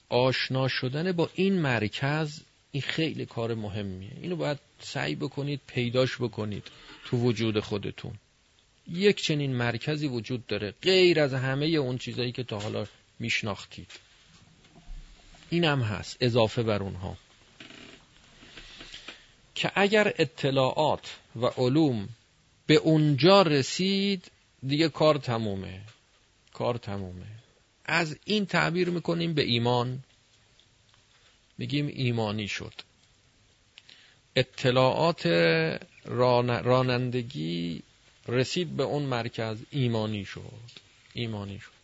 آشنا 0.09 0.69
شدن 0.69 1.13
با 1.13 1.31
این 1.35 1.61
مرکز 1.61 2.41
این 2.73 2.83
خیلی 2.83 3.27
کار 3.27 3.55
مهمیه. 3.55 4.13
اینو 4.21 4.37
باید 4.37 4.59
سعی 4.81 5.15
بکنید 5.15 5.61
پیداش 5.67 6.17
بکنید 6.17 6.65
تو 7.05 7.17
وجود 7.17 7.61
خودتون. 7.61 8.15
یک 8.89 9.23
چنین 9.23 9.57
مرکزی 9.57 10.09
وجود 10.09 10.47
داره 10.47 10.75
غیر 10.83 11.21
از 11.21 11.35
همه 11.35 11.67
اون 11.67 11.99
چیزایی 11.99 12.33
که 12.33 12.45
تا 12.45 12.59
حالا 12.59 12.87
میشناختید. 13.19 14.10
این 15.51 15.65
هم 15.65 15.81
هست 15.83 16.17
اضافه 16.21 16.63
بر 16.63 16.83
اونها. 16.83 17.17
که 19.55 19.73
اگر 19.75 20.15
اطلاعات 20.19 21.17
و 21.37 21.47
علوم 21.47 22.09
به 22.67 22.75
اونجا 22.75 23.43
رسید 23.43 24.31
دیگه 24.67 24.89
کار 24.89 25.19
تمومه. 25.19 25.81
کار 26.53 26.77
تمومه. 26.77 27.27
از 27.85 28.17
این 28.25 28.47
تعبیر 28.47 28.91
می‌کنیم 28.91 29.35
به 29.35 29.43
ایمان. 29.43 30.05
میگیم 31.59 31.87
ایمانی 31.87 32.49
شد. 32.49 32.75
اطلاعات 34.37 35.27
رانندگی 36.65 37.83
رسید 38.29 38.77
به 38.77 38.83
اون 38.83 39.03
مرکز. 39.03 39.59
ایمانی 39.71 40.25
شد. 40.25 40.71
ایمانی 41.13 41.59
شد. 41.59 41.80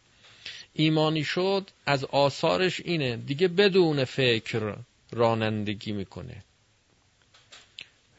ایمانی 0.77 1.24
شد 1.24 1.70
از 1.87 2.05
آثارش 2.05 2.81
اینه. 2.81 3.16
دیگه 3.16 3.49
بدون 3.49 4.05
فکر 4.05 4.77
رانندگی 5.12 5.93
می‌کنه. 5.93 6.43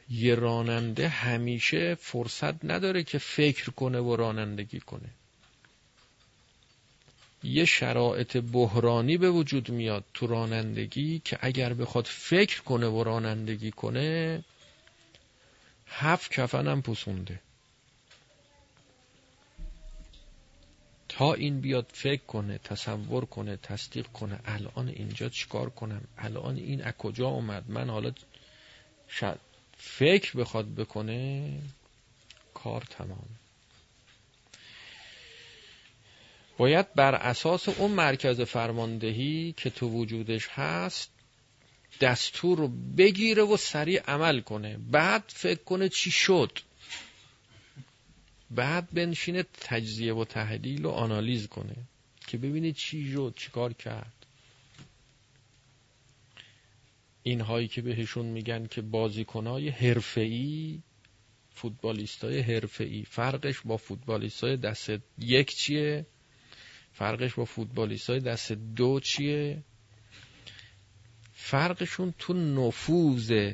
یه 0.10 0.36
راننده 0.36 1.08
همیشه 1.08 1.96
فرصت 1.96 2.66
نداره 2.66 3.04
که 3.04 3.18
فکر 3.18 3.70
کنه 3.72 4.00
و 4.00 4.16
رانندگی 4.16 4.80
کنه. 4.80 5.10
یه 7.44 7.66
شرایط 7.66 8.38
بحرانی 8.38 9.18
به 9.18 9.30
وجود 9.30 9.70
میاد 9.70 10.04
تو 10.14 10.28
رانندگی 10.28 11.22
که 11.26 11.38
اگر 11.42 11.74
بخواد 11.74 12.06
فکر 12.06 12.62
کنه 12.62 12.88
و 12.88 13.04
رانندگی 13.04 13.72
کنه 13.72 14.44
هفت 15.88 16.32
کفنم 16.32 16.82
پوسونده. 16.82 17.40
تا 21.18 21.34
این 21.34 21.62
بیاد 21.62 21.92
فکر 21.94 22.22
کنه 22.22 22.58
تصور 22.58 23.26
کنه 23.26 23.58
تصدیق 23.58 24.08
کنه 24.08 24.40
الان 24.46 24.88
اینجا 24.88 25.30
چیکار 25.30 25.70
کنم؟ 25.70 26.02
الان 26.18 26.56
این 26.56 26.84
از 26.84 26.94
کجا 26.94 27.28
اومد؟ 27.28 27.64
من 27.68 27.90
حالا 27.90 28.12
شاید 29.08 29.40
فکر 29.78 30.38
بخواد 30.38 30.76
بکنه 30.76 31.52
کار 32.54 32.82
تمام. 32.82 33.26
باید 36.58 36.94
بر 36.94 37.16
اساس 37.16 37.70
اون 37.70 37.92
مرکز 37.92 38.42
فرماندهی 38.42 39.54
که 39.58 39.70
تو 39.70 39.90
وجودش 39.90 40.48
هست 40.52 41.10
دستور 42.02 42.58
رو 42.58 42.68
بگیره 42.98 43.44
و 43.44 43.58
سریع 43.58 44.02
عمل 44.02 44.42
کنه. 44.42 44.78
بعد 44.92 45.24
فکر 45.28 45.64
کنه 45.64 45.90
چی 45.90 46.12
شد. 46.12 46.60
بعد 48.52 48.94
بنشینه 48.94 49.44
تجزیه 49.44 50.14
و 50.14 50.26
تحلیل 50.26 50.86
و 50.86 50.90
آنالیز 50.90 51.48
کنه 51.48 51.76
که 52.28 52.38
ببینه 52.38 52.72
چی 52.72 53.12
شد 53.12 53.34
چی 53.36 53.52
کار 53.52 53.74
کرد. 53.74 54.26
این 57.24 57.42
هایی 57.42 57.68
که 57.68 57.82
بهشون 57.82 58.26
میگن 58.26 58.68
که 58.68 58.82
بازیکنهای 58.82 59.70
حرفه‌ای 59.70 60.82
فوتبالیستای 61.50 62.40
حرفه‌ای. 62.40 63.04
فرقش 63.04 63.62
با 63.62 63.78
فوتبالیستای 63.78 64.58
دست 64.58 64.90
یک 65.18 65.56
چیه؟ 65.56 66.06
فرقش 66.92 67.34
با 67.34 67.46
فوتبالیستای 67.46 68.20
دست 68.20 68.52
دو 68.52 69.00
چیه؟ 69.00 69.64
فرقشون 71.34 72.14
تو 72.20 72.34
نفوذ 72.34 73.54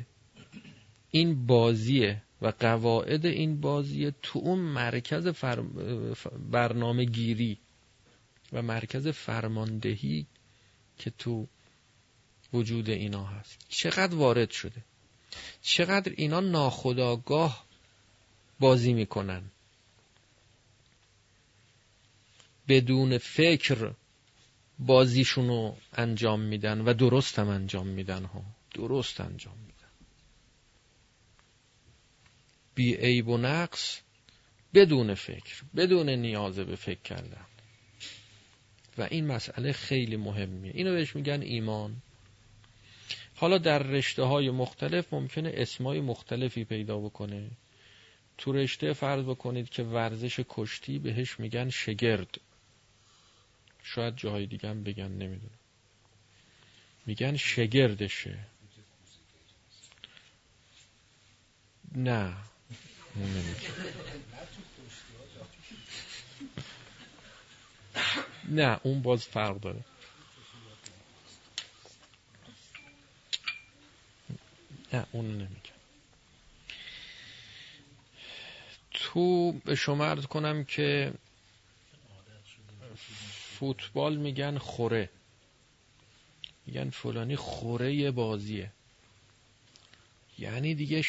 این 1.10 1.46
بازیه. 1.46 2.23
و 2.42 2.52
قواعد 2.60 3.26
این 3.26 3.60
بازی 3.60 4.12
تو 4.22 4.38
اون 4.38 4.58
مرکز 4.58 5.28
فر... 5.28 5.60
برنامه 6.50 7.04
گیری 7.04 7.58
و 8.52 8.62
مرکز 8.62 9.08
فرماندهی 9.08 10.26
که 10.98 11.10
تو 11.10 11.46
وجود 12.52 12.90
اینا 12.90 13.24
هست. 13.24 13.58
چقدر 13.68 14.14
وارد 14.14 14.50
شده؟ 14.50 14.84
چقدر 15.62 16.12
اینا 16.16 16.40
ناخداگاه 16.40 17.64
بازی 18.60 18.92
می‌کنن. 18.92 19.42
بدون 22.68 23.18
فکر 23.18 23.92
بازیشونو 24.78 25.74
انجام 25.92 26.40
میدن 26.40 26.80
و 26.80 26.94
درست 26.94 27.38
هم 27.38 27.48
انجام 27.48 27.86
میدن 27.86 28.24
ها. 28.24 28.42
درست 28.74 29.20
انجام 29.20 29.54
میدن. 29.58 29.73
بی 32.74 32.94
عیب 32.94 33.28
و 33.28 33.38
نقص 33.38 34.00
بدون 34.74 35.14
فکر 35.14 35.62
بدون 35.76 36.08
نیازه 36.08 36.64
به 36.64 36.76
فکر 36.76 37.00
کردن. 37.00 37.46
و 38.98 39.08
این 39.10 39.26
مسئله 39.26 39.72
خیلی 39.72 40.16
مهمیه. 40.16 40.72
اینو 40.74 40.92
بهش 40.92 41.16
میگن 41.16 41.42
ایمان. 41.42 41.96
حالا 43.34 43.58
در 43.58 43.78
رشته 43.78 44.22
های 44.22 44.50
مختلف 44.50 45.12
ممکنه 45.12 45.52
اسمای 45.54 46.00
مختلفی 46.00 46.64
پیدا 46.64 46.98
بکنه. 46.98 47.50
تو 48.38 48.52
رشته 48.52 48.92
فرض 48.92 49.24
بکنید 49.24 49.68
که 49.68 49.82
ورزش 49.82 50.40
کشتی 50.48 50.98
بهش 50.98 51.40
میگن 51.40 51.70
شگرد. 51.70 52.40
شاید 53.82 54.16
جاهای 54.16 54.46
دیگه 54.46 54.68
هم 54.68 54.84
بگن 54.84 55.08
نمی‌دونم. 55.08 55.58
میگن 57.06 57.36
شگردشه. 57.36 58.38
نه. 61.94 62.36
نه 68.48 68.80
اون 68.82 69.02
باز 69.02 69.24
فرق 69.24 69.60
داره. 69.60 69.84
نه 74.92 75.06
اون 75.12 75.24
نمیگم. 75.24 75.74
تو 78.90 79.52
به 79.52 79.74
شما 79.74 80.04
عرض 80.06 80.26
کنم 80.26 80.64
که 80.64 81.12
فوتبال 83.58 84.16
میگن 84.16 84.58
خوره. 84.58 85.10
میگن 86.66 86.90
فلانی 86.90 87.36
خوره 87.36 88.10
بازیه. 88.10 88.72
یعنی 90.38 90.74
دیگه 90.74 91.04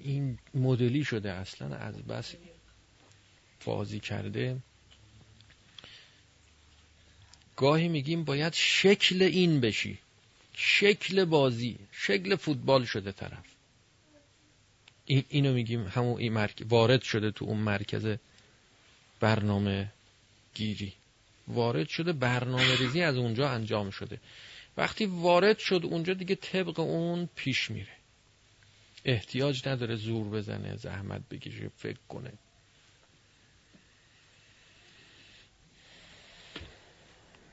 این 0.00 0.38
مدلی 0.54 1.04
شده 1.04 1.32
اصلا 1.32 1.76
از 1.76 2.02
بس 2.02 2.34
بازی 3.64 4.00
کرده. 4.00 4.56
گاهی 7.56 7.88
میگیم 7.88 8.24
باید 8.24 8.52
شکل 8.52 9.22
این 9.22 9.60
بشی. 9.60 9.98
شکل 10.54 11.24
بازی 11.24 11.78
شکل 11.92 12.36
فوتبال 12.36 12.84
شده 12.84 13.12
طرف. 13.12 13.44
این 15.06 15.24
اینو 15.28 15.52
میگیم 15.52 15.86
همون 15.86 16.20
این 16.20 16.32
مرک... 16.32 16.62
وارد 16.68 17.02
شده 17.02 17.30
تو 17.30 17.44
اون 17.44 17.58
مرکز 17.58 18.16
برنامه 19.20 19.92
گیری. 20.54 20.92
وارد 21.48 21.88
شده 21.88 22.12
برنامه 22.12 22.76
ریزی 22.76 23.02
از 23.02 23.16
اونجا 23.16 23.48
انجام 23.48 23.90
شده. 23.90 24.20
وقتی 24.76 25.06
وارد 25.06 25.58
شد 25.58 25.80
اونجا 25.84 26.14
دیگه 26.14 26.34
طبق 26.34 26.80
اون 26.80 27.28
پیش 27.36 27.70
میره. 27.70 28.01
احتیاج 29.04 29.68
نداره 29.68 29.96
زور 29.96 30.28
بزنه 30.28 30.76
زحمت 30.76 31.28
بکشه 31.28 31.68
فکر 31.68 31.98
کنه. 32.08 32.32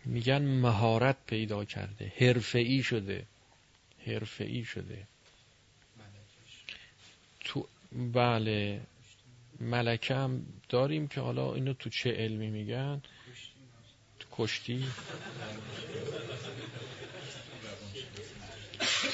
میگن 0.06 0.41
مهارت 0.41 1.16
پیدا 1.28 1.66
کرده 1.66 2.14
حرفه‌ای 2.18 2.84
شده 2.84 3.26
حرفه‌ای 4.06 4.64
شده. 4.64 5.08
تو 7.39 7.68
بله 8.14 8.82
ملکه 9.60 10.16
هم 10.16 10.45
داریم 10.70 11.08
که 11.08 11.22
حالا 11.22 11.54
اینو 11.54 11.74
تو 11.74 11.89
چه 11.89 12.12
علمی 12.12 12.50
میگن؟ 12.50 13.02
تو 14.20 14.28
کشتی. 14.32 14.86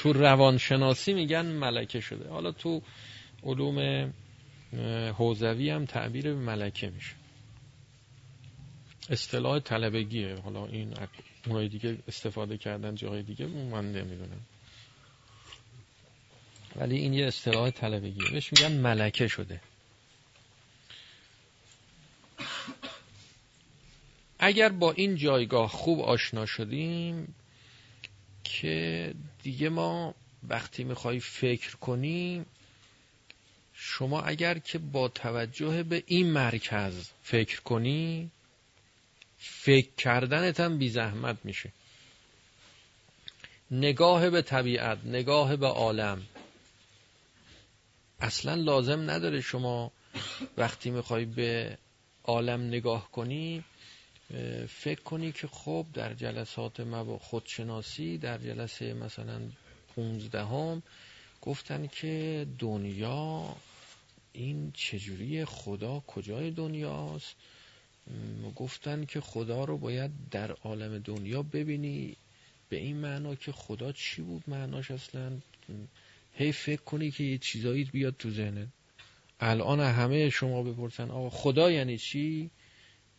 تو 0.02 0.14
روانشناسی 0.14 1.14
میگن 1.14 1.46
ملکه 1.46 2.00
شده. 2.00 2.30
حالا 2.30 2.52
تو 2.52 2.82
علوم 3.44 4.14
حوزوی 5.18 5.70
هم 5.70 5.86
تعبیر 5.86 6.34
ملکه 6.34 6.90
میشه. 6.90 7.14
اصطلاح 9.10 9.60
طلبگیه. 9.60 10.36
حالا 10.36 10.66
این 10.66 10.94
اونای 11.48 11.70
دیگه 11.70 11.98
استفاده 12.08 12.58
کردن 12.58 12.96
جاهای 12.96 13.24
دیگه 13.24 13.46
من 13.46 13.92
نمی‌دونم 13.92 14.42
ولی 16.76 16.98
این 16.98 17.14
یه 17.14 17.26
اصطلاح 17.26 17.70
طلبگیه. 17.70 18.32
بهش 18.32 18.54
میگن 18.54 18.72
ملکه 18.78 19.28
شده. 19.28 19.62
اگر 24.40 24.70
با 24.70 24.92
این 24.92 25.16
جایگاه 25.16 25.70
خوب 25.70 26.02
آشنا 26.02 26.46
شدیم 26.46 27.36
که 28.46 29.14
دیگه 29.44 29.70
ما 29.70 30.16
وقتی 30.44 30.84
می‌خوای 30.84 31.20
فکر 31.20 31.76
کنیم 31.76 32.46
شما 33.74 34.22
اگر 34.22 34.60
که 34.60 34.78
با 34.78 35.08
توجه 35.08 35.84
به 35.84 36.04
این 36.06 36.32
مرکز 36.32 37.10
فکر 37.24 37.62
کنی 37.62 38.32
فکر 39.38 39.90
کردنت 39.98 40.60
هم 40.60 40.78
بی 40.78 40.90
زحمت 40.90 41.38
میشه. 41.44 41.72
نگاه 43.72 44.30
به 44.30 44.42
طبیعت 44.42 44.98
نگاه 45.06 45.56
به 45.56 45.68
عالم. 45.68 46.22
اصلا 48.20 48.56
لازم 48.56 49.10
نداره 49.10 49.42
شما 49.42 49.92
وقتی 50.58 50.90
می‌خوای 50.90 51.26
به 51.26 51.78
عالم 52.24 52.62
نگاه 52.62 53.12
کنی 53.12 53.64
فکر 54.68 55.02
کنی 55.02 55.32
که 55.32 55.48
خب 55.48 55.86
در 55.94 56.14
جلسات 56.14 56.84
خودشناسی 57.22 58.18
در 58.18 58.38
جلسه 58.38 58.94
مثلا 58.94 59.42
پونزدهم 59.96 60.84
گفتن 61.42 61.88
که 61.88 62.48
دنیا 62.60 63.56
این 64.34 64.72
چجوری 64.72 65.46
خدا 65.46 66.04
کجای 66.08 66.52
دنیاست؟ 66.52 67.36
گفتن 68.56 69.06
که 69.06 69.22
خدا 69.22 69.64
رو 69.64 69.78
باید 69.78 70.12
در 70.32 70.52
عالم 70.52 71.00
دنیا 71.00 71.44
ببینی. 71.44 72.16
به 72.70 72.78
این 72.78 72.98
معنا 72.98 73.36
که 73.36 73.52
خدا 73.52 73.92
چی 73.92 74.22
بود 74.22 74.44
معناش 74.48 74.92
اصلا؟ 74.92 75.32
هی 76.34 76.52
فکر 76.52 76.82
کنی 76.82 77.12
که 77.12 77.24
یه 77.24 77.38
چیزایی 77.38 77.84
بیاد 77.84 78.16
تو 78.20 78.32
ذهنت. 78.32 78.68
الان 79.40 79.80
همه 79.80 80.30
شما 80.30 80.64
بپرسن 80.64 81.12
آقا 81.12 81.30
خدا 81.30 81.72
یعنی 81.72 81.98
چی؟ 81.98 82.50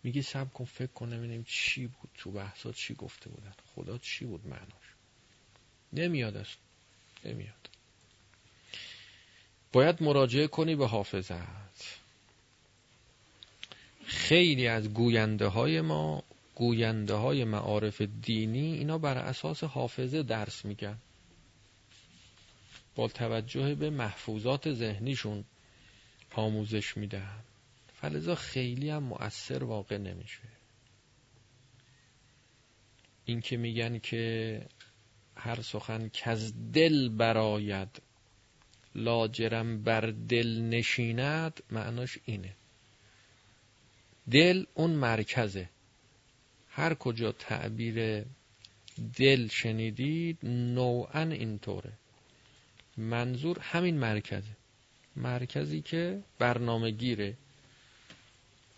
میگی 0.07 0.23
سب 0.23 0.53
کن 0.53 0.65
فکر 0.65 0.93
کن 0.93 1.11
ببینیم 1.11 1.45
چی 1.49 1.87
بود 1.87 2.11
تو 2.15 2.31
بحثات 2.31 2.75
چی 2.75 2.95
گفته 2.95 3.31
بودن. 3.31 3.53
خدا 3.75 3.99
چی 3.99 4.25
بود 4.25 4.47
معناش؟ 4.47 4.87
نمیاد 5.93 6.37
است 6.37 6.59
نمیاد. 7.25 7.71
باید 9.73 10.03
مراجعه 10.03 10.47
کنی 10.47 10.77
به 10.77 10.87
حافظت. 10.87 11.99
خیلی 14.05 14.67
از 14.67 14.89
گوینده 14.95 15.47
های 15.47 15.81
ما 15.81 16.25
گوینده 16.55 17.15
های 17.15 17.45
معارف 17.45 18.03
دینی 18.03 18.75
اینا 18.75 18.99
بر 18.99 19.19
اساس 19.19 19.65
حافظه 19.65 20.23
درس 20.23 20.65
میگن. 20.65 20.99
با 22.95 23.09
توجه 23.09 23.75
به 23.75 23.91
محفوظات 23.91 24.73
ذهنیشون 24.73 25.45
آموزش 26.35 26.97
میدن. 26.97 27.46
فلزا 28.07 28.35
خیلی 28.35 28.91
هم 28.91 29.03
مؤثر 29.03 29.65
واقع 29.65 29.97
نمیشه. 29.99 30.41
این 33.25 33.41
که 33.41 33.57
میگن 33.57 33.99
که 33.99 34.61
هر 35.37 35.63
سخن 35.63 36.09
که 36.09 36.31
از 36.31 36.73
دل 36.73 37.09
براید 37.09 38.03
لاجرم 38.95 39.83
بر 39.83 40.01
دل 40.29 40.61
نشیند 40.61 41.63
معناش 41.71 42.19
اینه. 42.25 42.55
دل 44.31 44.65
اون 44.75 44.91
مرکزه. 44.91 45.69
هر 46.69 46.95
کجا 46.95 47.33
تعبیر 47.33 48.25
دل 49.17 49.49
شنیدید 49.49 50.39
نوعا 50.43 51.23
اینطوره. 51.23 51.93
منظور 52.97 53.59
همین 53.61 53.99
مرکزه. 53.99 54.57
مرکزی 55.17 55.83
که 55.83 56.23
برنامه 56.39 56.91
گیره 56.91 57.37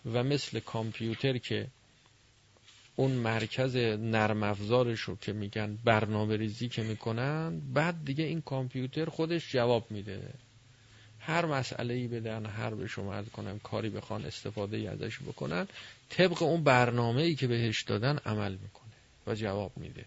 و 0.07 0.24
مثل 0.24 0.61
کامپیوتر 0.61 1.38
که 1.38 1.66
اون 2.96 3.11
مرکز 3.11 3.76
نرم 3.76 4.42
افزارش 4.42 5.01
رو 5.01 5.16
که 5.16 5.32
میگن 5.32 5.78
برنامه 5.84 6.36
ریزی 6.36 6.68
که 6.68 6.82
می‌کنن 6.82 7.61
بعد 7.74 8.05
دیگه 8.05 8.24
این 8.24 8.40
کامپیوتر 8.40 9.05
خودش 9.05 9.53
جواب 9.53 9.90
میده. 9.90 10.34
هر 11.20 11.46
مسئله 11.46 11.94
ای 11.94 12.09
بدن 12.09 12.46
هر 12.46 12.74
به 12.74 12.86
شما 12.86 13.14
عرض 13.14 13.28
کنم 13.28 13.59
کاری 13.59 13.90
بخوان 13.90 14.24
استفاده 14.24 14.76
ای 14.76 14.86
ازش 14.86 15.18
بکنن 15.18 15.68
طبق 16.11 16.42
اون 16.42 16.64
برنامه 16.64 17.22
ای 17.22 17.34
که 17.34 17.46
بهش 17.46 17.82
دادن 17.82 18.18
عمل 18.18 18.53
می‌کنه 18.53 18.92
و 19.26 19.34
جواب 19.34 19.72
میده. 19.76 20.05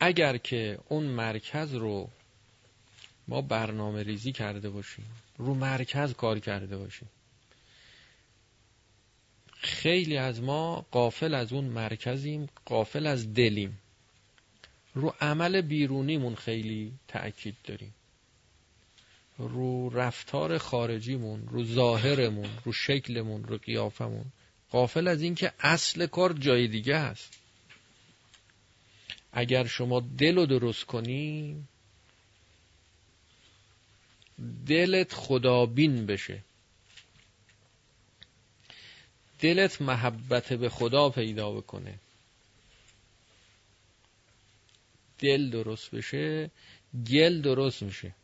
اگر 0.00 0.36
که 0.36 0.78
اون 0.88 1.04
مرکز 1.04 1.74
رو 1.74 2.08
ما 3.28 3.40
برنامه 3.40 4.02
ریزی 4.02 4.32
کرده 4.32 4.70
باشیم 4.70 5.04
رو 5.36 5.54
مرکز 5.54 6.12
کار 6.12 6.38
کرده 6.38 6.76
باشیم 6.76 7.08
خیلی 9.64 10.16
از 10.16 10.42
ما 10.42 10.86
قافل 10.90 11.34
از 11.34 11.52
اون 11.52 11.64
مرکزیم 11.64 12.48
قافل 12.64 13.06
از 13.06 13.34
دلیم. 13.34 13.78
رو 14.94 15.14
عمل 15.20 15.60
بیرونیمون 15.60 16.34
خیلی 16.34 16.92
تأکید 17.08 17.56
داریم. 17.64 17.94
رو 19.38 19.90
رفتار 19.90 20.58
خارجیمون 20.58 21.48
رو 21.48 21.64
ظاهرمون 21.64 22.48
رو 22.64 22.72
شکلمون 22.72 23.44
رو 23.44 23.58
قیافمون. 23.58 24.24
قافل 24.70 25.08
از 25.08 25.22
اینکه 25.22 25.52
اصل 25.60 26.06
کار 26.06 26.32
جای 26.32 26.68
دیگه 26.68 26.98
هست. 26.98 27.38
اگر 29.32 29.66
شما 29.66 30.00
دل 30.18 30.36
رو 30.36 30.46
درست 30.46 30.84
کنی 30.84 31.56
دلت 34.66 35.12
خدابین 35.12 36.06
بشه. 36.06 36.42
دلت 39.40 39.82
محبت 39.82 40.52
به 40.52 40.68
خدا 40.68 41.10
پیدا 41.10 41.52
بکنه. 41.52 42.00
دل 45.18 45.50
درست 45.50 45.90
بشه 45.90 46.50
گل 47.06 47.40
درست 47.40 47.82
میشه. 47.82 48.14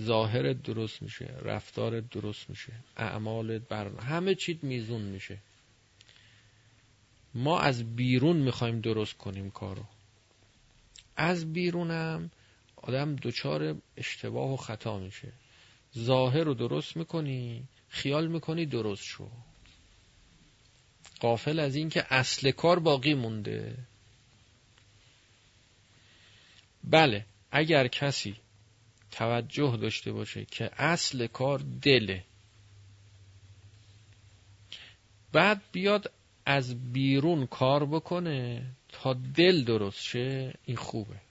ظاهر 0.00 0.52
درست 0.52 1.02
میشه 1.02 1.24
رفتار 1.24 2.00
درست 2.00 2.50
میشه 2.50 2.72
اعمال 2.96 3.58
بر 3.58 3.88
همه 4.00 4.34
چیت 4.34 4.64
میزون 4.64 5.02
میشه. 5.02 5.38
ما 7.34 7.60
از 7.60 7.96
بیرون 7.96 8.36
می‌خوایم 8.36 8.80
درست 8.80 9.16
کنیم 9.16 9.50
کارو. 9.50 9.84
از 11.16 11.52
بیرونم 11.52 12.30
آدم 12.76 13.16
دچار 13.16 13.76
اشتباه 13.96 14.52
و 14.52 14.56
خطا 14.56 14.98
میشه. 14.98 15.32
ظاهر 15.98 16.44
رو 16.44 16.54
درست 16.54 16.96
می‌کنی 16.96 17.64
خیال 17.88 18.26
می‌کنی 18.26 18.66
درست 18.66 19.04
شو. 19.04 19.30
قافل 21.20 21.58
از 21.58 21.76
این 21.76 21.88
که 21.88 22.14
اصل 22.14 22.50
کار 22.50 22.78
باقی 22.78 23.14
مونده. 23.14 23.76
بله 26.84 27.26
اگر 27.50 27.88
کسی 27.88 28.36
توجه 29.10 29.76
داشته 29.80 30.12
باشه 30.12 30.44
که 30.44 30.70
اصل 30.76 31.26
کار 31.26 31.58
دله 31.82 32.24
بعد 35.32 35.62
بیاد 35.72 36.12
از 36.46 36.92
بیرون 36.92 37.46
کار 37.46 37.86
بکنه 37.86 38.66
تا 38.88 39.14
دل 39.14 39.64
درست 39.64 40.02
شه 40.02 40.54
این 40.64 40.76
خوبه. 40.76 41.25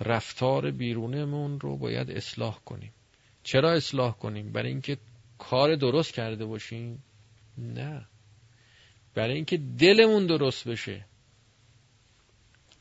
رفتار 0.00 0.70
بیرونمون 0.70 1.60
رو 1.60 1.76
باید 1.76 2.10
اصلاح 2.10 2.58
کنیم. 2.64 2.92
چرا 3.42 3.72
اصلاح 3.72 4.14
کنیم؟ 4.14 4.52
برای 4.52 4.68
اینکه 4.68 4.96
کار 5.38 5.76
درست 5.76 6.14
کرده 6.14 6.44
باشیم؟ 6.44 7.02
نه. 7.58 8.06
برای 9.14 9.34
اینکه 9.34 9.56
دلمون 9.56 10.26
درست 10.26 10.68
بشه. 10.68 11.04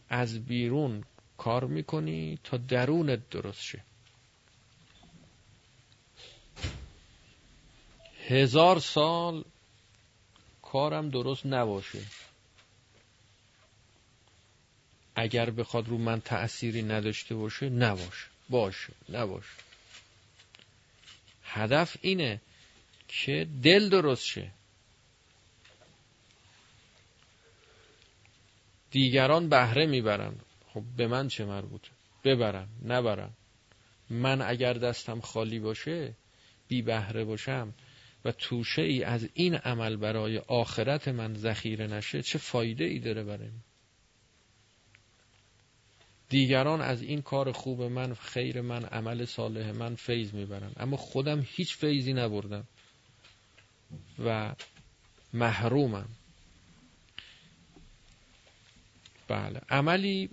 از 0.09 0.45
بیرون 0.45 1.03
کار 1.38 1.66
می‌کنی 1.66 2.39
تا 2.43 2.57
درونت 2.57 3.30
درست 3.30 3.62
شه. 3.62 3.84
هزار 8.28 8.80
سال 8.80 9.43
کارم 10.62 11.09
درست 11.09 11.45
نباشه. 11.45 11.99
اگر 15.16 15.49
بخواد 15.49 15.88
رو 15.88 15.97
من 15.97 16.22
تأثیری 16.22 16.82
نداشته 16.82 17.36
باشه 17.36 17.70
نباشه. 17.70 18.28
باشه 18.49 18.93
نباشه. 19.09 19.49
هدف 21.43 21.97
اینه 22.01 22.41
که 23.07 23.47
دل 23.64 23.89
درست 23.89 24.26
شه. 24.26 24.51
دیگران 28.91 29.49
بهره 29.49 29.86
می‌برن. 29.86 30.36
خب 30.74 30.84
به 30.97 31.07
من 31.07 31.28
چه 31.28 31.45
مربوطه؟ 31.45 31.89
ببرن 32.24 32.68
نبرن. 32.86 33.30
من 34.09 34.41
اگر 34.41 34.74
دستم 34.74 35.20
خالی 35.22 35.59
باشه 35.59 36.14
بی 36.68 36.82
بهره 36.82 37.24
باشم 37.24 37.74
و 38.26 38.32
توشه 38.32 38.82
ای 38.82 39.03
از 39.03 39.30
این 39.34 39.55
عمل 39.55 39.95
برای 39.95 40.38
آخرت 40.38 41.07
من 41.07 41.34
ذخیره 41.34 41.88
نشه 41.88 42.22
چه 42.22 42.38
فایده 42.38 42.84
ای 42.84 42.99
داره 42.99 43.24
برای 43.24 43.47
من؟ 43.47 43.70
دیگران 46.32 46.82
از 46.82 47.02
این 47.02 47.22
کار 47.22 47.52
خوب 47.52 47.82
من 47.82 48.14
خیر 48.14 48.62
من 48.62 48.86
عمل 48.86 49.26
صالح 49.26 49.72
من 49.72 49.96
فیض 49.96 50.34
می‌برن. 50.34 50.72
اما 50.78 50.98
خودم 50.98 51.46
هیچ 51.48 51.76
فیضی 51.76 52.14
نبردم. 52.14 52.68
و 54.26 54.56
محرومم. 55.34 56.10
بله. 59.28 59.62
عملی 59.70 60.30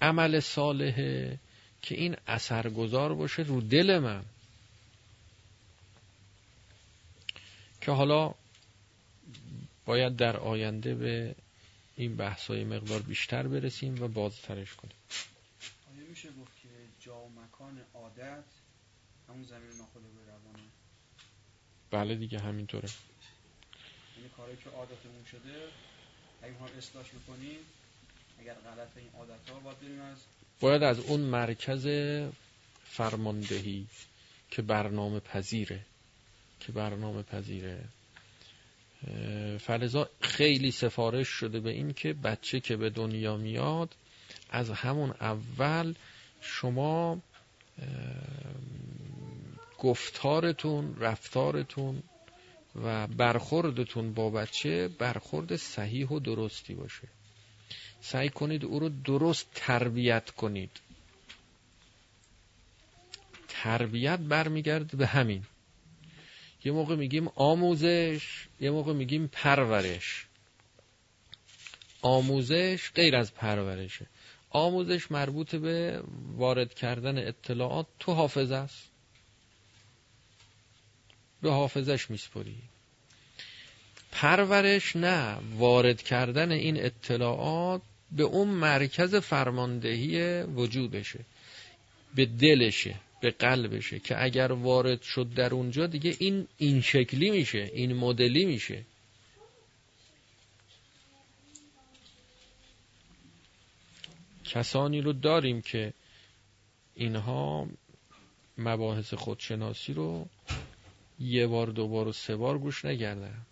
عمل 0.00 0.40
صالحه 0.40 1.38
که 1.82 1.94
این 1.94 2.16
اثرگذار 2.26 3.14
باشه 3.14 3.42
رو 3.42 3.60
دل 3.60 3.98
من. 3.98 4.24
که 7.80 7.92
حالا 7.92 8.34
باید 9.84 10.16
در 10.16 10.36
آینده 10.36 10.94
به 10.94 11.34
این 11.96 12.16
بحث 12.16 12.46
های 12.46 12.64
مقدار 12.64 13.02
بیشتر 13.02 13.48
برسیم 13.48 14.02
و 14.02 14.08
بازترش 14.08 14.74
کنیم. 14.74 14.96
آیا 15.94 16.06
میشه 16.10 16.28
گفت 16.28 16.62
که 16.62 16.68
جا 17.00 17.16
و 17.20 17.30
مکان 17.30 17.80
عادت 17.94 18.44
همون 19.28 19.44
زمین 19.44 19.76
ناخوده 19.78 20.06
به 20.08 20.30
روانه؟ 20.32 20.68
بله 21.90 22.14
دیگه 22.14 22.38
همینطوره. 22.38 22.88
یعنی 24.16 24.28
کاری 24.36 24.56
که 24.56 24.70
عادتمون 24.70 25.24
شده 25.30 25.68
اگه 26.42 26.52
ما 26.60 26.66
اصلاحش 26.78 27.06
بکنیم 27.10 27.58
اگر 28.40 28.54
غلط 28.54 28.96
این 28.96 29.08
عادت 29.18 29.50
ها 29.50 29.60
باید 29.60 29.80
بریم 29.80 30.00
از 30.00 30.18
باید 30.60 30.82
از 30.82 30.98
اون 30.98 31.20
مرکز 31.20 31.86
فرماندهی 32.84 33.86
که 34.50 34.62
برنامه 34.62 35.20
پذیره 35.20 35.80
که 36.60 36.72
برنامه 36.72 37.22
پذیره 37.22 37.84
فلزا 39.60 40.08
خیلی 40.20 40.70
سفارش 40.70 41.28
شده 41.28 41.60
به 41.60 41.70
این 41.70 41.92
که 41.92 42.12
بچه 42.12 42.60
که 42.60 42.76
به 42.76 42.90
دنیا 42.90 43.36
میاد 43.36 43.96
از 44.50 44.70
همون 44.70 45.10
اول 45.10 45.94
شما 46.40 47.22
گفتارتون 49.78 50.96
رفتارتون 51.00 52.02
و 52.84 53.06
برخوردتون 53.06 54.14
با 54.14 54.30
بچه 54.30 54.88
برخورد 54.88 55.56
صحیح 55.56 56.08
و 56.08 56.20
درستی 56.20 56.74
باشه. 56.74 57.08
سعی 58.00 58.28
کنید 58.28 58.64
او 58.64 58.78
رو 58.78 58.88
درست 58.88 59.46
تربیت 59.54 60.30
کنید. 60.30 60.70
تربیت 63.48 64.18
برمیگرده 64.18 64.96
به 64.96 65.06
همین. 65.06 65.44
یه 66.66 66.72
موقع 66.72 66.96
میگیم 66.96 67.28
آموزش 67.34 68.46
یه 68.60 68.70
موقع 68.70 68.92
میگیم 68.92 69.30
پرورش. 69.32 70.26
آموزش 72.02 72.90
غیر 72.94 73.16
از 73.16 73.34
پرورشه. 73.34 74.06
آموزش 74.50 75.10
مربوط 75.10 75.54
به 75.54 76.02
وارد 76.36 76.74
کردن 76.74 77.28
اطلاعات 77.28 77.86
تو 77.98 78.12
حافظه 78.12 78.54
است. 78.54 78.88
به 81.42 81.50
حافظش 81.50 82.10
میسپری. 82.10 82.56
پرورش 84.12 84.96
نه 84.96 85.36
وارد 85.56 86.02
کردن 86.02 86.52
این 86.52 86.84
اطلاعات 86.84 87.82
به 88.12 88.22
اون 88.22 88.48
مرکز 88.48 89.14
فرماندهی 89.14 90.42
وجودشه 90.42 91.20
به 92.14 92.26
دلشه. 92.26 92.94
به 93.20 93.30
قلبشه 93.30 93.98
که 93.98 94.22
اگر 94.24 94.52
وارد 94.52 95.02
شد 95.02 95.34
در 95.34 95.54
اونجا 95.54 95.86
دیگه 95.86 96.16
این 96.18 96.48
این 96.56 96.80
شکلی 96.80 97.30
میشه 97.30 97.70
این 97.72 97.96
مدلی 97.96 98.44
میشه. 98.44 98.84
کسانی 104.44 105.00
رو 105.00 105.12
داریم 105.12 105.62
که 105.62 105.92
اینها 106.94 107.68
مباحث 108.58 109.14
خودشناسی 109.14 109.92
رو 109.92 110.28
یه 111.20 111.46
بار 111.46 111.66
دو 111.66 111.88
بار 111.88 112.08
و 112.08 112.12
سه 112.12 112.36
بار 112.36 112.58
گوش 112.58 112.84
نگردن 112.84 113.46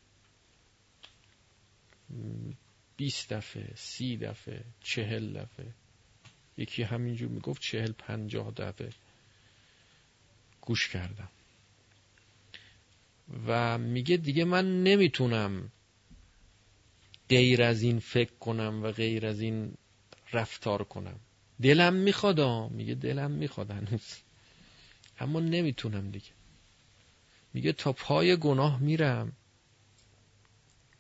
بیست 2.97 3.33
دفعه 3.33 3.71
سی 3.75 4.17
دفعه 4.17 4.65
چهل 4.81 5.41
دفعه. 5.41 5.67
یکی 6.57 6.83
همینجور 6.83 7.29
می‌گفت 7.29 7.63
چهل 7.63 7.93
پنجاه 7.93 8.51
دفعه. 8.51 8.91
گوش 10.65 10.89
کردم. 10.89 11.29
و 13.47 13.79
میگه 13.79 14.17
دیگه 14.17 14.45
من 14.45 14.83
نمی‌تونم 14.83 15.71
غیر 17.29 17.63
از 17.63 17.83
این 17.83 17.99
فکر 17.99 18.33
کنم 18.41 18.83
و 18.83 18.93
غیر 18.93 19.27
از 19.27 19.41
این 19.41 19.75
رفتار 20.33 20.85
کنم. 20.85 21.21
دلم 21.63 21.95
می‌خواد 21.95 22.41
میگه 22.73 22.95
دلم 22.95 23.31
می‌خواد 23.31 23.71
هنوز. 23.71 24.17
اما 25.21 25.41
نمی‌تونم 25.41 26.11
دیگه. 26.11 26.31
میگه 27.55 27.73
تا 27.73 27.93
پای 27.93 28.37
گناه 28.37 28.81
میرم. 28.81 29.33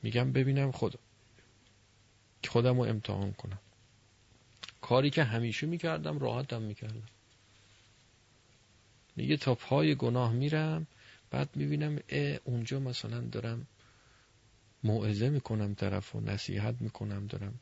میگم 0.02 0.32
ببینم 0.32 0.72
خدا. 0.72 0.98
خودم 2.48 2.76
رو 2.76 2.82
امتحان 2.82 3.32
کنم. 3.32 3.58
کاری 4.80 5.10
که 5.10 5.24
همیشه 5.24 5.66
می‌کردم 5.66 6.18
راحتم 6.18 6.62
می‌کردم. 6.62 7.08
میگه 9.16 9.36
تا 9.36 9.54
پای 9.54 9.94
گناه 9.94 10.32
میرم 10.32 10.86
بعد 11.30 11.56
می‌بینم 11.56 11.98
اونجا 12.44 12.80
مثلا 12.80 13.20
دارم 13.20 13.66
موعظه 14.84 15.30
می‌کنم 15.30 15.74
طرف 15.74 16.14
و 16.14 16.20
نصیحت 16.20 16.74
می‌کنم 16.80 17.26
دارم. 17.26 17.60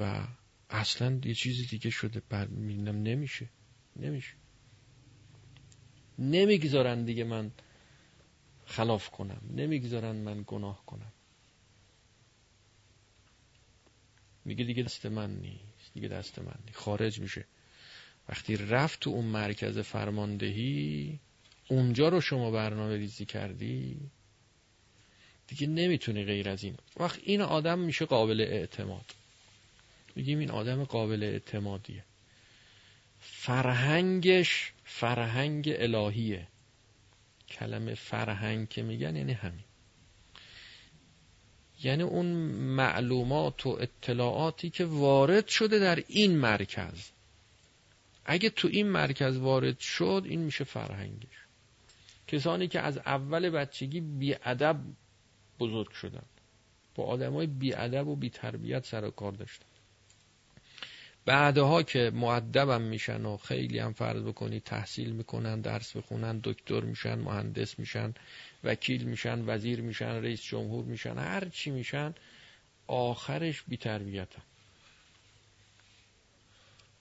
و 0.00 0.26
اصلا 0.70 1.20
یه 1.24 1.34
چیز 1.34 1.68
دیگه 1.68 1.90
شده 1.90 2.22
بعد 2.28 2.50
می‌بینم 2.50 3.02
نمیشه. 3.02 3.48
نمیشه. 3.96 4.34
نمی‌گذارن 6.18 7.04
دیگه 7.04 7.24
من 7.24 7.50
خلاف 8.66 9.10
کنم. 9.10 9.40
نمی‌گذارن 9.50 10.16
من 10.16 10.44
گناه 10.46 10.86
کنم. 10.86 11.12
میگه 14.44 14.64
دیگه 14.64 14.82
دست 14.82 15.06
من 15.06 15.36
نیست. 15.36 15.94
دیگه 15.94 16.08
دست 16.08 16.38
من 16.38 16.54
نیست. 16.66 16.78
خارج 16.78 17.20
میشه. 17.20 17.44
وقتی 18.28 18.56
رفت 18.56 19.00
تو 19.00 19.10
اون 19.10 19.24
مرکز 19.24 19.78
فرماندهی 19.78 21.18
اونجا 21.68 22.08
رو 22.08 22.20
شما 22.20 22.50
برنامه 22.50 22.96
ریزی 22.96 23.24
کردی؟ 23.24 23.96
دیگه 25.46 25.66
نمی‌تونی 25.66 26.24
غیر 26.24 26.48
از 26.48 26.64
این. 26.64 26.76
وقت 26.96 27.20
این 27.22 27.40
آدم 27.40 27.78
میشه 27.78 28.04
قابل 28.04 28.40
اعتماد. 28.40 29.04
میگیم 30.16 30.38
این 30.38 30.50
آدم 30.50 30.84
قابل 30.84 31.22
اعتمادیه. 31.22 32.04
فرهنگش 33.20 34.72
فرهنگ 34.84 35.72
الهیه. 35.78 36.46
کلمه 37.48 37.94
فرهنگ 37.94 38.68
که 38.68 38.82
میگن 38.82 39.16
یعنی 39.16 39.32
همین. 39.32 39.64
یعنی 41.82 42.02
اون 42.02 42.26
معلومات 42.76 43.66
و 43.66 43.68
اطلاعاتی 43.68 44.70
که 44.70 44.84
وارد 44.84 45.48
شده 45.48 45.78
در 45.78 46.04
این 46.08 46.36
مرکز. 46.36 47.10
اگه 48.24 48.50
تو 48.50 48.68
این 48.68 48.88
مرکز 48.88 49.36
وارد 49.36 49.78
شد 49.78 50.22
این 50.24 50.40
میشه 50.40 50.64
فرهنگش. 50.64 51.44
کسانی 52.26 52.68
که 52.68 52.80
از 52.80 52.98
اول 52.98 53.50
بچگی 53.50 54.00
بیادب 54.00 54.80
بزرگ 55.60 55.90
شدن. 55.90 56.24
با 56.94 57.04
آدمای 57.04 57.46
بیادب 57.46 58.08
و 58.08 58.16
بیتربیت 58.16 58.86
سر 58.86 59.04
و 59.04 59.10
کار 59.10 59.32
داشتن. 59.32 59.66
بعدها 61.26 61.82
که 61.82 62.10
معدبم 62.14 62.82
میشن 62.82 63.24
و 63.24 63.36
خیلی 63.36 63.78
هم 63.78 63.92
فرض 63.92 64.22
بکنی 64.22 64.60
تحصیل 64.60 65.10
می‌کنن 65.10 65.60
درس 65.60 65.96
بخونن 65.96 66.40
دکتر 66.44 66.80
میشن 66.80 67.14
مهندس 67.14 67.78
میشن 67.78 68.14
وکیل 68.64 69.04
میشن 69.04 69.44
وزیر 69.46 69.80
میشن 69.80 70.22
رئیس 70.22 70.42
جمهور 70.42 70.84
میشن 70.84 71.18
هر 71.18 71.48
چی 71.48 71.70
میشن 71.70 72.14
آخرش 72.86 73.62
بیتربیتن. 73.62 74.42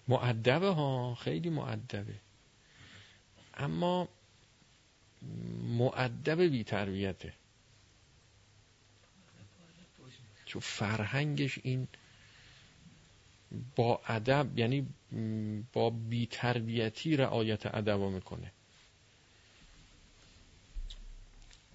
معدبه 0.07 0.67
ها 0.67 1.15
خیلی 1.15 1.49
معدبه 1.49 2.15
اما 3.53 4.07
معدب 5.77 6.41
بی 6.41 6.63
تربیته. 6.63 7.33
چون 10.45 10.61
فرهنگش 10.61 11.59
این 11.63 11.87
با 13.75 14.01
ادب 14.07 14.59
یعنی 14.59 14.87
با 15.73 15.89
بیتربیتی 15.89 17.17
رعایت 17.17 17.65
ادب 17.65 17.99
می‌کنه. 17.99 18.51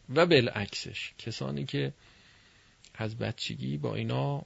و 0.09 0.27
بالعکسش 0.27 1.15
کسانی 1.19 1.65
که 1.65 1.93
از 2.95 3.17
بچگی 3.17 3.77
با 3.77 3.95
اینا 3.95 4.43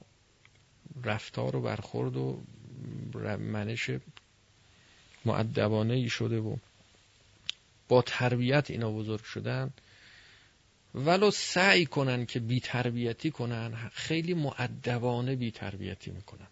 رفتار 1.03 1.55
و 1.55 1.61
برخورد 1.61 2.17
و 2.17 2.43
منش 3.39 3.89
معدبانه 5.25 5.93
ای 5.93 6.09
شده 6.09 6.39
و 6.39 6.55
با 7.87 8.01
تربیت 8.01 8.71
اینا 8.71 8.91
بزرگ 8.91 9.23
شدن. 9.23 9.73
ولو 10.95 11.31
سعی 11.31 11.85
کنن 11.85 12.25
که 12.25 12.39
بی 12.39 12.59
تربیتی 12.59 13.31
کنن 13.31 13.89
خیلی 13.93 14.33
معدبانه 14.33 15.35
بی 15.35 15.51
تربیتی 15.51 16.11
می‌کنن. 16.11 16.47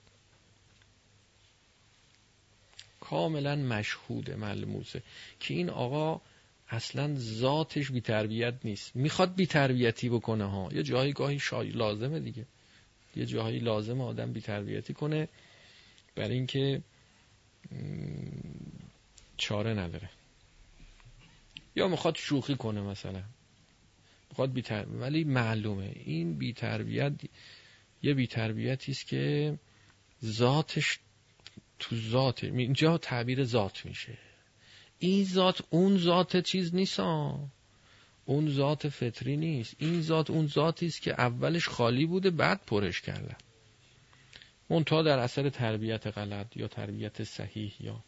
کاملا 2.99 3.56
مشهود 3.56 4.32
ملموسه 4.32 5.02
که 5.40 5.53
این 5.53 5.70
آقا 5.70 6.22
اصلا 6.70 7.16
ذاتش 7.18 7.91
بی 7.91 8.02
تربیت 8.02 8.53
نیست. 8.64 8.95
می‌خواد 8.95 9.36
بی 9.36 9.45
تربیتی 9.45 10.10
بکنه 10.10 10.45
ها. 10.45 10.70
یه 10.74 10.84
جایی 10.84 11.14
گاهی 11.14 11.40
شای 11.40 11.70
لازمه 11.70 12.20
دیگه. 12.20 12.45
یه 13.16 13.26
جایی 13.26 13.60
لازم 13.60 14.02
آدم 14.02 14.34
بی 14.34 14.41
تربیتی 14.41 14.94
کنه. 14.94 15.28
برای 16.16 16.34
اینکه 16.34 16.84
چاره 19.38 19.74
نداره. 19.74 20.10
یا 21.76 21.88
می‌خواد 21.88 22.16
شوخی 22.16 22.56
کنه 22.56 22.82
مثلا. 22.82 23.24
می‌خواد 24.30 24.54
بی 24.54 24.64
ولی 25.00 25.24
معلومه. 25.24 25.92
این 25.96 26.38
بی 26.38 26.54
تربیت 26.54 27.14
یه 28.04 28.14
بی 28.14 28.28
تربیتی 28.28 28.92
است 28.92 29.08
که 29.08 29.58
ذاتش 30.26 31.00
تو 31.80 31.96
ذات 31.96 32.44
اینجا 32.44 32.98
تعبیر 32.98 33.44
ذات 33.44 33.86
میشه. 33.86 34.18
این 35.00 35.24
ذات 35.24 35.62
اون 35.70 35.98
ذات 35.98 36.38
چیز 36.38 36.76
نیست 36.76 37.00
اون 38.26 38.50
ذات 38.50 38.90
فطری 38.90 39.38
نیست. 39.38 39.76
این 39.80 40.02
ذات 40.02 40.30
اون 40.30 40.48
ذاتی 40.48 40.86
است 40.86 41.02
که 41.02 41.12
اولش 41.12 41.68
خالی 41.68 42.06
بوده 42.06 42.30
بعد 42.30 42.66
پرش 42.66 43.02
کردن. 43.02 43.36
منتها 44.72 45.02
در 45.02 45.19
اثر 45.19 45.49
تربیت 45.49 46.07
غلط 46.07 46.57
یا 46.57 46.68
تربیت 46.68 47.23
صحیح 47.23 47.73
یا 47.80 48.03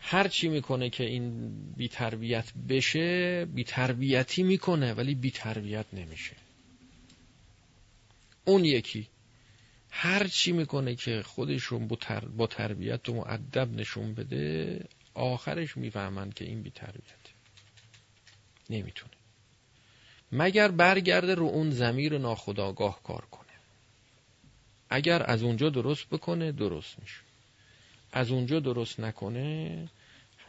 هر 0.00 0.28
چی 0.28 0.48
می‌کنه 0.48 0.90
که 0.90 1.04
این 1.04 1.50
بی 1.76 1.88
تربیت 1.88 2.52
بشه 2.68 3.44
بی 3.44 3.64
تربیتی 3.64 4.42
می‌کنه 4.42 4.94
ولی 4.94 5.14
بی 5.14 5.30
تربیت 5.30 5.86
نمیشه. 5.92 6.36
اون 8.44 8.64
یکی. 8.64 9.06
هر 9.90 10.26
چی 10.26 10.52
می‌کنه 10.52 10.94
که 10.94 11.22
خودشون 11.22 11.88
با, 11.88 11.96
تر... 11.96 12.20
با 12.20 12.46
تربیت 12.46 13.08
و 13.08 13.14
معدب 13.14 13.72
نشون 13.72 14.14
بده 14.14 14.84
آخرش 15.14 15.76
می‌فهمن 15.76 16.30
که 16.30 16.44
این 16.44 16.62
بی 16.62 16.70
تربیت 16.70 17.02
نمی‌تونه. 18.70 19.12
مگر 20.32 20.70
برگرده 20.70 21.34
رو 21.34 21.46
اون 21.46 21.70
زمیر 21.70 22.18
ناخداگاه 22.18 23.02
کار 23.02 23.24
کنه؟ 23.30 23.39
اگر 24.90 25.22
از 25.22 25.42
اونجا 25.42 25.68
درست 25.68 26.08
بکنه 26.08 26.52
درست 26.52 26.98
میشه. 27.00 27.20
از 28.12 28.30
اونجا 28.30 28.60
درست 28.60 29.00
نکنه 29.00 29.88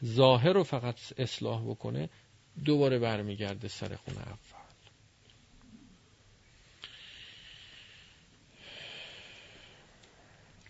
ظاهر 0.06 0.54
رو 0.54 0.64
فقط 0.64 0.96
اصلاح 1.18 1.64
بکنه 1.64 2.10
دوباره 2.66 3.00
برمیگرده 3.00 3.68
سر 3.68 3.96
خونه 3.96 4.20
اول. 4.28 4.62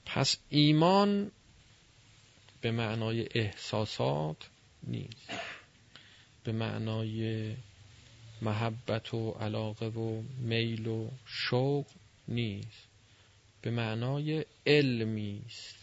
پس 0.06 0.38
ایمان 0.50 1.32
به 2.62 2.72
معنای 2.72 3.28
احساسات 3.36 4.50
نیست. 4.84 5.32
به 6.44 6.52
معنای 6.52 7.56
محبت 8.42 9.14
و 9.14 9.32
علاقه 9.32 9.86
و 9.86 10.22
میل 10.38 10.88
و 10.88 11.10
شوق 11.26 11.86
نیست. 12.28 12.91
به 13.62 13.72
معنای 13.72 14.46
علمی 14.68 15.42
است. 15.46 15.76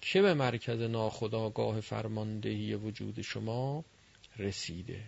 که 0.00 0.22
به 0.22 0.34
مرکز 0.34 0.80
ناخداگاه 0.80 1.80
فرماندهی 1.80 2.74
وجود 2.74 3.20
شما 3.22 3.84
رسیده؟ 4.38 5.02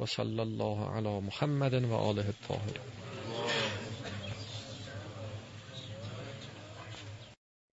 و 0.00 0.06
صلی 0.06 0.40
الله 0.40 0.90
علی 0.90 1.20
محمد 1.20 1.74
و 1.74 1.92
آله 1.94 2.26
الطاهرین. 2.26 2.82